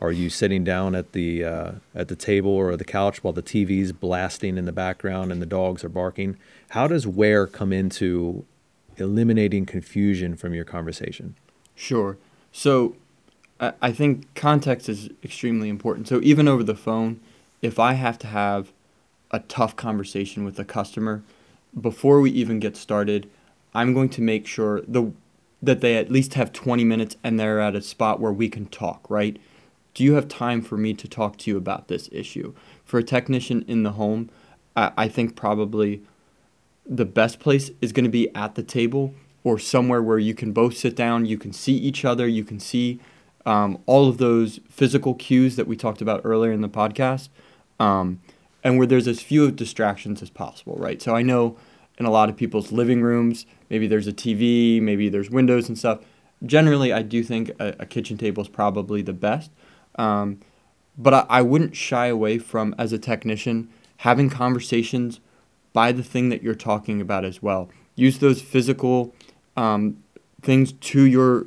Are 0.00 0.12
you 0.12 0.28
sitting 0.28 0.64
down 0.64 0.94
at 0.94 1.12
the 1.12 1.44
uh, 1.44 1.72
at 1.94 2.08
the 2.08 2.16
table 2.16 2.50
or 2.50 2.76
the 2.76 2.84
couch 2.84 3.24
while 3.24 3.32
the 3.32 3.42
TV's 3.42 3.92
blasting 3.92 4.58
in 4.58 4.66
the 4.66 4.72
background 4.72 5.32
and 5.32 5.40
the 5.40 5.46
dogs 5.46 5.82
are 5.82 5.88
barking? 5.88 6.36
How 6.70 6.86
does 6.86 7.06
where 7.06 7.46
come 7.46 7.72
into 7.72 8.44
eliminating 8.98 9.64
confusion 9.64 10.36
from 10.36 10.52
your 10.52 10.64
conversation? 10.64 11.36
Sure. 11.74 12.18
So 12.52 12.96
I, 13.58 13.72
I 13.80 13.92
think 13.92 14.34
context 14.34 14.88
is 14.88 15.08
extremely 15.22 15.68
important. 15.68 16.08
So 16.08 16.20
even 16.22 16.48
over 16.48 16.62
the 16.62 16.74
phone, 16.74 17.20
if 17.62 17.78
I 17.78 17.94
have 17.94 18.18
to 18.18 18.26
have 18.26 18.72
a 19.30 19.38
tough 19.40 19.74
conversation 19.76 20.44
with 20.44 20.58
a 20.58 20.64
customer, 20.64 21.22
before 21.80 22.20
we 22.20 22.30
even 22.30 22.60
get 22.60 22.76
started, 22.76 23.30
I'm 23.74 23.92
going 23.94 24.08
to 24.10 24.22
make 24.22 24.46
sure 24.46 24.82
the 24.86 25.12
that 25.62 25.80
they 25.80 25.96
at 25.96 26.10
least 26.10 26.34
have 26.34 26.52
20 26.52 26.84
minutes 26.84 27.16
and 27.24 27.40
they're 27.40 27.60
at 27.60 27.74
a 27.74 27.80
spot 27.80 28.20
where 28.20 28.32
we 28.32 28.50
can 28.50 28.66
talk, 28.66 29.08
right? 29.08 29.38
Do 29.94 30.04
you 30.04 30.12
have 30.14 30.28
time 30.28 30.60
for 30.60 30.76
me 30.76 30.92
to 30.92 31.08
talk 31.08 31.38
to 31.38 31.50
you 31.50 31.56
about 31.56 31.88
this 31.88 32.08
issue? 32.12 32.52
For 32.84 32.98
a 32.98 33.02
technician 33.02 33.64
in 33.66 33.82
the 33.82 33.92
home, 33.92 34.28
I, 34.76 34.92
I 34.96 35.08
think 35.08 35.36
probably 35.36 36.02
the 36.84 37.06
best 37.06 37.40
place 37.40 37.70
is 37.80 37.92
going 37.92 38.04
to 38.04 38.10
be 38.10 38.34
at 38.34 38.56
the 38.56 38.62
table 38.62 39.14
or 39.42 39.58
somewhere 39.58 40.02
where 40.02 40.18
you 40.18 40.34
can 40.34 40.52
both 40.52 40.76
sit 40.76 40.94
down, 40.94 41.24
you 41.24 41.38
can 41.38 41.52
see 41.52 41.74
each 41.74 42.04
other, 42.04 42.26
you 42.26 42.44
can 42.44 42.60
see 42.60 43.00
um, 43.46 43.78
all 43.86 44.08
of 44.08 44.18
those 44.18 44.60
physical 44.68 45.14
cues 45.14 45.56
that 45.56 45.66
we 45.66 45.76
talked 45.76 46.00
about 46.00 46.20
earlier 46.24 46.52
in 46.52 46.62
the 46.62 46.68
podcast, 46.68 47.28
um, 47.78 48.20
and 48.64 48.78
where 48.78 48.86
there's 48.86 49.06
as 49.06 49.20
few 49.20 49.50
distractions 49.52 50.22
as 50.22 50.30
possible, 50.30 50.74
right? 50.76 51.00
So 51.00 51.14
I 51.14 51.22
know 51.22 51.56
in 51.98 52.06
a 52.06 52.10
lot 52.10 52.28
of 52.28 52.36
people's 52.36 52.72
living 52.72 53.02
rooms, 53.02 53.46
maybe 53.70 53.86
there's 53.86 54.08
a 54.08 54.12
TV, 54.12 54.80
maybe 54.80 55.08
there's 55.08 55.30
windows 55.30 55.68
and 55.68 55.78
stuff. 55.78 56.00
Generally, 56.44 56.92
I 56.92 57.02
do 57.02 57.22
think 57.22 57.50
a, 57.60 57.76
a 57.78 57.86
kitchen 57.86 58.16
table 58.18 58.42
is 58.42 58.48
probably 58.48 59.02
the 59.02 59.12
best. 59.12 59.50
Um, 59.96 60.40
but 60.96 61.14
I, 61.14 61.26
I 61.28 61.42
wouldn't 61.42 61.76
shy 61.76 62.06
away 62.06 62.38
from, 62.38 62.74
as 62.78 62.92
a 62.92 62.98
technician, 62.98 63.68
having 63.98 64.30
conversations 64.30 65.20
by 65.72 65.92
the 65.92 66.02
thing 66.02 66.30
that 66.30 66.42
you're 66.42 66.54
talking 66.54 67.00
about 67.00 67.24
as 67.24 67.42
well. 67.42 67.68
Use 67.94 68.18
those 68.18 68.40
physical 68.40 69.14
um, 69.56 70.02
things 70.42 70.72
to 70.72 71.02
your 71.02 71.46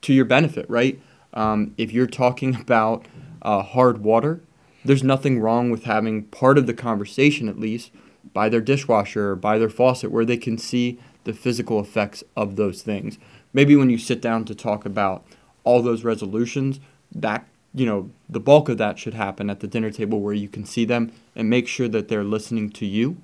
to 0.00 0.14
your 0.14 0.24
benefit, 0.24 0.64
right? 0.70 1.00
Um, 1.34 1.74
if 1.76 1.92
you're 1.92 2.06
talking 2.06 2.54
about 2.60 3.06
uh, 3.42 3.62
hard 3.62 3.98
water, 3.98 4.40
there's 4.84 5.02
nothing 5.02 5.40
wrong 5.40 5.70
with 5.70 5.84
having 5.84 6.24
part 6.24 6.58
of 6.58 6.66
the 6.66 6.74
conversation, 6.74 7.48
at 7.48 7.58
least, 7.58 7.90
by 8.32 8.48
their 8.48 8.60
dishwasher 8.60 9.30
or 9.30 9.36
by 9.36 9.58
their 9.58 9.70
faucet, 9.70 10.10
where 10.10 10.24
they 10.24 10.36
can 10.36 10.58
see 10.58 10.98
the 11.24 11.32
physical 11.32 11.80
effects 11.80 12.22
of 12.36 12.56
those 12.56 12.82
things. 12.82 13.18
Maybe 13.52 13.76
when 13.76 13.90
you 13.90 13.98
sit 13.98 14.20
down 14.20 14.44
to 14.46 14.54
talk 14.54 14.84
about 14.84 15.24
all 15.64 15.82
those 15.82 16.04
resolutions, 16.04 16.80
that 17.14 17.46
you 17.74 17.86
know 17.86 18.10
the 18.28 18.40
bulk 18.40 18.68
of 18.68 18.78
that 18.78 18.98
should 18.98 19.14
happen 19.14 19.50
at 19.50 19.60
the 19.60 19.66
dinner 19.66 19.90
table 19.90 20.20
where 20.20 20.34
you 20.34 20.48
can 20.48 20.64
see 20.64 20.84
them 20.84 21.12
and 21.34 21.50
make 21.50 21.68
sure 21.68 21.88
that 21.88 22.08
they're 22.08 22.24
listening 22.24 22.70
to 22.70 22.86
you. 22.86 23.16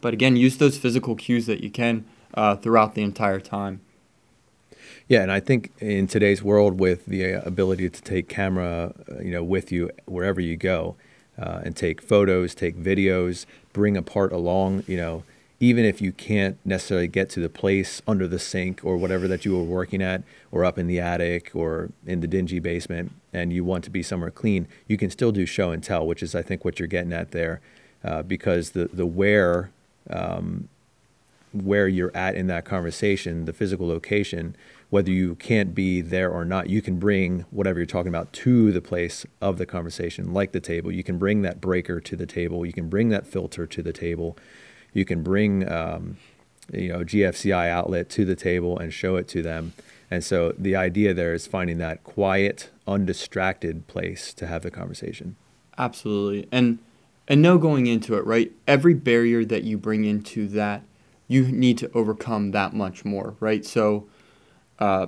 But 0.00 0.12
again, 0.12 0.36
use 0.36 0.58
those 0.58 0.78
physical 0.78 1.14
cues 1.14 1.46
that 1.46 1.62
you 1.62 1.70
can 1.70 2.04
uh, 2.34 2.56
throughout 2.56 2.94
the 2.94 3.02
entire 3.02 3.40
time. 3.40 3.80
Yeah, 5.08 5.22
and 5.22 5.32
I 5.32 5.40
think 5.40 5.72
in 5.78 6.06
today's 6.06 6.42
world, 6.42 6.78
with 6.78 7.06
the 7.06 7.36
uh, 7.36 7.42
ability 7.46 7.88
to 7.88 8.02
take 8.02 8.28
camera, 8.28 8.92
uh, 9.10 9.20
you 9.20 9.30
know, 9.30 9.42
with 9.42 9.72
you 9.72 9.90
wherever 10.04 10.38
you 10.38 10.54
go, 10.54 10.96
uh, 11.38 11.62
and 11.64 11.74
take 11.74 12.02
photos, 12.02 12.54
take 12.54 12.76
videos, 12.76 13.46
bring 13.72 13.96
a 13.96 14.02
part 14.02 14.32
along, 14.32 14.84
you 14.86 14.98
know, 14.98 15.24
even 15.60 15.86
if 15.86 16.02
you 16.02 16.12
can't 16.12 16.58
necessarily 16.62 17.08
get 17.08 17.30
to 17.30 17.40
the 17.40 17.48
place 17.48 18.02
under 18.06 18.28
the 18.28 18.38
sink 18.38 18.84
or 18.84 18.98
whatever 18.98 19.26
that 19.26 19.46
you 19.46 19.56
were 19.56 19.62
working 19.62 20.02
at, 20.02 20.22
or 20.52 20.62
up 20.62 20.78
in 20.78 20.86
the 20.86 21.00
attic 21.00 21.52
or 21.54 21.88
in 22.06 22.20
the 22.20 22.26
dingy 22.26 22.58
basement, 22.58 23.10
and 23.32 23.50
you 23.50 23.64
want 23.64 23.84
to 23.84 23.90
be 23.90 24.02
somewhere 24.02 24.30
clean, 24.30 24.68
you 24.88 24.98
can 24.98 25.08
still 25.08 25.32
do 25.32 25.46
show 25.46 25.70
and 25.70 25.82
tell, 25.82 26.06
which 26.06 26.22
is 26.22 26.34
I 26.34 26.42
think 26.42 26.66
what 26.66 26.78
you're 26.78 26.86
getting 26.86 27.14
at 27.14 27.30
there, 27.30 27.62
uh, 28.04 28.22
because 28.22 28.70
the 28.70 28.90
the 28.92 29.06
where 29.06 29.70
um, 30.10 30.68
where 31.52 31.88
you're 31.88 32.14
at 32.14 32.34
in 32.34 32.46
that 32.48 32.64
conversation, 32.64 33.46
the 33.46 33.52
physical 33.52 33.88
location, 33.88 34.54
whether 34.90 35.10
you 35.10 35.34
can't 35.34 35.74
be 35.74 36.00
there 36.00 36.30
or 36.30 36.44
not, 36.44 36.70
you 36.70 36.80
can 36.80 36.98
bring 36.98 37.44
whatever 37.50 37.78
you're 37.78 37.86
talking 37.86 38.08
about 38.08 38.32
to 38.32 38.72
the 38.72 38.80
place 38.80 39.26
of 39.40 39.58
the 39.58 39.66
conversation, 39.66 40.32
like 40.32 40.52
the 40.52 40.60
table. 40.60 40.90
You 40.90 41.04
can 41.04 41.18
bring 41.18 41.42
that 41.42 41.60
breaker 41.60 42.00
to 42.00 42.16
the 42.16 42.26
table. 42.26 42.64
You 42.64 42.72
can 42.72 42.88
bring 42.88 43.10
that 43.10 43.26
filter 43.26 43.66
to 43.66 43.82
the 43.82 43.92
table. 43.92 44.38
You 44.94 45.04
can 45.04 45.22
bring, 45.22 45.70
um, 45.70 46.16
you 46.72 46.88
know, 46.88 47.00
GFCI 47.00 47.68
outlet 47.68 48.08
to 48.10 48.24
the 48.24 48.36
table 48.36 48.78
and 48.78 48.92
show 48.92 49.16
it 49.16 49.28
to 49.28 49.42
them. 49.42 49.74
And 50.10 50.24
so 50.24 50.54
the 50.58 50.74
idea 50.74 51.12
there 51.12 51.34
is 51.34 51.46
finding 51.46 51.76
that 51.78 52.02
quiet, 52.02 52.70
undistracted 52.86 53.86
place 53.88 54.32
to 54.34 54.46
have 54.46 54.62
the 54.62 54.70
conversation. 54.70 55.36
Absolutely. 55.76 56.48
And 56.50 56.78
and 57.30 57.42
know 57.42 57.58
going 57.58 57.86
into 57.86 58.16
it, 58.16 58.24
right? 58.24 58.50
Every 58.66 58.94
barrier 58.94 59.44
that 59.44 59.62
you 59.62 59.76
bring 59.76 60.06
into 60.06 60.48
that, 60.48 60.82
you 61.28 61.44
need 61.52 61.76
to 61.76 61.90
overcome 61.92 62.52
that 62.52 62.72
much 62.72 63.04
more, 63.04 63.34
right? 63.38 63.66
So 63.66 64.06
uh, 64.78 65.06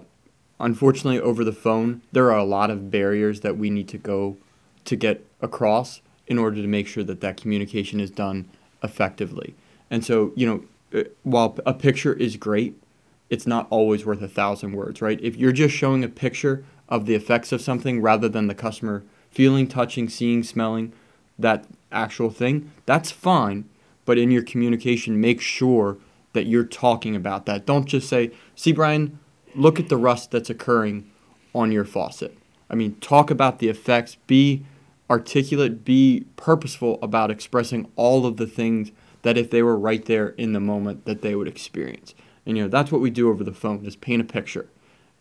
unfortunately, 0.58 1.20
over 1.20 1.44
the 1.44 1.52
phone, 1.52 2.02
there 2.12 2.30
are 2.30 2.38
a 2.38 2.44
lot 2.44 2.70
of 2.70 2.90
barriers 2.90 3.40
that 3.40 3.56
we 3.56 3.70
need 3.70 3.88
to 3.88 3.98
go 3.98 4.36
to 4.84 4.96
get 4.96 5.24
across 5.40 6.00
in 6.26 6.38
order 6.38 6.56
to 6.56 6.68
make 6.68 6.86
sure 6.86 7.04
that 7.04 7.20
that 7.20 7.36
communication 7.36 8.00
is 8.00 8.10
done 8.10 8.48
effectively. 8.82 9.54
And 9.90 10.04
so, 10.04 10.32
you 10.36 10.46
know, 10.46 11.00
uh, 11.00 11.04
while 11.22 11.56
a 11.66 11.74
picture 11.74 12.12
is 12.12 12.36
great, 12.36 12.80
it's 13.28 13.46
not 13.46 13.66
always 13.70 14.04
worth 14.04 14.22
a 14.22 14.28
thousand 14.28 14.72
words, 14.72 15.00
right? 15.00 15.20
If 15.22 15.36
you're 15.36 15.52
just 15.52 15.74
showing 15.74 16.02
a 16.04 16.08
picture 16.08 16.64
of 16.88 17.06
the 17.06 17.14
effects 17.14 17.52
of 17.52 17.60
something 17.60 18.02
rather 18.02 18.28
than 18.28 18.48
the 18.48 18.54
customer 18.54 19.04
feeling, 19.30 19.68
touching, 19.68 20.08
seeing, 20.08 20.42
smelling 20.42 20.92
that 21.38 21.66
actual 21.92 22.30
thing, 22.30 22.70
that's 22.86 23.10
fine. 23.10 23.68
But 24.04 24.18
in 24.18 24.30
your 24.30 24.42
communication, 24.42 25.20
make 25.20 25.40
sure 25.40 25.98
that 26.32 26.46
you're 26.46 26.64
talking 26.64 27.14
about 27.14 27.46
that. 27.46 27.66
Don't 27.66 27.86
just 27.86 28.08
say, 28.08 28.32
see, 28.54 28.72
Brian, 28.72 29.18
look 29.54 29.80
at 29.80 29.88
the 29.88 29.96
rust 29.96 30.30
that's 30.30 30.50
occurring 30.50 31.10
on 31.54 31.72
your 31.72 31.84
faucet. 31.84 32.36
I 32.68 32.74
mean, 32.74 32.94
talk 32.96 33.30
about 33.30 33.58
the 33.58 33.68
effects, 33.68 34.16
be 34.26 34.64
articulate, 35.08 35.84
be 35.84 36.24
purposeful 36.36 36.98
about 37.02 37.30
expressing 37.30 37.90
all 37.96 38.26
of 38.26 38.36
the 38.36 38.46
things 38.46 38.92
that 39.22 39.36
if 39.36 39.50
they 39.50 39.62
were 39.62 39.76
right 39.76 40.04
there 40.04 40.28
in 40.30 40.52
the 40.52 40.60
moment 40.60 41.04
that 41.04 41.20
they 41.20 41.34
would 41.34 41.48
experience. 41.48 42.14
And 42.46 42.56
you 42.56 42.62
know, 42.62 42.68
that's 42.68 42.92
what 42.92 43.00
we 43.00 43.10
do 43.10 43.28
over 43.28 43.44
the 43.44 43.52
phone, 43.52 43.84
just 43.84 44.00
paint 44.00 44.22
a 44.22 44.24
picture. 44.24 44.68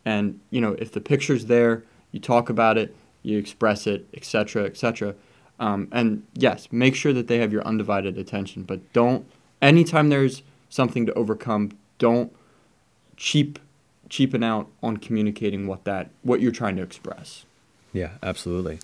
And 0.05 0.39
you 0.51 0.61
know, 0.61 0.73
if 0.79 0.91
the 0.91 1.01
picture's 1.01 1.45
there, 1.45 1.83
you 2.11 2.19
talk 2.19 2.49
about 2.49 2.77
it, 2.77 2.95
you 3.23 3.37
express 3.37 3.87
it, 3.87 4.07
etc., 4.13 4.65
etc. 4.65 5.15
Um, 5.59 5.89
and 5.91 6.25
yes, 6.33 6.69
make 6.71 6.95
sure 6.95 7.11
that 7.11 7.27
they 7.27 7.39
have 7.39 7.51
your 7.51 7.63
undivided 7.63 8.17
attention, 8.17 8.63
but 8.63 8.93
don't 8.93 9.25
anytime 9.61 10.09
there's 10.09 10.43
something 10.69 11.05
to 11.05 11.13
overcome, 11.13 11.71
don't 11.97 12.33
cheap 13.17 13.59
cheapen 14.09 14.43
out 14.43 14.67
on 14.83 14.97
communicating 14.97 15.67
what 15.67 15.85
that 15.85 16.09
what 16.23 16.41
you're 16.41 16.51
trying 16.51 16.75
to 16.75 16.83
express. 16.83 17.45
Yeah, 17.93 18.11
absolutely. 18.21 18.79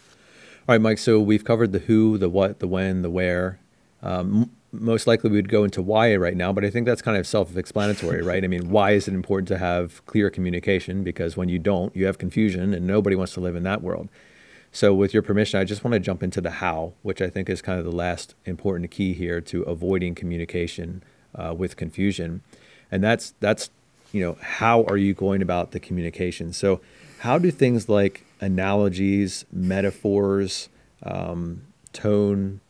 All 0.68 0.74
right, 0.74 0.82
Mike. 0.82 0.98
So 0.98 1.20
we've 1.20 1.44
covered 1.44 1.72
the 1.72 1.80
who, 1.80 2.18
the 2.18 2.30
what, 2.30 2.60
the 2.60 2.68
when, 2.68 3.02
the 3.02 3.10
where. 3.10 3.60
Um, 4.02 4.52
most 4.72 5.08
likely 5.08 5.30
we 5.30 5.38
would 5.38 5.50
go 5.50 5.64
into 5.64 5.82
why 5.82 6.16
right 6.16 6.36
now, 6.36 6.52
but 6.52 6.66
I 6.66 6.70
think 6.70 6.86
that's 6.86 7.02
kind 7.02 7.18
of 7.18 7.26
self-explanatory, 7.26 8.22
right? 8.22 8.44
I 8.44 8.48
mean, 8.48 8.70
why 8.70 8.92
is 8.92 9.08
it 9.08 9.14
important 9.14 9.48
to 9.50 9.58
have 9.58 10.06
clear 10.06 10.30
communication? 10.30 11.04
Because 11.04 11.38
when 11.38 11.50
you 11.50 11.60
don't, 11.60 11.96
you 11.96 12.06
have 12.06 12.18
confusion, 12.18 12.74
and 12.74 12.86
nobody 12.86 13.16
wants 13.16 13.34
to 13.34 13.40
live 13.40 13.56
in 13.56 13.64
that 13.64 13.82
world. 13.82 14.10
So, 14.72 14.94
with 14.94 15.14
your 15.14 15.24
permission, 15.24 15.60
I 15.60 15.64
just 15.64 15.84
want 15.84 15.94
to 15.94 16.00
jump 16.00 16.22
into 16.22 16.42
the 16.42 16.52
how, 16.52 16.94
which 17.02 17.22
I 17.22 17.30
think 17.30 17.50
is 17.50 17.62
kind 17.62 17.80
of 17.80 17.86
the 17.86 17.96
last 17.96 18.36
important 18.44 18.92
key 18.92 19.14
here 19.14 19.40
to 19.42 19.62
avoiding 19.64 20.16
communication 20.16 21.02
uh, 21.34 21.54
with 21.58 21.78
confusion, 21.78 22.42
and 22.92 23.04
that's 23.04 23.34
that's 23.40 23.70
you 24.16 24.22
know, 24.22 24.38
how 24.40 24.86
are 24.86 24.96
you 24.96 25.14
going 25.14 25.42
about 25.42 25.72
the 25.72 25.80
communication? 25.80 26.54
So, 26.54 26.80
how 27.20 27.38
do 27.38 27.52
things 27.52 27.90
like 27.90 28.24
analogies, 28.40 29.44
metaphors, 29.52 30.70
um, 31.04 31.64
tone, 31.92 32.62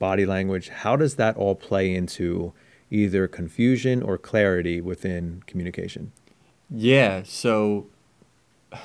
body 0.00 0.26
language, 0.26 0.68
how 0.70 0.96
does 0.96 1.14
that 1.14 1.36
all 1.36 1.54
play 1.54 1.94
into 1.94 2.52
either 2.90 3.28
confusion 3.28 4.02
or 4.02 4.18
clarity 4.18 4.80
within 4.80 5.44
communication? 5.46 6.10
Yeah, 6.68 7.22
so 7.24 7.86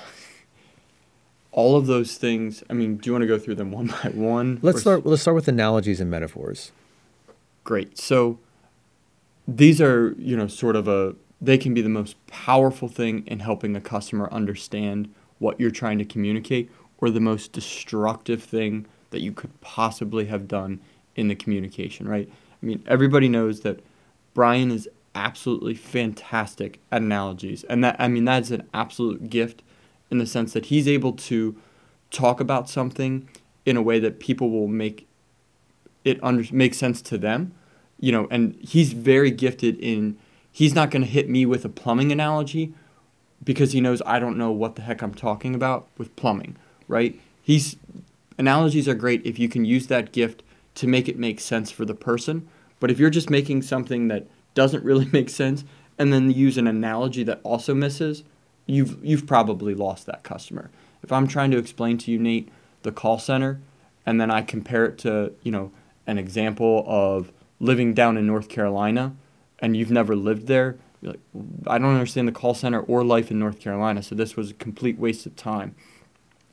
all 1.52 1.76
of 1.76 1.88
those 1.88 2.18
things, 2.18 2.64
I 2.70 2.74
mean, 2.74 2.98
do 2.98 3.10
you 3.10 3.14
want 3.14 3.24
to 3.24 3.28
go 3.28 3.40
through 3.40 3.56
them 3.56 3.72
one 3.72 3.88
by 3.88 4.12
one? 4.14 4.60
Let's 4.62 4.82
start 4.82 5.08
let's 5.08 5.24
start 5.24 5.34
with 5.34 5.48
analogies 5.48 6.00
and 6.00 6.12
metaphors. 6.12 6.72
Great. 7.64 7.98
So 7.98 8.38
these 9.48 9.82
are, 9.82 10.14
you 10.20 10.38
know, 10.38 10.46
sort 10.46 10.76
of 10.76 10.88
a 10.88 11.16
they 11.46 11.58
can 11.58 11.74
be 11.74 11.82
the 11.82 11.90
most 11.90 12.16
powerful 12.28 12.88
thing 12.88 13.26
in 13.28 13.40
helping 13.40 13.76
a 13.76 13.82
customer 13.82 14.32
understand 14.32 15.14
what 15.40 15.60
you're 15.60 15.72
trying 15.72 15.98
to 15.98 16.06
communicate 16.06 16.72
or 17.00 17.10
the 17.10 17.20
most 17.20 17.52
destructive 17.52 18.42
thing 18.42 18.86
that 19.12 19.22
you 19.22 19.32
could 19.32 19.62
possibly 19.62 20.26
have 20.26 20.48
done 20.48 20.80
in 21.16 21.28
the 21.28 21.36
communication, 21.36 22.08
right? 22.08 22.30
I 22.62 22.66
mean, 22.66 22.84
everybody 22.88 23.30
knows 23.30 23.62
that 23.62 23.80
Brian 24.34 24.72
is 24.72 24.90
absolutely 25.16 25.74
fantastic 25.74 26.80
at 26.92 27.02
analogies. 27.02 27.64
And 27.66 27.84
that 27.84 27.96
I 27.98 28.08
mean 28.08 28.26
that's 28.26 28.52
an 28.52 28.68
absolute 28.74 29.30
gift 29.30 29.64
in 30.12 30.18
the 30.18 30.26
sense 30.26 30.54
that 30.54 30.66
he's 30.66 30.88
able 30.88 31.14
to 31.14 31.56
talk 32.12 32.40
about 32.40 32.70
something 32.70 33.28
in 33.66 33.78
a 33.78 33.82
way 33.82 33.98
that 34.00 34.20
people 34.20 34.50
will 34.52 34.68
make 34.68 35.08
it 36.04 36.20
under 36.22 36.44
make 36.52 36.74
sense 36.74 37.02
to 37.04 37.18
them. 37.18 37.54
You 38.00 38.12
know, 38.12 38.28
and 38.30 38.56
he's 38.56 38.92
very 38.92 39.32
gifted 39.32 39.80
in 39.80 40.18
he's 40.56 40.74
not 40.74 40.90
going 40.90 41.02
to 41.02 41.08
hit 41.08 41.28
me 41.30 41.46
with 41.46 41.66
a 41.66 41.70
plumbing 41.70 42.14
analogy, 42.14 42.74
because 43.44 43.74
he 43.74 43.82
knows 43.82 44.02
I 44.06 44.20
don't 44.20 44.38
know 44.38 44.52
what 44.52 44.78
the 44.78 44.84
heck 44.84 45.02
I'm 45.02 45.14
talking 45.14 45.54
about 45.54 45.90
with 45.98 46.16
plumbing, 46.16 46.56
right? 46.88 47.20
He's 47.42 47.76
analogies 48.38 48.88
are 48.88 48.96
great 48.96 49.26
if 49.26 49.38
you 49.38 49.50
can 49.50 49.66
use 49.66 49.88
that 49.88 50.14
gift 50.14 50.44
to 50.76 50.88
make 50.88 51.10
it 51.10 51.20
make 51.20 51.42
sense 51.42 51.72
for 51.72 51.84
the 51.84 51.94
person. 51.94 52.48
But 52.80 52.90
if 52.90 53.00
you're 53.00 53.10
just 53.10 53.30
making 53.30 53.64
something 53.64 54.08
that 54.08 54.28
doesn't 54.54 54.86
really 54.86 55.06
make 55.12 55.30
sense 55.30 55.66
and 56.00 56.14
then 56.14 56.32
use 56.32 56.58
an 56.58 56.68
analogy 56.68 57.24
that 57.24 57.42
also 57.44 57.76
misses, 57.76 58.24
you've 58.66 59.04
you've 59.04 59.28
probably 59.28 59.76
lost 59.76 60.06
that 60.06 60.24
customer. 60.24 60.72
If 61.04 61.12
I'm 61.12 61.28
trying 61.28 61.52
to 61.52 61.58
explain 61.58 61.98
to 61.98 62.12
you, 62.12 62.18
Nate, 62.18 62.48
the 62.84 62.94
call 62.94 63.20
center, 63.20 63.60
and 64.06 64.22
then 64.22 64.32
I 64.32 64.42
compare 64.42 64.86
it 64.86 64.98
to, 65.00 65.34
you 65.44 65.52
know, 65.52 65.74
an 66.08 66.18
example 66.18 66.86
of 66.88 67.34
living 67.60 67.94
down 67.94 68.16
in 68.16 68.26
North 68.26 68.48
Carolina 68.48 69.18
and 69.60 69.76
you've 69.76 69.92
never 69.92 70.16
lived 70.16 70.48
there, 70.48 70.78
like, 71.02 71.20
I 71.68 71.78
don't 71.78 71.94
understand 71.94 72.28
the 72.28 72.32
call 72.32 72.54
center 72.54 72.80
or 72.82 73.04
life 73.04 73.30
in 73.30 73.40
North 73.40 73.60
Carolina, 73.60 74.02
so 74.02 74.16
this 74.16 74.36
was 74.36 74.52
a 74.52 74.56
complete 74.56 74.98
waste 74.98 75.26
of 75.26 75.36
time. 75.36 75.76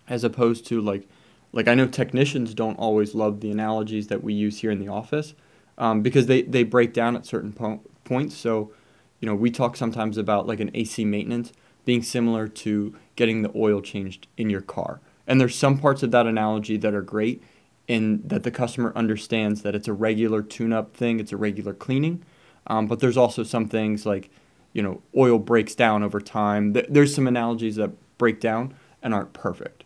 As 0.08 0.24
opposed 0.24 0.66
to 0.66 0.80
like 0.80 1.08
like 1.52 1.68
I 1.68 1.74
know 1.74 1.86
technicians 1.86 2.54
don't 2.54 2.78
always 2.78 3.14
love 3.14 3.40
the 3.40 3.50
analogies 3.50 4.08
that 4.08 4.22
we 4.24 4.32
use 4.34 4.60
here 4.60 4.70
in 4.70 4.78
the 4.78 4.88
office 4.88 5.34
um, 5.78 6.02
because 6.02 6.26
they, 6.26 6.42
they 6.42 6.62
break 6.62 6.92
down 6.92 7.14
at 7.14 7.26
certain 7.26 7.52
po- 7.52 7.82
points. 8.04 8.36
So, 8.36 8.72
you 9.20 9.26
know, 9.26 9.34
we 9.34 9.50
talk 9.50 9.76
sometimes 9.76 10.16
about 10.16 10.46
like 10.46 10.60
an 10.60 10.70
AC 10.74 11.04
maintenance 11.04 11.52
being 11.84 12.02
similar 12.02 12.48
to 12.48 12.96
getting 13.16 13.42
the 13.42 13.52
oil 13.54 13.80
changed 13.80 14.28
in 14.36 14.48
your 14.48 14.60
car. 14.60 15.00
And 15.26 15.40
there's 15.40 15.54
some 15.54 15.78
parts 15.78 16.02
of 16.02 16.10
that 16.12 16.26
analogy 16.26 16.76
that 16.78 16.94
are 16.94 17.02
great 17.02 17.42
in 17.86 18.22
that 18.26 18.44
the 18.44 18.50
customer 18.50 18.92
understands 18.94 19.62
that 19.62 19.74
it's 19.74 19.88
a 19.88 19.92
regular 19.92 20.42
tune-up 20.42 20.96
thing, 20.96 21.20
it's 21.20 21.32
a 21.32 21.36
regular 21.36 21.74
cleaning. 21.74 22.24
Um, 22.66 22.86
but 22.86 23.00
there's 23.00 23.16
also 23.16 23.42
some 23.42 23.68
things 23.68 24.06
like, 24.06 24.30
you 24.72 24.82
know, 24.82 25.02
oil 25.16 25.38
breaks 25.38 25.74
down 25.74 26.02
over 26.02 26.20
time. 26.20 26.74
Th- 26.74 26.86
there's 26.88 27.14
some 27.14 27.26
analogies 27.26 27.76
that 27.76 27.90
break 28.18 28.40
down 28.40 28.74
and 29.02 29.12
aren't 29.12 29.32
perfect. 29.32 29.84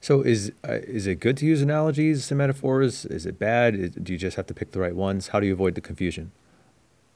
So 0.00 0.20
is 0.20 0.52
uh, 0.68 0.74
is 0.82 1.06
it 1.06 1.20
good 1.20 1.36
to 1.38 1.46
use 1.46 1.62
analogies 1.62 2.30
and 2.30 2.38
metaphors? 2.38 3.04
Is 3.06 3.26
it 3.26 3.38
bad? 3.38 3.74
Is, 3.74 3.90
do 3.90 4.12
you 4.12 4.18
just 4.18 4.36
have 4.36 4.46
to 4.46 4.54
pick 4.54 4.72
the 4.72 4.78
right 4.78 4.94
ones? 4.94 5.28
How 5.28 5.40
do 5.40 5.46
you 5.46 5.52
avoid 5.52 5.74
the 5.74 5.80
confusion? 5.80 6.32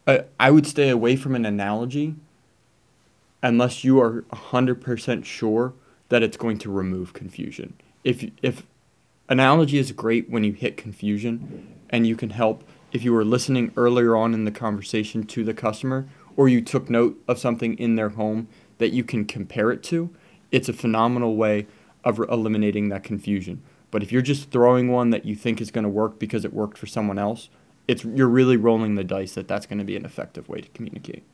I, 0.07 0.25
I 0.41 0.51
would 0.51 0.67
stay 0.67 0.89
away 0.89 1.17
from 1.17 1.35
an 1.35 1.45
analogy 1.45 2.17
unless 3.43 3.85
you 3.85 4.01
are 4.01 4.23
100% 4.33 5.25
sure 5.25 5.73
that 6.09 6.23
it's 6.23 6.37
going 6.37 6.59
to 6.59 6.71
remove 6.71 7.13
confusion. 7.13 7.75
If 8.03 8.25
if 8.43 8.65
analogy 9.29 9.79
is 9.79 9.93
great 9.93 10.29
when 10.29 10.43
you 10.43 10.53
hit 10.53 10.77
confusion 10.77 11.75
and 11.91 12.07
you 12.07 12.17
can 12.17 12.31
help 12.31 12.65
if 12.93 13.05
you 13.05 13.13
were 13.13 13.25
listening 13.25 13.73
earlier 13.77 14.17
on 14.17 14.35
in 14.35 14.45
the 14.45 14.51
conversation 14.51 15.25
to 15.25 15.45
the 15.45 15.55
customer 15.55 16.09
or 16.37 16.49
you 16.49 16.61
took 16.61 16.91
note 16.91 17.23
of 17.29 17.39
something 17.39 17.77
in 17.79 17.97
their 17.97 18.11
home 18.11 18.49
that 18.79 18.93
you 18.93 19.05
can 19.05 19.25
compare 19.25 19.71
it 19.71 19.83
to, 19.85 20.11
it's 20.51 20.69
a 20.69 20.73
phenomenal 20.73 21.37
way 21.37 21.67
of 22.05 22.19
eliminating 22.19 22.89
that 22.89 23.05
confusion. 23.05 23.63
But 23.91 24.03
if 24.03 24.13
you're 24.13 24.23
just 24.23 24.51
throwing 24.51 24.91
one 24.91 25.11
that 25.11 25.25
you 25.25 25.35
think 25.35 25.61
is 25.61 25.71
going 25.71 25.85
to 25.85 25.91
work 25.91 26.19
because 26.19 26.45
it 26.45 26.53
worked 26.53 26.79
for 26.79 26.87
someone 26.87 27.19
else, 27.19 27.51
it's 27.89 28.05
you're 28.05 28.29
really 28.29 28.57
rolling 28.57 28.95
the 28.95 29.05
dice 29.05 29.35
that 29.35 29.49
that's 29.49 29.67
going 29.67 29.79
to 29.79 29.85
be 29.85 29.97
an 29.97 30.05
effective 30.05 30.49
way 30.49 30.61
to 30.61 30.69
communicate. 30.71 31.25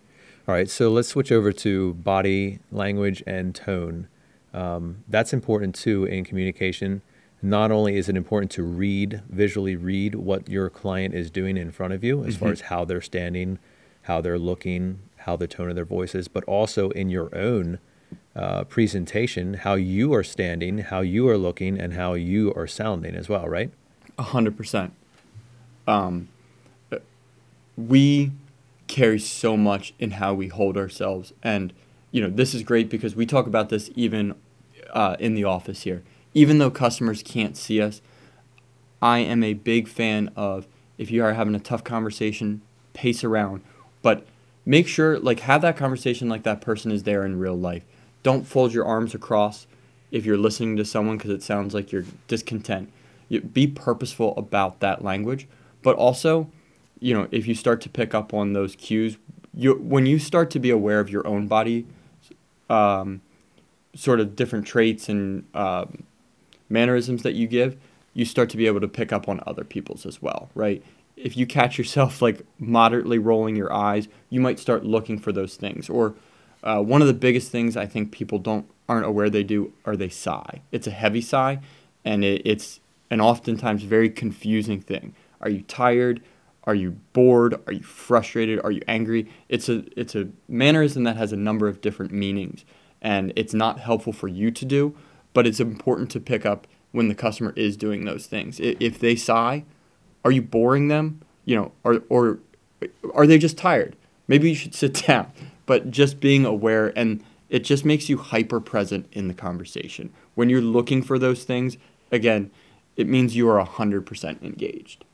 All 0.49 0.55
right, 0.55 0.71
so 0.71 0.91
let's 0.91 1.09
switch 1.09 1.33
over 1.33 1.53
to 1.53 1.95
body 1.95 2.61
language 2.71 3.23
and 3.27 3.55
tone. 3.55 4.09
Um, 4.55 5.05
that's 5.09 5.33
important 5.33 5.75
too 5.75 6.05
in 6.05 6.25
communication. 6.25 7.03
Not 7.47 7.71
only 7.71 7.97
is 7.97 8.09
it 8.09 8.17
important 8.17 8.51
to 8.53 8.65
read, 8.65 9.23
visually 9.29 9.77
read 9.77 10.17
what 10.17 10.49
your 10.49 10.69
client 10.69 11.15
is 11.15 11.31
doing 11.31 11.57
in 11.57 11.71
front 11.71 11.93
of 11.93 12.03
you, 12.03 12.25
as 12.25 12.35
mm-hmm. 12.35 12.45
far 12.45 12.53
as 12.53 12.63
how 12.63 12.85
they're 12.85 13.01
standing, 13.01 13.61
how 14.03 14.21
they're 14.21 14.37
looking, 14.37 14.99
how 15.19 15.37
the 15.37 15.47
tone 15.47 15.69
of 15.69 15.77
their 15.77 15.85
voice 15.85 16.17
is, 16.17 16.27
but 16.27 16.43
also 16.47 16.91
in 16.91 17.09
your 17.09 17.33
own 17.33 17.79
uh, 18.35 18.65
presentation, 18.65 19.55
how 19.55 19.75
you 19.75 20.13
are 20.13 20.25
standing, 20.25 20.79
how 20.79 21.03
you 21.03 21.29
are 21.29 21.39
looking, 21.39 21.79
and 21.79 21.93
how 21.93 22.15
you 22.15 22.53
are 22.55 22.67
sounding 22.67 23.15
as 23.15 23.29
well, 23.29 23.49
right? 23.49 23.71
A 24.19 24.25
hundred 24.25 24.57
percent. 24.57 24.93
Um, 25.87 26.29
we 27.77 28.33
carry 28.89 29.21
so 29.21 29.57
much 29.57 29.95
in 30.01 30.13
how 30.13 30.35
we 30.35 30.49
hold 30.49 30.77
ourselves, 30.77 31.33
and 31.45 31.73
you 32.11 32.21
know 32.21 32.29
this 32.29 32.55
is 32.55 32.65
great 32.65 32.91
because 32.91 33.15
we 33.15 33.25
talk 33.25 33.47
about 33.47 33.69
this 33.69 33.89
even 33.95 34.35
uh, 34.91 35.15
in 35.21 35.35
the 35.35 35.45
office 35.45 35.83
here. 35.83 36.03
Even 36.37 36.59
though 36.59 36.71
customers 36.71 37.23
can't 37.23 37.57
see 37.57 37.81
us, 37.81 38.03
I 39.01 39.21
am 39.21 39.43
a 39.43 39.55
big 39.55 39.89
fan 39.89 40.31
of 40.37 40.67
if 40.99 41.11
you 41.11 41.25
are 41.25 41.33
having 41.33 41.55
a 41.55 41.59
tough 41.59 41.83
conversation, 41.83 42.61
pace 42.93 43.25
around, 43.25 43.63
but 44.03 44.27
make 44.67 44.87
sure 44.87 45.19
like 45.19 45.41
have 45.41 45.63
that 45.63 45.79
conversation 45.79 46.29
like 46.29 46.43
that 46.43 46.61
person 46.61 46.93
is 46.93 47.05
there 47.05 47.25
in 47.25 47.39
real 47.39 47.57
life. 47.57 47.85
Don't 48.23 48.47
fold 48.47 48.75
your 48.75 48.85
arms 48.85 49.15
across 49.15 49.67
if 50.11 50.27
you're 50.27 50.37
listening 50.37 50.77
to 50.77 50.85
someone 50.85 51.17
because 51.17 51.31
it 51.31 51.43
sounds 51.43 51.73
like 51.73 51.91
you're 51.91 52.05
discontent. 52.29 52.93
You, 53.31 53.41
be 53.41 53.67
purposeful 53.67 54.35
about 54.37 54.81
that 54.81 55.03
language, 55.03 55.49
but 55.83 55.97
also, 55.97 56.51
you 57.01 57.15
know, 57.15 57.29
if 57.31 57.47
you 57.47 57.55
start 57.55 57.81
to 57.81 57.89
pick 57.89 58.13
up 58.13 58.35
on 58.35 58.53
those 58.53 58.77
cues, 58.77 59.17
you 59.55 59.73
when 59.77 60.05
you 60.05 60.19
start 60.19 60.51
to 60.51 60.59
be 60.59 60.69
aware 60.69 61.01
of 61.01 61.09
your 61.09 61.27
own 61.27 61.47
body, 61.47 61.87
um, 62.69 63.23
sort 63.95 64.21
of 64.21 64.37
different 64.37 64.67
traits 64.67 65.09
and 65.09 65.47
um, 65.55 66.03
mannerisms 66.69 67.23
that 67.23 67.35
you 67.35 67.47
give, 67.47 67.77
you 68.15 68.25
start 68.25 68.51
to 68.51 68.57
be 68.57 68.67
able 68.67 68.81
to 68.81 68.89
pick 68.89 69.13
up 69.13 69.29
on 69.29 69.41
other 69.47 69.65
people's 69.65 70.07
as 70.07 70.23
well, 70.23 70.51
right? 70.55 70.83
If 71.17 71.37
you 71.37 71.47
catch 71.47 71.79
yourself 71.79 72.21
like 72.27 72.43
moderately 72.59 73.19
rolling 73.19 73.57
your 73.57 73.73
eyes, 73.73 74.09
you 74.31 74.41
might 74.41 74.59
start 74.59 74.85
looking 74.85 75.19
for 75.19 75.33
those 75.33 75.57
things 75.57 75.89
or 75.89 76.15
uh, 76.63 76.81
one 76.81 77.01
of 77.01 77.07
the 77.07 77.15
biggest 77.15 77.51
things 77.53 77.77
I 77.77 77.87
think 77.87 78.11
people 78.11 78.39
don't 78.39 78.67
aren't 78.89 79.07
aware 79.07 79.29
they 79.31 79.45
do 79.45 79.73
are 79.85 79.97
they 79.97 80.09
sigh. 80.09 80.63
It's 80.73 80.87
a 80.87 80.93
heavy 80.93 81.21
sigh, 81.21 81.61
and 82.05 82.25
it, 82.25 82.43
it's 82.45 82.81
an 83.11 83.21
oftentimes 83.21 83.83
very 83.83 84.11
confusing 84.11 84.81
thing. 84.81 85.15
Are 85.41 85.51
you 85.51 85.63
tired? 85.63 86.23
Are 86.65 86.75
you 86.75 86.93
bored? 87.13 87.61
Are 87.67 87.73
you 87.73 87.83
frustrated? 87.83 88.61
Are 88.65 88.71
you 88.71 88.83
angry? 88.89 89.29
It's 89.49 89.69
a 89.69 89.85
it's 89.97 90.15
a 90.15 90.29
mannerism 90.49 91.05
that 91.05 91.17
has 91.17 91.33
a 91.33 91.37
number 91.37 91.69
of 91.69 91.81
different 91.81 92.13
meanings, 92.13 92.65
and 93.01 93.33
it's 93.37 93.55
not 93.55 93.79
helpful 93.79 94.13
for 94.13 94.29
you 94.29 94.51
to 94.51 94.65
do, 94.65 94.97
but 95.37 95.47
it's 95.47 95.61
important 95.61 96.11
to 96.11 96.19
pick 96.19 96.47
up 96.47 96.67
when 96.93 97.09
the 97.09 97.15
customer 97.15 97.53
is 97.57 97.77
doing 97.77 98.07
those 98.07 98.25
things. 98.25 98.59
If 98.59 98.99
they 98.99 99.15
sigh, 99.17 99.65
are 100.25 100.31
you 100.31 100.41
boring 100.41 100.89
them? 100.89 101.21
You 101.45 101.57
know, 101.57 101.73
or 101.85 102.03
or 102.09 102.39
are 103.13 103.27
they 103.27 103.37
just 103.37 103.59
tired? 103.59 103.97
Maybe 104.29 104.49
you 104.49 104.55
should 104.55 104.75
sit 104.75 104.95
down 105.07 105.31
but 105.67 105.91
just 105.91 106.21
being 106.21 106.47
aware 106.47 106.91
and 106.97 107.23
it 107.51 107.65
just 107.65 107.85
makes 107.85 108.09
you 108.09 108.17
hyper 108.17 108.61
present 108.61 109.09
in 109.13 109.29
the 109.29 109.35
conversation. 109.35 110.11
When 110.35 110.49
you're 110.49 110.63
looking 110.63 111.03
for 111.03 111.19
those 111.19 111.45
things, 111.45 111.77
again, 112.11 112.51
it 112.97 113.07
means 113.07 113.37
you 113.37 113.47
are 113.51 113.63
100% 113.63 114.43
engaged. 114.43 115.05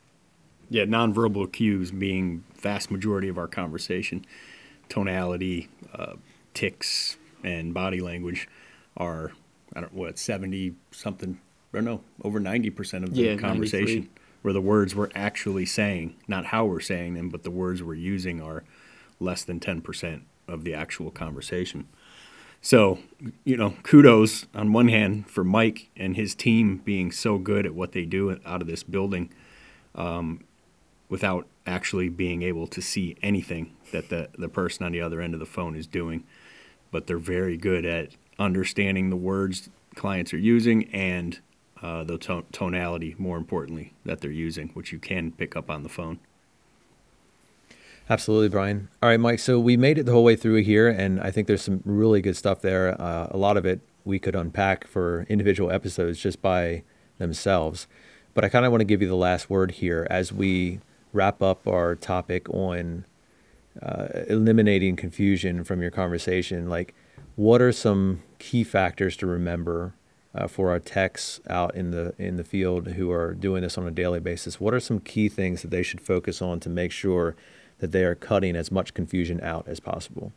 Yeah, 0.71 0.85
nonverbal 0.85 1.51
cues 1.51 1.91
being 1.91 2.45
vast 2.55 2.93
majority 2.93 3.27
of 3.27 3.39
our 3.39 3.49
conversation, 3.49 4.25
tonality, 4.89 5.69
uh, 5.93 6.15
ticks, 6.55 7.17
and 7.43 7.75
body 7.75 8.01
language 8.01 8.49
are 8.97 9.33
I 9.75 9.81
don't 9.81 9.95
what 9.95 10.19
70 10.19 10.75
something 10.91 11.41
I 11.73 11.79
don't 11.79 11.85
know 11.85 12.03
over 12.23 12.41
90% 12.41 13.05
of 13.05 13.15
the 13.15 13.23
yeah, 13.23 13.37
conversation 13.37 14.11
where 14.43 14.53
the 14.53 14.61
words 14.61 14.95
we're 14.95 15.09
actually 15.15 15.65
saying, 15.65 16.17
not 16.29 16.47
how 16.47 16.65
we're 16.65 16.81
saying 16.81 17.15
them, 17.15 17.29
but 17.29 17.45
the 17.45 17.51
words 17.51 17.83
we're 17.83 17.95
using 17.95 18.41
are 18.43 18.65
less 19.21 19.45
than 19.45 19.61
10% 19.61 20.23
of 20.49 20.65
the 20.65 20.75
actual 20.75 21.11
conversation. 21.11 21.89
So, 22.61 22.99
you 23.45 23.57
know, 23.57 23.75
kudos 23.83 24.47
on 24.55 24.73
one 24.73 24.89
hand 24.89 25.29
for 25.29 25.43
Mike 25.43 25.91
and 25.97 26.17
his 26.17 26.35
team 26.35 26.79
being 26.79 27.11
so 27.11 27.39
good 27.39 27.67
at 27.67 27.75
what 27.75 27.93
they 27.93 28.05
do 28.05 28.39
out 28.45 28.61
of 28.61 28.69
this 28.69 28.83
building 28.83 29.33
um, 29.95 30.45
without 31.09 31.47
actually 31.67 32.09
being 32.09 32.43
able 32.43 32.67
to 32.67 32.83
see 32.83 33.17
anything 33.23 33.73
that 33.93 34.11
the, 34.11 34.29
the 34.37 34.49
person 34.49 34.85
on 34.85 34.93
the 34.93 35.01
other 35.01 35.21
end 35.21 35.35
of 35.35 35.41
the 35.41 35.47
phone 35.47 35.75
is 35.75 35.87
doing. 35.87 36.25
But 36.91 37.07
they're 37.07 37.19
very 37.19 37.57
good 37.57 37.85
at 37.85 38.11
understanding 38.39 39.11
the 39.11 39.17
words 39.17 39.69
clients 39.95 40.33
are 40.33 40.39
using 40.39 40.85
and 40.93 41.41
uh, 41.83 42.05
the 42.05 42.19
to- 42.19 42.45
tonality, 42.53 43.15
more 43.19 43.37
importantly, 43.37 43.93
that 44.05 44.21
they're 44.21 44.31
using, 44.31 44.69
which 44.69 44.93
you 44.93 44.99
can 44.99 45.33
pick 45.33 45.57
up 45.57 45.71
on 45.71 45.83
the 45.83 45.89
phone. 45.89 46.19
Absolutely, 48.09 48.49
Brian. 48.49 48.89
All 49.03 49.09
right, 49.09 49.19
Mike. 49.19 49.39
So 49.39 49.59
we 49.59 49.77
made 49.77 49.99
it 49.99 50.05
the 50.05 50.13
whole 50.13 50.25
way 50.25 50.37
through 50.37 50.63
here, 50.63 50.89
and 50.89 51.21
I 51.21 51.31
think 51.31 51.47
there's 51.47 51.63
some 51.63 51.83
really 51.85 52.21
good 52.21 52.37
stuff 52.37 52.61
there. 52.61 53.01
Uh, 53.01 53.29
a 53.31 53.37
lot 53.37 53.57
of 53.57 53.65
it 53.65 53.81
we 54.05 54.19
could 54.19 54.35
unpack 54.35 54.87
for 54.87 55.25
individual 55.29 55.71
episodes 55.71 56.19
just 56.19 56.43
by 56.43 56.83
themselves. 57.19 57.87
But 58.35 58.45
I 58.45 58.49
kind 58.49 58.65
of 58.65 58.73
want 58.73 58.81
to 58.81 58.87
give 58.87 59.03
you 59.03 59.09
the 59.09 59.15
last 59.15 59.49
word 59.51 59.73
here 59.73 60.07
as 60.11 60.33
we 60.33 60.81
wrap 61.13 61.43
up 61.43 61.67
our 61.69 61.95
topic 61.95 62.49
on 62.51 63.05
uh, 63.81 64.09
eliminating 64.29 64.97
confusion 64.97 65.65
from 65.65 65.81
your 65.83 65.91
conversation. 65.91 66.69
Like, 66.69 66.95
what 67.37 67.61
are 67.63 67.73
some 67.73 68.23
key 68.39 68.65
factors 68.65 69.17
to 69.19 69.27
remember 69.27 69.95
uh, 70.35 70.47
for 70.47 70.71
our 70.71 70.79
techs 70.79 71.41
out 71.49 71.75
in 71.75 71.91
the 71.91 72.15
in 72.19 72.37
the 72.37 72.45
field 72.45 72.89
who 72.89 73.11
are 73.11 73.35
doing 73.35 73.63
this 73.63 73.77
on 73.77 73.87
a 73.87 73.91
daily 73.91 74.21
basis? 74.21 74.61
What 74.61 74.75
are 74.75 74.81
some 74.81 75.01
key 75.01 75.29
things 75.29 75.63
that 75.63 75.71
they 75.71 75.83
should 75.83 76.01
focus 76.01 76.41
on 76.41 76.61
to 76.61 76.69
make 76.69 76.93
sure 76.93 77.37
that 77.83 77.91
they 77.91 78.05
are 78.05 78.15
cutting 78.15 78.55
as 78.55 78.71
much 78.71 78.95
confusion 78.95 79.41
out 79.43 79.67
as 79.67 79.81
possible. 79.81 80.33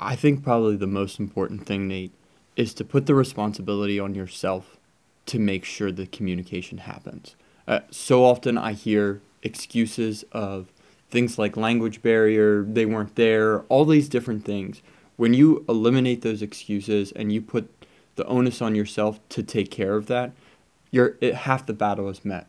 I 0.00 0.16
think 0.16 0.42
probably 0.42 0.74
the 0.74 0.88
most 0.88 1.20
important 1.20 1.66
thing, 1.66 1.86
Nate, 1.86 2.10
is 2.56 2.74
to 2.74 2.84
put 2.84 3.06
the 3.06 3.14
responsibility 3.14 4.00
on 4.00 4.16
yourself 4.16 4.76
to 5.26 5.38
make 5.38 5.64
sure 5.64 5.92
the 5.92 6.08
communication 6.08 6.78
happens. 6.78 7.36
Uh, 7.68 7.80
so 7.92 8.24
often 8.24 8.58
I 8.58 8.72
hear 8.72 9.20
excuses 9.44 10.24
of 10.32 10.72
things 11.12 11.38
like 11.38 11.56
language 11.56 12.02
barrier, 12.02 12.64
they 12.64 12.86
weren't 12.86 13.14
there, 13.14 13.60
all 13.68 13.84
these 13.84 14.08
different 14.08 14.44
things. 14.44 14.82
When 15.16 15.34
you 15.34 15.64
eliminate 15.68 16.22
those 16.22 16.42
excuses 16.42 17.12
and 17.12 17.32
you 17.32 17.40
put 17.40 17.70
the 18.16 18.26
onus 18.26 18.60
on 18.60 18.74
yourself 18.74 19.20
to 19.30 19.42
take 19.42 19.70
care 19.70 19.96
of 19.96 20.06
that, 20.06 20.32
you're 20.90 21.16
it, 21.20 21.34
half 21.34 21.66
the 21.66 21.72
battle 21.72 22.08
is 22.08 22.24
met. 22.24 22.46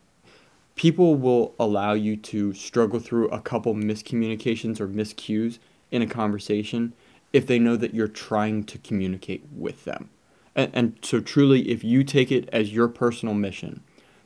People 0.76 1.16
will 1.16 1.56
allow 1.60 1.94
you 1.94 2.18
to 2.18 2.54
struggle 2.54 3.00
through 3.00 3.30
a 3.30 3.40
couple 3.40 3.74
miscommunications 3.74 4.80
or 4.80 4.88
miscues 4.88 5.58
in 5.90 6.02
a 6.02 6.08
conversation 6.08 6.94
if 7.32 7.48
they 7.48 7.60
know 7.60 7.76
that 7.76 7.94
you're 7.94 8.08
trying 8.08 8.64
to 8.64 8.78
communicate 8.80 9.44
with 9.56 9.86
them. 9.86 10.10
And, 10.56 10.72
and 10.74 10.98
so, 11.02 11.20
truly, 11.20 11.70
if 11.70 11.84
you 11.84 12.04
take 12.04 12.32
it 12.32 12.50
as 12.52 12.74
your 12.74 12.88
personal 12.88 13.36
mission 13.36 13.82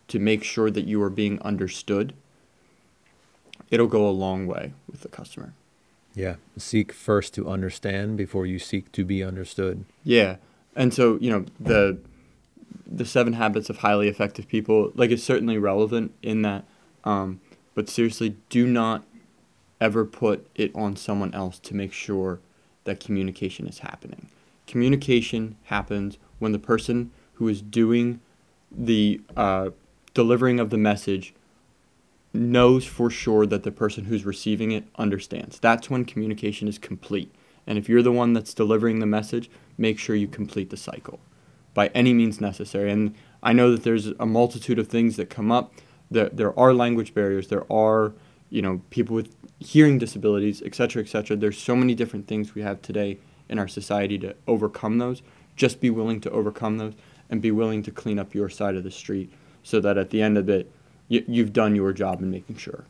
to 0.07 0.19
make 0.19 0.43
sure 0.43 0.71
that 0.71 0.85
you 0.85 1.01
are 1.01 1.09
being 1.09 1.41
understood, 1.41 2.13
it'll 3.69 3.87
go 3.87 4.07
a 4.07 4.11
long 4.11 4.47
way 4.47 4.73
with 4.89 5.01
the 5.01 5.07
customer. 5.07 5.53
Yeah. 6.19 6.35
Seek 6.57 6.91
first 6.91 7.33
to 7.35 7.47
understand 7.47 8.17
before 8.17 8.45
you 8.45 8.59
seek 8.59 8.91
to 8.91 9.05
be 9.05 9.23
understood. 9.23 9.85
Yeah. 10.03 10.35
And 10.75 10.93
so, 10.93 11.17
you 11.21 11.31
know, 11.31 11.45
the 11.59 11.97
the 12.85 13.05
seven 13.05 13.33
habits 13.33 13.69
of 13.69 13.77
highly 13.77 14.09
effective 14.09 14.47
people, 14.47 14.91
like 14.95 15.11
it's 15.11 15.23
certainly 15.23 15.57
relevant 15.57 16.13
in 16.21 16.41
that. 16.41 16.65
Um, 17.05 17.39
but 17.73 17.87
seriously, 17.87 18.35
do 18.49 18.67
not 18.67 19.05
ever 19.79 20.03
put 20.03 20.45
it 20.55 20.75
on 20.75 20.97
someone 20.97 21.33
else 21.33 21.57
to 21.59 21.73
make 21.73 21.93
sure 21.93 22.41
that 22.83 22.99
communication 22.99 23.65
is 23.65 23.79
happening. 23.79 24.29
Communication 24.67 25.55
happens 25.65 26.17
when 26.39 26.51
the 26.51 26.59
person 26.59 27.11
who 27.35 27.47
is 27.47 27.61
doing 27.61 28.19
the 28.69 29.21
uh, 29.37 29.69
delivering 30.13 30.59
of 30.59 30.69
the 30.69 30.77
message 30.77 31.33
knows 32.33 32.85
for 32.85 33.09
sure 33.09 33.45
that 33.45 33.63
the 33.63 33.71
person 33.71 34.05
who's 34.05 34.25
receiving 34.25 34.71
it 34.71 34.85
understands. 34.97 35.59
That's 35.59 35.89
when 35.89 36.05
communication 36.05 36.67
is 36.67 36.77
complete. 36.77 37.33
And 37.65 37.77
if 37.77 37.89
you're 37.89 38.01
the 38.01 38.11
one 38.11 38.33
that's 38.33 38.53
delivering 38.53 38.99
the 38.99 39.05
message, 39.05 39.49
make 39.77 39.99
sure 39.99 40.15
you 40.15 40.27
complete 40.27 40.69
the 40.69 40.77
cycle 40.77 41.19
by 41.73 41.87
any 41.89 42.13
means 42.13 42.41
necessary. 42.41 42.91
And 42.91 43.15
I 43.41 43.53
know 43.53 43.71
that 43.71 43.83
there's 43.83 44.07
a 44.07 44.25
multitude 44.25 44.79
of 44.79 44.87
things 44.87 45.15
that 45.17 45.29
come 45.29 45.51
up. 45.51 45.73
There, 46.11 46.29
there 46.29 46.57
are 46.59 46.73
language 46.73 47.13
barriers. 47.13 47.47
There 47.47 47.71
are, 47.71 48.13
you 48.49 48.61
know, 48.61 48.81
people 48.89 49.15
with 49.15 49.35
hearing 49.59 49.97
disabilities, 49.97 50.61
et 50.65 50.75
cetera, 50.75 51.01
et 51.03 51.07
cetera. 51.09 51.37
There's 51.37 51.57
so 51.57 51.75
many 51.75 51.93
different 51.93 52.27
things 52.27 52.55
we 52.55 52.61
have 52.61 52.81
today 52.81 53.19
in 53.47 53.59
our 53.59 53.67
society 53.67 54.17
to 54.19 54.35
overcome 54.47 54.97
those. 54.97 55.21
Just 55.55 55.79
be 55.79 55.89
willing 55.89 56.21
to 56.21 56.31
overcome 56.31 56.77
those 56.77 56.93
and 57.29 57.41
be 57.41 57.51
willing 57.51 57.83
to 57.83 57.91
clean 57.91 58.17
up 58.17 58.33
your 58.33 58.49
side 58.49 58.75
of 58.75 58.83
the 58.83 58.91
street 58.91 59.31
so 59.61 59.79
that 59.79 59.97
at 59.97 60.09
the 60.09 60.21
end 60.21 60.37
of 60.37 60.49
it, 60.49 60.71
you, 61.09 61.25
you've 61.27 61.51
done 61.51 61.75
your 61.75 61.91
job 61.91 62.21
in 62.21 62.31
making 62.31 62.55
sure. 62.55 62.85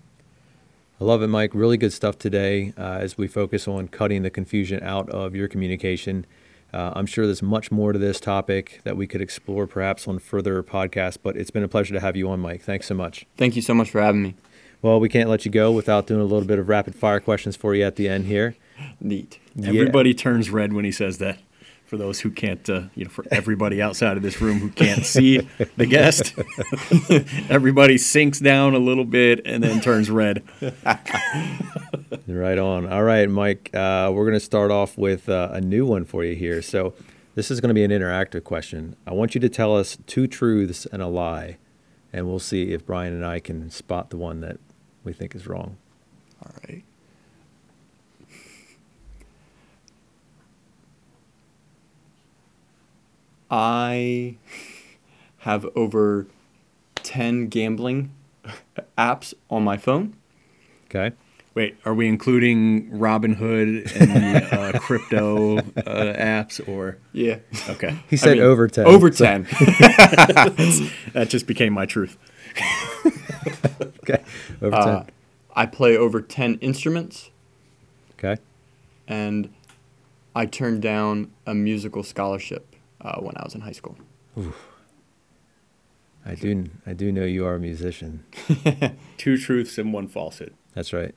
I 1.02 1.06
love 1.06 1.24
it, 1.24 1.28
Mike. 1.28 1.56
Really 1.56 1.78
good 1.78 1.94
stuff 1.94 2.18
today 2.18 2.74
uh, 2.78 2.98
as 3.00 3.18
we 3.18 3.28
focus 3.28 3.68
on 3.68 3.88
cutting 3.88 4.22
the 4.22 4.30
confusion 4.30 4.84
out 4.84 5.10
of 5.10 5.34
your 5.34 5.48
communication. 5.48 6.26
Uh, 6.74 6.92
I'm 6.94 7.06
sure 7.06 7.26
there's 7.26 7.42
much 7.42 7.72
more 7.72 7.94
to 7.94 7.98
this 7.98 8.20
topic 8.20 8.82
that 8.84 8.96
we 8.96 9.08
could 9.08 9.22
explore 9.22 9.66
perhaps 9.66 10.08
on 10.08 10.20
further 10.20 10.62
podcasts, 10.62 11.18
but 11.22 11.36
it's 11.36 11.50
been 11.50 11.64
a 11.64 11.68
pleasure 11.68 11.94
to 11.94 12.00
have 12.00 12.16
you 12.16 12.30
on, 12.30 12.42
Mike. 12.42 12.62
Thanks 12.62 12.86
so 12.86 12.94
much. 12.94 13.26
Thank 13.38 13.56
you 13.56 13.62
so 13.62 13.74
much 13.74 13.90
for 13.90 14.02
having 14.02 14.22
me. 14.22 14.36
Well, 14.82 15.00
we 15.00 15.10
can't 15.10 15.30
let 15.30 15.46
you 15.46 15.52
go 15.52 15.72
without 15.72 16.06
doing 16.06 16.22
a 16.22 16.26
little 16.26 16.48
bit 16.48 16.60
of 16.60 16.70
rapid 16.70 16.96
fire 16.96 17.20
questions 17.20 17.56
for 17.56 17.74
you 17.74 17.84
at 17.84 17.96
the 17.96 18.08
end 18.08 18.26
here. 18.26 18.56
Neat. 19.00 19.40
Everybody 19.62 20.14
turns 20.14 20.50
red 20.50 20.74
when 20.74 20.86
he 20.86 20.92
says 20.92 21.18
that. 21.18 21.40
For 21.90 21.98
those 21.98 22.20
who 22.20 22.30
can't, 22.30 22.70
uh, 22.70 22.84
you 22.94 23.06
know, 23.06 23.10
for 23.10 23.26
everybody 23.32 23.82
outside 23.82 24.16
of 24.16 24.22
this 24.22 24.40
room 24.40 24.60
who 24.60 24.70
can't 24.70 25.04
see 25.04 25.40
the 25.76 25.88
guest, 25.88 26.36
everybody 27.50 27.98
sinks 27.98 28.40
down 28.40 28.76
a 28.76 28.78
little 28.78 29.06
bit 29.06 29.42
and 29.44 29.64
then 29.64 29.82
turns 29.82 30.12
red. 30.12 30.44
Right 32.28 32.60
on. 32.60 32.88
All 32.88 33.02
right, 33.02 33.28
Mike. 33.28 33.72
Uh, 33.74 34.12
we're 34.14 34.26
going 34.26 34.36
to 34.36 34.40
start 34.40 34.70
off 34.70 35.00
with 35.00 35.30
uh, 35.30 35.50
a 35.52 35.62
new 35.62 35.84
one 35.84 36.06
for 36.06 36.24
you 36.24 36.36
here. 36.36 36.62
So, 36.62 36.94
this 37.34 37.50
is 37.50 37.60
going 37.60 37.70
to 37.70 37.74
be 37.74 37.84
an 37.84 37.90
interactive 37.90 38.44
question. 38.44 38.96
I 39.08 39.14
want 39.14 39.34
you 39.34 39.42
to 39.42 39.50
tell 39.50 39.76
us 39.76 39.98
two 40.06 40.28
truths 40.28 40.86
and 40.92 41.02
a 41.02 41.08
lie, 41.08 41.58
and 42.14 42.28
we'll 42.28 42.38
see 42.38 42.72
if 42.72 42.86
Brian 42.86 43.14
and 43.14 43.26
I 43.26 43.40
can 43.40 43.72
spot 43.72 44.12
the 44.12 44.18
one 44.18 44.42
that 44.42 44.60
we 45.04 45.12
think 45.12 45.34
is 45.34 45.48
wrong. 45.48 45.78
All 46.46 46.52
right. 46.68 46.84
I 53.50 54.36
have 55.40 55.66
over 55.76 56.28
10 56.96 57.48
gambling 57.48 58.12
apps 58.98 59.34
on 59.50 59.64
my 59.64 59.78
phone. 59.78 60.16
Okay. 60.86 61.16
Wait, 61.56 61.76
are 61.84 61.94
we 61.94 62.08
including 62.08 62.90
Robinhood 62.92 63.92
and 64.00 64.12
the 64.12 64.56
uh, 64.56 64.80
crypto 64.80 65.58
uh, 65.58 65.62
apps 66.16 66.66
or? 66.68 66.98
Yeah. 67.12 67.38
Okay. 67.70 67.98
He 68.10 68.18
said 68.18 68.38
mean, 68.38 68.44
over 68.44 68.68
10. 68.68 68.86
Over 68.86 69.12
so- 69.12 69.26
10. 69.26 69.44
That 71.14 71.28
just 71.28 71.48
became 71.48 71.74
my 71.74 71.86
truth. 71.86 72.18
okay. 74.04 74.24
Over 74.62 74.78
10. 74.78 74.88
Uh, 74.88 75.06
I 75.56 75.66
play 75.66 75.98
over 75.98 76.22
10 76.22 76.56
instruments 76.60 77.32
okay. 78.14 78.42
and 79.08 79.54
I 80.36 80.46
turned 80.46 80.82
down 80.82 81.32
a 81.46 81.54
musical 81.54 82.04
scholarship 82.04 82.69
uh, 83.02 83.20
when 83.20 83.36
I 83.38 83.44
was 83.44 83.56
in 83.56 83.62
high 83.62 83.72
school. 83.74 83.98
I 86.26 86.36
do 86.36 86.66
I 86.86 86.94
do 86.94 87.12
know 87.12 87.24
you 87.26 87.46
are 87.46 87.56
a 87.56 87.60
musician. 87.60 88.24
Two 89.18 89.38
truths 89.38 89.78
and 89.78 89.94
one 89.94 90.08
falsehood. 90.08 90.54
That's 90.74 90.94
right. 90.94 91.16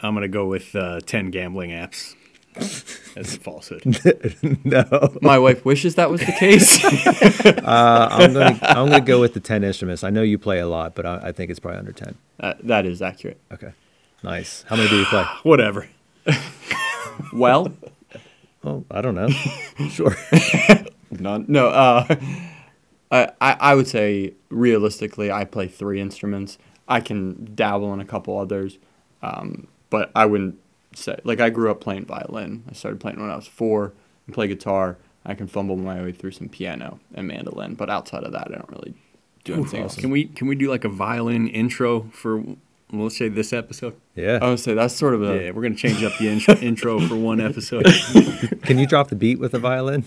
I'm 0.00 0.14
going 0.14 0.22
to 0.22 0.28
go 0.28 0.46
with 0.46 0.74
uh, 0.74 0.98
10 1.06 1.30
gambling 1.30 1.70
apps 1.70 2.14
as 3.16 3.34
a 3.36 3.38
falsehood. 3.38 3.84
no. 4.64 5.16
My 5.22 5.38
wife 5.38 5.64
wishes 5.64 5.94
that 5.94 6.10
was 6.10 6.20
the 6.22 6.32
case. 6.32 6.84
Uh, 6.84 8.08
I'm 8.10 8.32
going 8.32 8.56
to 8.58 8.68
I'm 8.70 8.88
going 8.88 9.00
to 9.00 9.06
go 9.06 9.20
with 9.20 9.34
the 9.34 9.40
10 9.40 9.62
instruments. 9.62 10.02
I 10.02 10.10
know 10.10 10.22
you 10.22 10.38
play 10.38 10.58
a 10.58 10.66
lot, 10.66 10.94
but 10.96 11.06
I, 11.06 11.28
I 11.28 11.32
think 11.32 11.50
it's 11.50 11.60
probably 11.60 11.78
under 11.78 11.92
10. 11.92 12.14
uh, 12.40 12.54
that 12.64 12.84
is 12.84 13.00
accurate. 13.00 13.38
Okay. 13.52 13.72
Nice. 14.24 14.64
How 14.68 14.76
many 14.76 14.88
do 14.88 14.98
you 14.98 15.04
play? 15.04 15.24
Whatever. 15.44 15.88
Well, 17.32 17.72
Oh, 18.64 18.84
I 18.90 19.00
don't 19.00 19.14
know. 19.14 19.28
sure. 19.90 20.16
none. 21.10 21.44
No, 21.48 21.68
uh, 21.68 22.06
I, 23.10 23.30
I 23.40 23.56
I 23.60 23.74
would 23.74 23.88
say 23.88 24.34
realistically, 24.50 25.30
I 25.30 25.44
play 25.44 25.68
three 25.68 26.00
instruments. 26.00 26.58
I 26.88 27.00
can 27.00 27.54
dabble 27.54 27.92
in 27.94 28.00
a 28.00 28.04
couple 28.04 28.38
others, 28.38 28.78
um, 29.22 29.68
but 29.90 30.10
I 30.14 30.26
wouldn't 30.26 30.58
say 30.94 31.18
like 31.24 31.40
I 31.40 31.50
grew 31.50 31.70
up 31.70 31.80
playing 31.80 32.06
violin. 32.06 32.64
I 32.68 32.72
started 32.74 33.00
playing 33.00 33.20
when 33.20 33.30
I 33.30 33.36
was 33.36 33.46
four. 33.46 33.92
And 34.26 34.34
play 34.34 34.48
guitar. 34.48 34.98
I 35.24 35.34
can 35.34 35.46
fumble 35.46 35.76
my 35.76 36.02
way 36.02 36.12
through 36.12 36.32
some 36.32 36.48
piano 36.48 36.98
and 37.14 37.28
mandolin, 37.28 37.74
but 37.74 37.88
outside 37.88 38.24
of 38.24 38.32
that, 38.32 38.48
I 38.48 38.54
don't 38.54 38.70
really 38.70 38.94
do 39.44 39.54
anything 39.54 39.82
else. 39.82 39.96
Can 39.96 40.10
we 40.10 40.24
can 40.24 40.48
we 40.48 40.54
do 40.56 40.68
like 40.68 40.84
a 40.84 40.88
violin 40.88 41.48
intro 41.48 42.08
for 42.12 42.42
well, 42.92 43.04
let's 43.04 43.16
say 43.16 43.28
this 43.28 43.52
episode? 43.52 43.94
Yeah. 44.14 44.38
I 44.42 44.50
would 44.50 44.60
say 44.60 44.74
that's 44.74 44.94
sort 44.94 45.14
of 45.14 45.22
a 45.22 45.44
Yeah, 45.44 45.50
we're 45.52 45.62
gonna 45.62 45.74
change 45.74 46.02
up 46.04 46.12
the 46.18 46.28
in- 46.28 46.58
intro 46.62 47.00
for 47.00 47.16
one 47.16 47.40
episode. 47.40 47.84
Can 48.62 48.78
you 48.78 48.86
drop 48.86 49.08
the 49.08 49.16
beat 49.16 49.38
with 49.38 49.52
the 49.52 49.58
violin? 49.58 50.04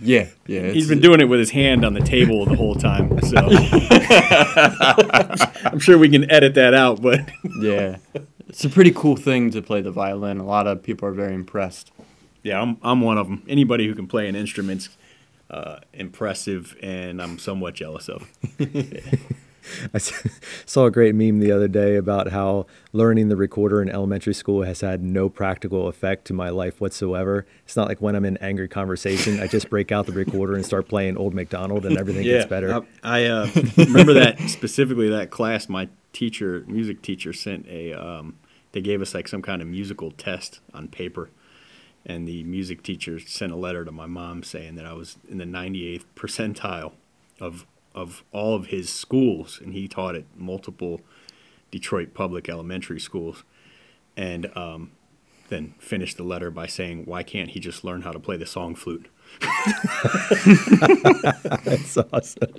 yeah 0.00 0.28
yeah. 0.46 0.70
He's 0.70 0.88
been 0.88 1.00
doing 1.00 1.20
it 1.20 1.24
with 1.24 1.40
his 1.40 1.50
hand 1.50 1.84
on 1.84 1.92
the 1.94 2.00
table 2.00 2.44
the 2.46 2.54
whole 2.54 2.76
time, 2.76 3.20
so 3.22 3.36
I'm 5.72 5.78
sure 5.80 5.98
we 5.98 6.08
can 6.08 6.30
edit 6.30 6.54
that 6.54 6.72
out. 6.74 7.02
But 7.02 7.20
yeah. 7.60 7.96
It's 8.48 8.64
a 8.64 8.70
pretty 8.70 8.92
cool 8.92 9.16
thing 9.16 9.50
to 9.50 9.60
play 9.60 9.82
the 9.82 9.90
violin. 9.90 10.38
A 10.38 10.44
lot 10.44 10.66
of 10.66 10.82
people 10.82 11.06
are 11.08 11.12
very 11.12 11.34
impressed. 11.34 11.90
yeah, 12.42 12.60
I'm 12.62 12.78
I'm 12.82 13.00
one 13.02 13.18
of 13.18 13.26
them. 13.28 13.42
Anybody 13.48 13.86
who 13.86 13.94
can 13.94 14.06
play 14.06 14.26
an 14.28 14.34
instrument's 14.36 14.88
uh, 15.50 15.80
impressive, 15.92 16.74
and 16.82 17.20
I'm 17.20 17.38
somewhat 17.38 17.74
jealous 17.74 18.08
of. 18.08 18.26
I 19.94 19.98
saw 19.98 20.86
a 20.86 20.90
great 20.90 21.14
meme 21.14 21.40
the 21.40 21.52
other 21.52 21.68
day 21.68 21.96
about 21.96 22.30
how 22.30 22.66
learning 22.92 23.28
the 23.28 23.36
recorder 23.36 23.82
in 23.82 23.88
elementary 23.88 24.34
school 24.34 24.62
has 24.62 24.80
had 24.80 25.02
no 25.02 25.28
practical 25.28 25.88
effect 25.88 26.26
to 26.26 26.32
my 26.32 26.50
life 26.50 26.80
whatsoever. 26.80 27.46
It's 27.64 27.76
not 27.76 27.88
like 27.88 28.00
when 28.00 28.14
I'm 28.14 28.24
in 28.24 28.36
angry 28.38 28.68
conversation, 28.68 29.40
I 29.40 29.46
just 29.46 29.70
break 29.70 29.92
out 29.92 30.06
the 30.06 30.12
recorder 30.12 30.54
and 30.54 30.64
start 30.64 30.88
playing 30.88 31.16
Old 31.16 31.34
MacDonald 31.34 31.86
and 31.86 31.98
everything 31.98 32.24
gets 32.24 32.46
better. 32.46 32.82
I, 33.02 33.20
I 33.20 33.24
uh, 33.24 33.48
remember 33.76 34.14
that 34.14 34.40
specifically 34.48 35.08
that 35.08 35.30
class. 35.30 35.68
My 35.68 35.88
teacher, 36.12 36.64
music 36.66 37.02
teacher, 37.02 37.32
sent 37.32 37.66
a. 37.68 37.92
Um, 37.92 38.38
they 38.72 38.80
gave 38.80 39.00
us 39.00 39.14
like 39.14 39.28
some 39.28 39.42
kind 39.42 39.62
of 39.62 39.68
musical 39.68 40.10
test 40.10 40.60
on 40.74 40.88
paper, 40.88 41.30
and 42.04 42.28
the 42.28 42.42
music 42.44 42.82
teacher 42.82 43.18
sent 43.18 43.52
a 43.52 43.56
letter 43.56 43.84
to 43.84 43.92
my 43.92 44.06
mom 44.06 44.42
saying 44.42 44.74
that 44.76 44.84
I 44.84 44.92
was 44.92 45.16
in 45.28 45.38
the 45.38 45.44
98th 45.44 46.04
percentile 46.14 46.92
of 47.40 47.66
of 47.94 48.22
all 48.32 48.54
of 48.54 48.66
his 48.66 48.90
schools, 48.92 49.60
and 49.62 49.72
he 49.72 49.88
taught 49.88 50.14
at 50.14 50.24
multiple 50.36 51.00
Detroit 51.70 52.14
public 52.14 52.48
elementary 52.48 53.00
schools, 53.00 53.44
and 54.16 54.50
um, 54.56 54.90
then 55.48 55.74
finished 55.78 56.16
the 56.16 56.22
letter 56.22 56.50
by 56.50 56.66
saying, 56.66 57.04
"Why 57.06 57.22
can't 57.22 57.50
he 57.50 57.60
just 57.60 57.84
learn 57.84 58.02
how 58.02 58.12
to 58.12 58.18
play 58.20 58.36
the 58.36 58.46
song 58.46 58.74
flute?" 58.74 59.08
That's 61.64 61.96
awesome. 61.98 62.54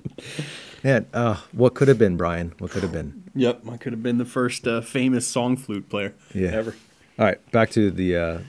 Man, 0.84 1.06
uh, 1.14 1.38
what 1.52 1.74
could 1.74 1.88
have 1.88 1.98
been, 1.98 2.16
Brian? 2.18 2.54
What 2.60 2.72
could 2.72 2.84
have 2.84 2.92
been? 2.92 3.24
Yep, 3.36 3.62
I 3.70 3.78
could 3.78 3.94
have 3.94 4.04
been 4.04 4.18
the 4.18 4.26
first 4.26 4.68
uh, 4.68 4.82
famous 4.82 5.28
song 5.28 5.58
flute 5.58 5.90
player 5.90 6.14
Yeah. 6.34 6.50
ever. 6.50 6.76
All 7.18 7.26
right, 7.26 7.52
back 7.52 7.70
to 7.72 7.92
the 7.92 8.16
uh, 8.16 8.40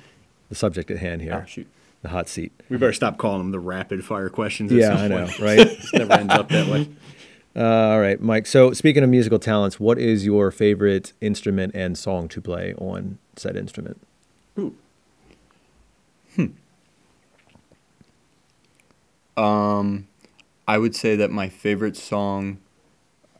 the 0.48 0.54
subject 0.54 0.90
at 0.90 0.98
hand 0.98 1.22
here. 1.22 1.40
Oh, 1.42 1.46
shoot. 1.46 1.66
The 2.03 2.09
hot 2.09 2.28
seat. 2.28 2.53
We 2.70 2.78
better 2.78 2.92
stop 2.94 3.18
calling 3.18 3.38
them 3.38 3.51
the 3.51 3.61
rapid 3.61 4.05
fire 4.05 4.28
questions. 4.30 4.72
At 4.72 4.78
Yeah, 4.78 4.88
some 4.96 5.05
I 5.05 5.09
know, 5.09 5.26
point. 5.26 5.38
right? 5.38 5.59
it 5.61 5.78
never 5.92 6.12
ends 6.14 6.32
up 6.34 6.48
that 6.48 6.66
way. 6.68 6.88
Uh, 7.55 7.62
all 7.64 8.01
right, 8.01 8.20
Mike. 8.20 8.46
So, 8.46 8.72
speaking 8.72 9.03
of 9.03 9.11
musical 9.11 9.38
talents, 9.38 9.78
what 9.80 9.98
is 9.98 10.24
your 10.24 10.51
favorite 10.51 11.12
instrument 11.20 11.74
and 11.74 11.98
song 11.98 12.28
to 12.28 12.40
play 12.40 12.74
on 12.78 13.18
said 13.36 13.57
instrument? 13.57 14.01
Ooh. 14.59 14.74
Hmm. 16.36 16.46
Um, 19.36 20.07
I 20.68 20.78
would 20.78 20.94
say 20.94 21.16
that 21.16 21.30
my 21.30 21.48
favorite 21.48 21.96
song 21.96 22.59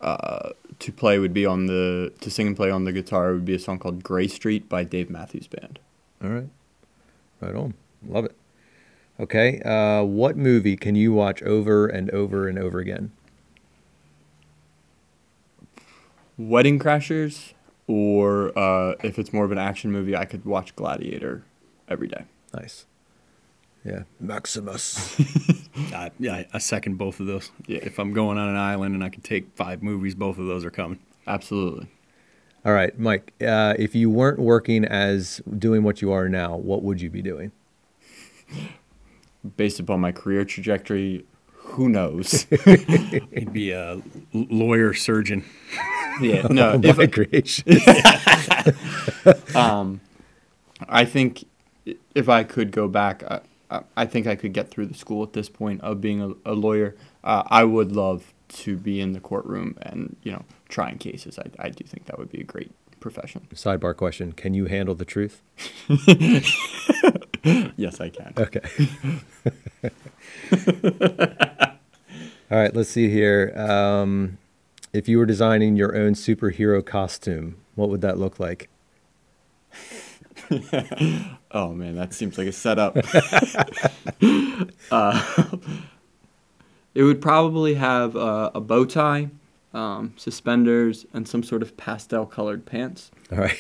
uh, 0.01 0.51
to 0.81 0.93
play 0.93 1.19
would 1.19 1.33
be 1.35 1.47
on 1.47 1.67
the 1.67 2.13
to 2.21 2.31
sing 2.31 2.49
and 2.49 2.57
play 2.57 2.71
on 2.71 2.85
the 2.85 2.93
guitar 2.93 3.33
would 3.33 3.45
be 3.45 3.55
a 3.55 3.59
song 3.59 3.79
called 3.79 4.03
"Grey 4.03 4.29
Street" 4.29 4.69
by 4.69 4.85
Dave 4.85 5.09
Matthews 5.11 5.47
Band. 5.47 5.79
All 6.23 6.31
right, 6.31 6.49
right 7.41 7.55
on. 7.55 7.75
Love 8.07 8.25
it. 8.25 8.35
Okay, 9.21 9.61
uh, 9.61 10.03
what 10.03 10.37
movie 10.39 10.77
can 10.77 10.95
you 10.95 11.13
watch 11.13 11.43
over 11.43 11.87
and 11.87 12.11
over 12.11 12.49
and 12.49 12.59
over 12.59 12.79
again? 12.79 13.13
Wedding 16.39 16.79
Crashers, 16.79 17.53
or 17.87 18.57
uh, 18.59 18.95
if 19.05 19.19
it's 19.19 19.31
more 19.33 19.45
of 19.45 19.53
an 19.53 19.59
action 19.59 19.93
movie, 19.93 20.17
I 20.17 20.25
could 20.25 20.47
watch 20.47 20.75
Gladiator 20.75 21.45
every 21.87 22.09
day. 22.09 22.25
Nice. 22.55 22.87
Yeah, 23.85 24.03
Maximus. 24.19 25.21
Uh, 25.95 26.11
yeah, 26.19 26.33
I- 26.35 26.47
I 26.55 26.59
second 26.59 26.99
both 26.99 27.21
of 27.21 27.27
those. 27.27 27.51
Yeah. 27.67 27.79
If 27.83 27.99
I'm 28.01 28.13
going 28.13 28.37
on 28.39 28.49
an 28.49 28.57
island 28.57 28.95
and 28.95 29.05
I 29.05 29.09
can 29.09 29.23
take 29.23 29.49
five 29.55 29.83
movies, 29.85 30.15
both 30.17 30.37
of 30.37 30.47
those 30.47 30.65
are 30.65 30.71
coming. 30.71 30.99
Absolutely. 31.27 31.87
All 32.65 32.73
right, 32.73 32.99
Mike. 32.99 33.33
Uh, 33.41 33.75
if 33.79 33.95
you 33.95 34.11
weren't 34.11 34.41
working 34.41 34.85
as 34.85 35.41
doing 35.59 35.85
what 35.85 36.03
you 36.03 36.11
are 36.13 36.29
now, 36.29 36.57
what 36.57 36.83
would 36.83 37.01
you 37.01 37.09
be 37.09 37.23
doing? 37.23 37.53
Based 39.57 39.81
upon 39.81 40.01
my 40.01 40.13
career 40.13 40.45
trajectory, 40.45 41.25
who 41.55 41.89
knows? 41.89 42.43
He'd 42.65 43.53
be 43.53 43.71
a 43.73 44.03
lawyer 44.33 44.93
surgeon. 44.93 45.45
yeah. 46.21 46.47
No. 46.51 46.79
My 46.79 46.89
If, 46.89 47.11
creation. 47.13 47.65
I 50.89 51.05
think 51.05 51.45
if 52.15 52.29
I 52.29 52.45
could 52.45 52.71
go 52.71 52.89
back, 52.89 53.23
I, 53.25 53.37
I- 53.71 53.83
I 53.97 54.05
think 54.07 54.27
I 54.27 54.35
could 54.35 54.53
get 54.53 54.69
through 54.69 54.87
the 54.87 54.95
school 54.95 55.23
at 55.23 55.33
this 55.33 55.49
point 55.49 55.81
of 55.83 56.01
being 56.01 56.21
a, 56.21 56.33
a 56.51 56.55
lawyer. 56.55 56.97
Uh, 57.23 57.45
I 57.47 57.63
would 57.65 57.93
love 57.93 58.35
to 58.49 58.77
be 58.77 59.01
in 59.01 59.13
the 59.13 59.21
courtroom 59.21 59.79
and 59.83 60.17
you 60.25 60.33
know 60.33 60.45
trying 60.69 60.99
cases. 60.99 61.39
I, 61.39 61.51
I 61.67 61.69
do 61.71 61.85
think 61.85 62.07
that 62.07 62.19
would 62.19 62.33
be 62.33 62.41
a 62.41 62.45
great 62.45 62.73
profession. 62.99 63.47
Sidebar 63.55 63.97
question: 63.97 64.33
Can 64.33 64.55
you 64.55 64.67
handle 64.67 64.97
the 64.97 65.05
truth? 65.05 65.41
Yes, 67.77 68.01
I 68.01 68.11
can. 68.11 68.33
Okay. 68.37 68.61
All 72.51 72.59
right, 72.59 72.75
let's 72.75 72.91
see 72.91 73.09
here. 73.09 73.55
Um, 73.57 74.39
if 74.93 75.09
you 75.09 75.19
were 75.19 75.27
designing 75.27 75.77
your 75.77 75.97
own 75.97 76.15
superhero 76.15 76.85
costume, 76.85 77.57
what 77.77 77.89
would 77.89 78.01
that 78.03 78.19
look 78.19 78.39
like? 78.41 78.69
Oh 81.53 81.73
man, 81.73 81.97
that 81.97 82.15
seems 82.15 82.39
like 82.39 82.47
a 82.47 82.53
setup. 82.53 82.97
uh, 84.93 85.45
it 86.95 87.03
would 87.03 87.21
probably 87.21 87.75
have 87.75 88.15
uh, 88.15 88.53
a 88.55 88.61
bow 88.61 88.85
tie, 88.85 89.31
um, 89.75 90.15
suspenders, 90.17 91.07
and 91.13 91.27
some 91.27 91.43
sort 91.43 91.63
of 91.63 91.77
pastel-colored 91.77 92.67
pants. 92.67 93.11
All 93.33 93.39
right, 93.39 93.59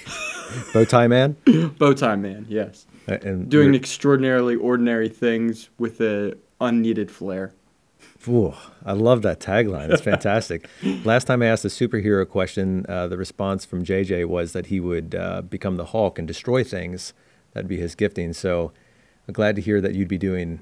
bow 0.73 0.85
tie 0.85 1.09
man. 1.09 1.37
Bow 1.79 1.95
tie 1.95 2.15
man, 2.15 2.47
yes. 2.49 2.87
And 3.07 3.49
Doing 3.49 3.75
extraordinarily 3.75 4.55
ordinary 4.55 5.09
things 5.09 5.69
with 5.79 6.01
a 6.01 6.37
unneeded 6.61 7.11
flair. 7.11 7.53
Ooh, 8.29 8.55
I 8.85 8.93
love 8.93 9.23
that 9.23 9.41
tagline. 9.41 9.91
It's 9.91 10.03
fantastic. 10.03 10.69
Last 11.05 11.25
time 11.25 11.43
I 11.43 11.47
asked 11.47 11.65
a 11.65 11.69
superhero 11.69 12.29
question, 12.29 12.85
uh, 12.89 13.09
the 13.09 13.17
response 13.17 13.65
from 13.65 13.85
JJ 13.85 14.27
was 14.27 14.53
that 14.53 14.67
he 14.67 14.79
would 14.79 15.15
uh, 15.15 15.43
become 15.43 15.77
the 15.77 15.87
Hulk 15.87 16.19
and 16.19 16.29
destroy 16.29 16.63
things. 16.63 17.15
That'd 17.53 17.69
be 17.69 17.79
his 17.79 17.95
gifting. 17.95 18.33
So 18.35 18.73
I'm 19.27 19.33
glad 19.33 19.57
to 19.57 19.63
hear 19.63 19.81
that 19.81 19.95
you'd 19.95 20.09
be 20.09 20.19
doing 20.19 20.61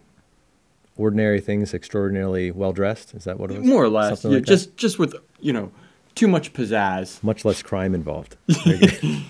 ordinary 0.97 1.41
things 1.41 1.75
extraordinarily 1.75 2.51
well 2.51 2.73
dressed. 2.73 3.15
Is 3.15 3.25
that 3.25 3.39
what 3.41 3.51
it 3.51 3.59
was? 3.59 3.67
More 3.67 3.85
or 3.85 3.89
less, 3.89 4.21
Something 4.21 4.31
yeah, 4.31 4.37
like 4.39 4.45
that? 4.47 4.51
just 4.53 4.77
just 4.77 4.99
with 4.99 5.17
you 5.41 5.53
know 5.53 5.73
too 6.15 6.29
much 6.29 6.53
pizzazz. 6.53 7.23
much 7.23 7.45
less 7.45 7.63
crime 7.63 7.95
involved. 7.95 8.37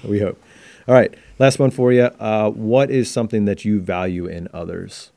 We 0.04 0.20
hope. 0.20 0.40
All 0.88 0.94
right, 0.94 1.14
last 1.38 1.58
one 1.58 1.70
for 1.70 1.92
you. 1.92 2.04
Uh, 2.04 2.48
what 2.48 2.90
is 2.90 3.10
something 3.10 3.44
that 3.44 3.62
you 3.62 3.78
value 3.78 4.24
in 4.24 4.48
others? 4.54 5.10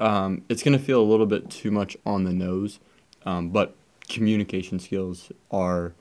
Um, 0.00 0.44
it's 0.48 0.62
gonna 0.62 0.78
feel 0.78 0.98
a 0.98 1.04
little 1.04 1.26
bit 1.26 1.50
too 1.50 1.70
much 1.70 1.94
on 2.06 2.24
the 2.24 2.32
nose, 2.32 2.80
um, 3.26 3.50
but 3.50 3.74
communication 4.08 4.78
skills 4.78 5.30
are 5.50 5.92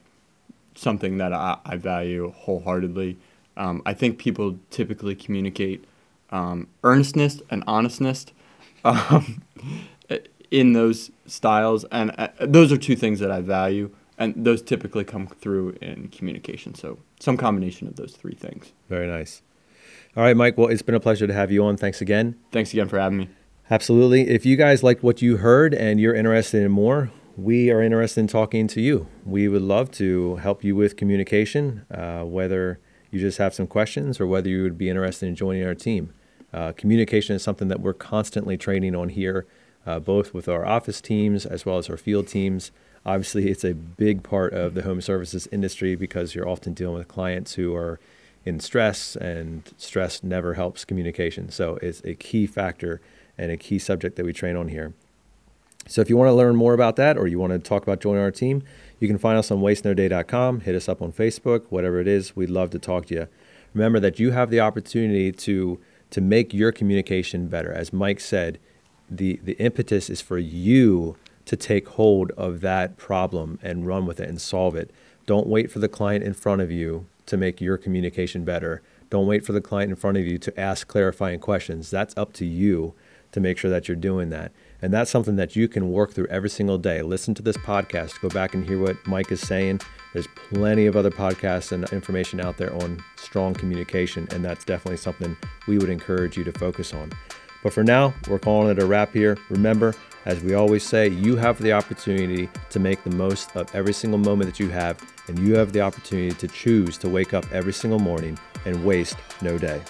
something 0.74 1.18
that 1.18 1.34
I, 1.34 1.58
I 1.66 1.76
value 1.76 2.32
wholeheartedly. 2.32 3.18
Um, 3.58 3.82
I 3.86 3.94
think 3.94 4.20
people 4.20 4.58
typically 4.70 5.14
communicate 5.14 5.84
um, 6.30 6.70
earnestness 6.82 7.42
and 7.50 7.62
honestness 7.68 8.28
um, 8.86 9.44
in 10.50 10.72
those 10.72 11.12
styles, 11.26 11.84
and 11.92 12.14
uh, 12.18 12.30
those 12.40 12.72
are 12.72 12.78
two 12.78 12.96
things 12.96 13.20
that 13.20 13.32
I 13.32 13.42
value, 13.42 13.94
and 14.18 14.34
those 14.46 14.62
typically 14.62 15.04
come 15.04 15.28
through 15.28 15.76
in 15.82 16.08
communication. 16.10 16.76
So 16.76 17.00
some 17.20 17.38
combination 17.38 17.88
of 17.88 17.96
those 17.96 18.14
three 18.14 18.36
things. 18.36 18.72
Very 18.90 19.08
nice. 19.08 19.42
All 20.16 20.24
right, 20.24 20.36
Mike. 20.36 20.58
Well, 20.58 20.68
it's 20.68 20.82
been 20.82 20.96
a 20.96 21.00
pleasure 21.00 21.28
to 21.28 21.34
have 21.34 21.52
you 21.52 21.64
on. 21.66 21.78
Thanks 21.78 22.02
again. 22.02 22.36
Thanks 22.52 22.72
again 22.72 22.88
for 22.88 22.98
having 22.98 23.18
me. 23.18 23.30
Absolutely. 23.70 24.30
If 24.30 24.46
you 24.46 24.56
guys 24.56 24.84
liked 24.84 25.04
what 25.04 25.22
you 25.22 25.38
heard 25.38 25.74
and 25.74 26.00
you're 26.00 26.14
interested 26.14 26.64
in 26.64 26.72
more, 26.72 27.12
we 27.36 27.70
are 27.72 27.82
interested 27.82 28.22
in 28.22 28.28
talking 28.28 28.68
to 28.68 28.80
you. 28.80 29.08
We 29.26 29.48
would 29.48 29.62
love 29.62 29.92
to 29.94 30.38
help 30.38 30.64
you 30.64 30.76
with 30.76 30.96
communication, 30.96 31.86
uh, 31.92 32.24
whether 32.24 32.80
you 33.12 33.20
just 33.20 33.38
have 33.40 33.54
some 33.54 33.68
questions 33.68 34.20
or 34.20 34.28
whether 34.28 34.48
you 34.48 34.64
would 34.64 34.78
be 34.78 34.90
interested 34.90 35.28
in 35.28 35.36
joining 35.36 35.66
our 35.66 35.76
team. 35.76 36.14
Uh, 36.54 36.72
communication 36.72 37.36
is 37.36 37.44
something 37.44 37.68
that 37.68 37.82
we're 37.82 37.94
constantly 37.94 38.56
training 38.56 38.96
on 38.96 39.10
here, 39.10 39.46
uh, 39.86 40.00
both 40.00 40.34
with 40.34 40.48
our 40.48 40.66
office 40.66 41.02
teams 41.02 41.46
as 41.46 41.66
well 41.66 41.78
as 41.78 41.90
our 41.90 41.98
field 41.98 42.28
teams. 42.28 42.72
Obviously, 43.06 43.50
it's 43.50 43.64
a 43.64 43.74
big 43.74 44.24
part 44.24 44.54
of 44.54 44.74
the 44.74 44.82
home 44.82 45.02
services 45.02 45.48
industry 45.52 45.96
because 45.96 46.34
you're 46.34 46.48
often 46.48 46.74
dealing 46.74 46.98
with 46.98 47.08
clients 47.08 47.54
who 47.54 47.76
are 47.76 48.00
in 48.46 48.60
stress, 48.60 49.16
and 49.16 49.74
stress 49.78 50.24
never 50.24 50.54
helps 50.54 50.86
communication. 50.86 51.50
So 51.50 51.78
it's 51.82 52.02
a 52.04 52.16
key 52.16 52.48
factor 52.48 53.02
and 53.38 53.52
a 53.52 53.58
key 53.58 53.80
subject 53.80 54.16
that 54.16 54.26
we 54.26 54.34
train 54.34 54.56
on 54.56 54.70
here. 54.70 54.94
So 55.88 56.02
if 56.02 56.10
you 56.10 56.18
want 56.18 56.30
to 56.30 56.34
learn 56.34 56.56
more 56.56 56.74
about 56.74 56.96
that 56.96 57.18
or 57.18 57.28
you 57.28 57.38
want 57.38 57.54
to 57.54 57.60
talk 57.60 57.84
about 57.84 58.00
joining 58.00 58.22
our 58.22 58.32
team, 58.32 58.64
you 59.00 59.08
can 59.08 59.18
find 59.18 59.38
us 59.38 59.52
on 59.52 59.60
wastenoday.com, 59.60 60.62
hit 60.62 60.76
us 60.76 60.90
up 60.90 61.02
on 61.02 61.12
Facebook, 61.12 61.66
whatever 61.70 62.00
it 62.00 62.08
is, 62.08 62.36
we'd 62.36 62.50
love 62.50 62.72
to 62.72 62.80
talk 62.80 63.06
to 63.08 63.14
you. 63.14 63.28
Remember 63.74 64.00
that 64.00 64.20
you 64.20 64.32
have 64.32 64.50
the 64.50 64.60
opportunity 64.60 65.32
to 65.32 65.80
to 66.12 66.22
make 66.22 66.54
your 66.54 66.72
communication 66.72 67.48
better. 67.48 67.74
As 67.74 67.92
Mike 67.92 68.20
said, 68.20 68.58
the 69.10 69.40
the 69.44 69.54
impetus 69.54 70.10
is 70.10 70.22
for 70.22 70.38
you 70.38 71.18
to 71.46 71.56
take 71.56 71.88
hold 71.90 72.32
of 72.32 72.62
that 72.62 72.98
problem 72.98 73.60
and 73.62 73.88
run 73.88 74.06
with 74.06 74.20
it 74.20 74.30
and 74.30 74.42
solve 74.42 74.76
it. 74.76 74.92
Don't 75.26 75.48
wait 75.48 75.72
for 75.72 75.80
the 75.80 75.88
client 75.88 76.24
in 76.24 76.34
front 76.34 76.62
of 76.62 76.72
you 76.72 77.06
to 77.26 77.38
make 77.38 77.62
your 77.62 77.78
communication 77.78 78.44
better. 78.44 78.82
Don't 79.10 79.28
wait 79.28 79.46
for 79.46 79.54
the 79.54 79.62
client 79.62 79.90
in 79.90 79.96
front 79.96 80.18
of 80.18 80.26
you 80.26 80.38
to 80.38 80.60
ask 80.60 80.88
clarifying 80.88 81.40
questions. 81.40 81.90
That's 81.90 82.16
up 82.18 82.34
to 82.34 82.46
you 82.46 82.94
to 83.32 83.40
make 83.40 83.58
sure 83.58 83.70
that 83.70 83.88
you're 83.88 83.96
doing 83.96 84.30
that. 84.30 84.52
And 84.82 84.94
that's 84.94 85.12
something 85.12 85.36
that 85.36 85.56
you 85.56 85.68
can 85.68 85.92
work 85.92 86.14
through 86.14 86.28
every 86.28 86.50
single 86.50 86.78
day. 86.78 87.02
Listen 87.02 87.34
to 87.36 87.42
this 87.42 87.58
podcast, 87.58 88.22
go 88.22 88.30
back 88.30 88.54
and 88.54 88.66
hear 88.66 88.80
what 88.80 88.98
Mike 89.08 89.32
is 89.32 89.42
saying. 89.42 89.82
There's 90.14 90.28
plenty 90.36 90.86
of 90.86 90.96
other 90.96 91.12
podcasts 91.12 91.72
and 91.72 91.92
information 91.92 92.40
out 92.40 92.58
there 92.58 92.74
on 92.74 93.04
strong 93.18 93.54
communication, 93.54 94.28
and 94.32 94.46
that's 94.46 94.64
definitely 94.64 94.98
something 94.98 95.36
we 95.68 95.78
would 95.78 95.90
encourage 95.90 96.38
you 96.38 96.44
to 96.46 96.52
focus 96.54 96.94
on. 96.94 97.12
But 97.64 97.74
for 97.74 97.84
now, 97.84 98.14
we're 98.30 98.40
calling 98.40 98.70
it 98.70 98.82
a 98.82 98.86
wrap 98.86 99.12
here. 99.12 99.38
Remember, 99.50 99.96
as 100.26 100.42
we 100.42 100.56
always 100.56 100.84
say, 100.84 101.08
you 101.08 101.36
have 101.36 101.60
the 101.60 101.72
opportunity 101.72 102.50
to 102.72 102.80
make 102.80 103.04
the 103.04 103.12
most 103.12 103.56
of 103.56 103.74
every 103.76 103.94
single 103.94 104.18
moment 104.20 104.50
that 104.50 104.60
you 104.60 104.70
have, 104.70 105.00
and 105.28 105.38
you 105.40 105.56
have 105.56 105.72
the 105.72 105.82
opportunity 105.82 106.36
to 106.36 106.48
choose 106.48 106.98
to 106.98 107.10
wake 107.10 107.34
up 107.34 107.46
every 107.52 107.74
single 107.74 108.00
morning 108.00 108.38
and 108.66 108.84
waste 108.84 109.18
no 109.42 109.58
day. 109.58 109.82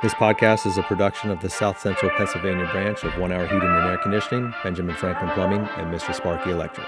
This 0.00 0.14
podcast 0.14 0.64
is 0.64 0.78
a 0.78 0.84
production 0.84 1.28
of 1.28 1.40
the 1.40 1.50
South 1.50 1.80
Central 1.80 2.08
Pennsylvania 2.16 2.68
branch 2.70 3.02
of 3.02 3.18
One 3.18 3.32
Hour 3.32 3.42
Heating 3.46 3.62
and 3.62 3.90
Air 3.90 3.98
Conditioning, 3.98 4.54
Benjamin 4.62 4.94
Franklin 4.94 5.28
Plumbing, 5.30 5.68
and 5.76 5.92
Mr. 5.92 6.14
Sparky 6.14 6.52
Electric. 6.52 6.86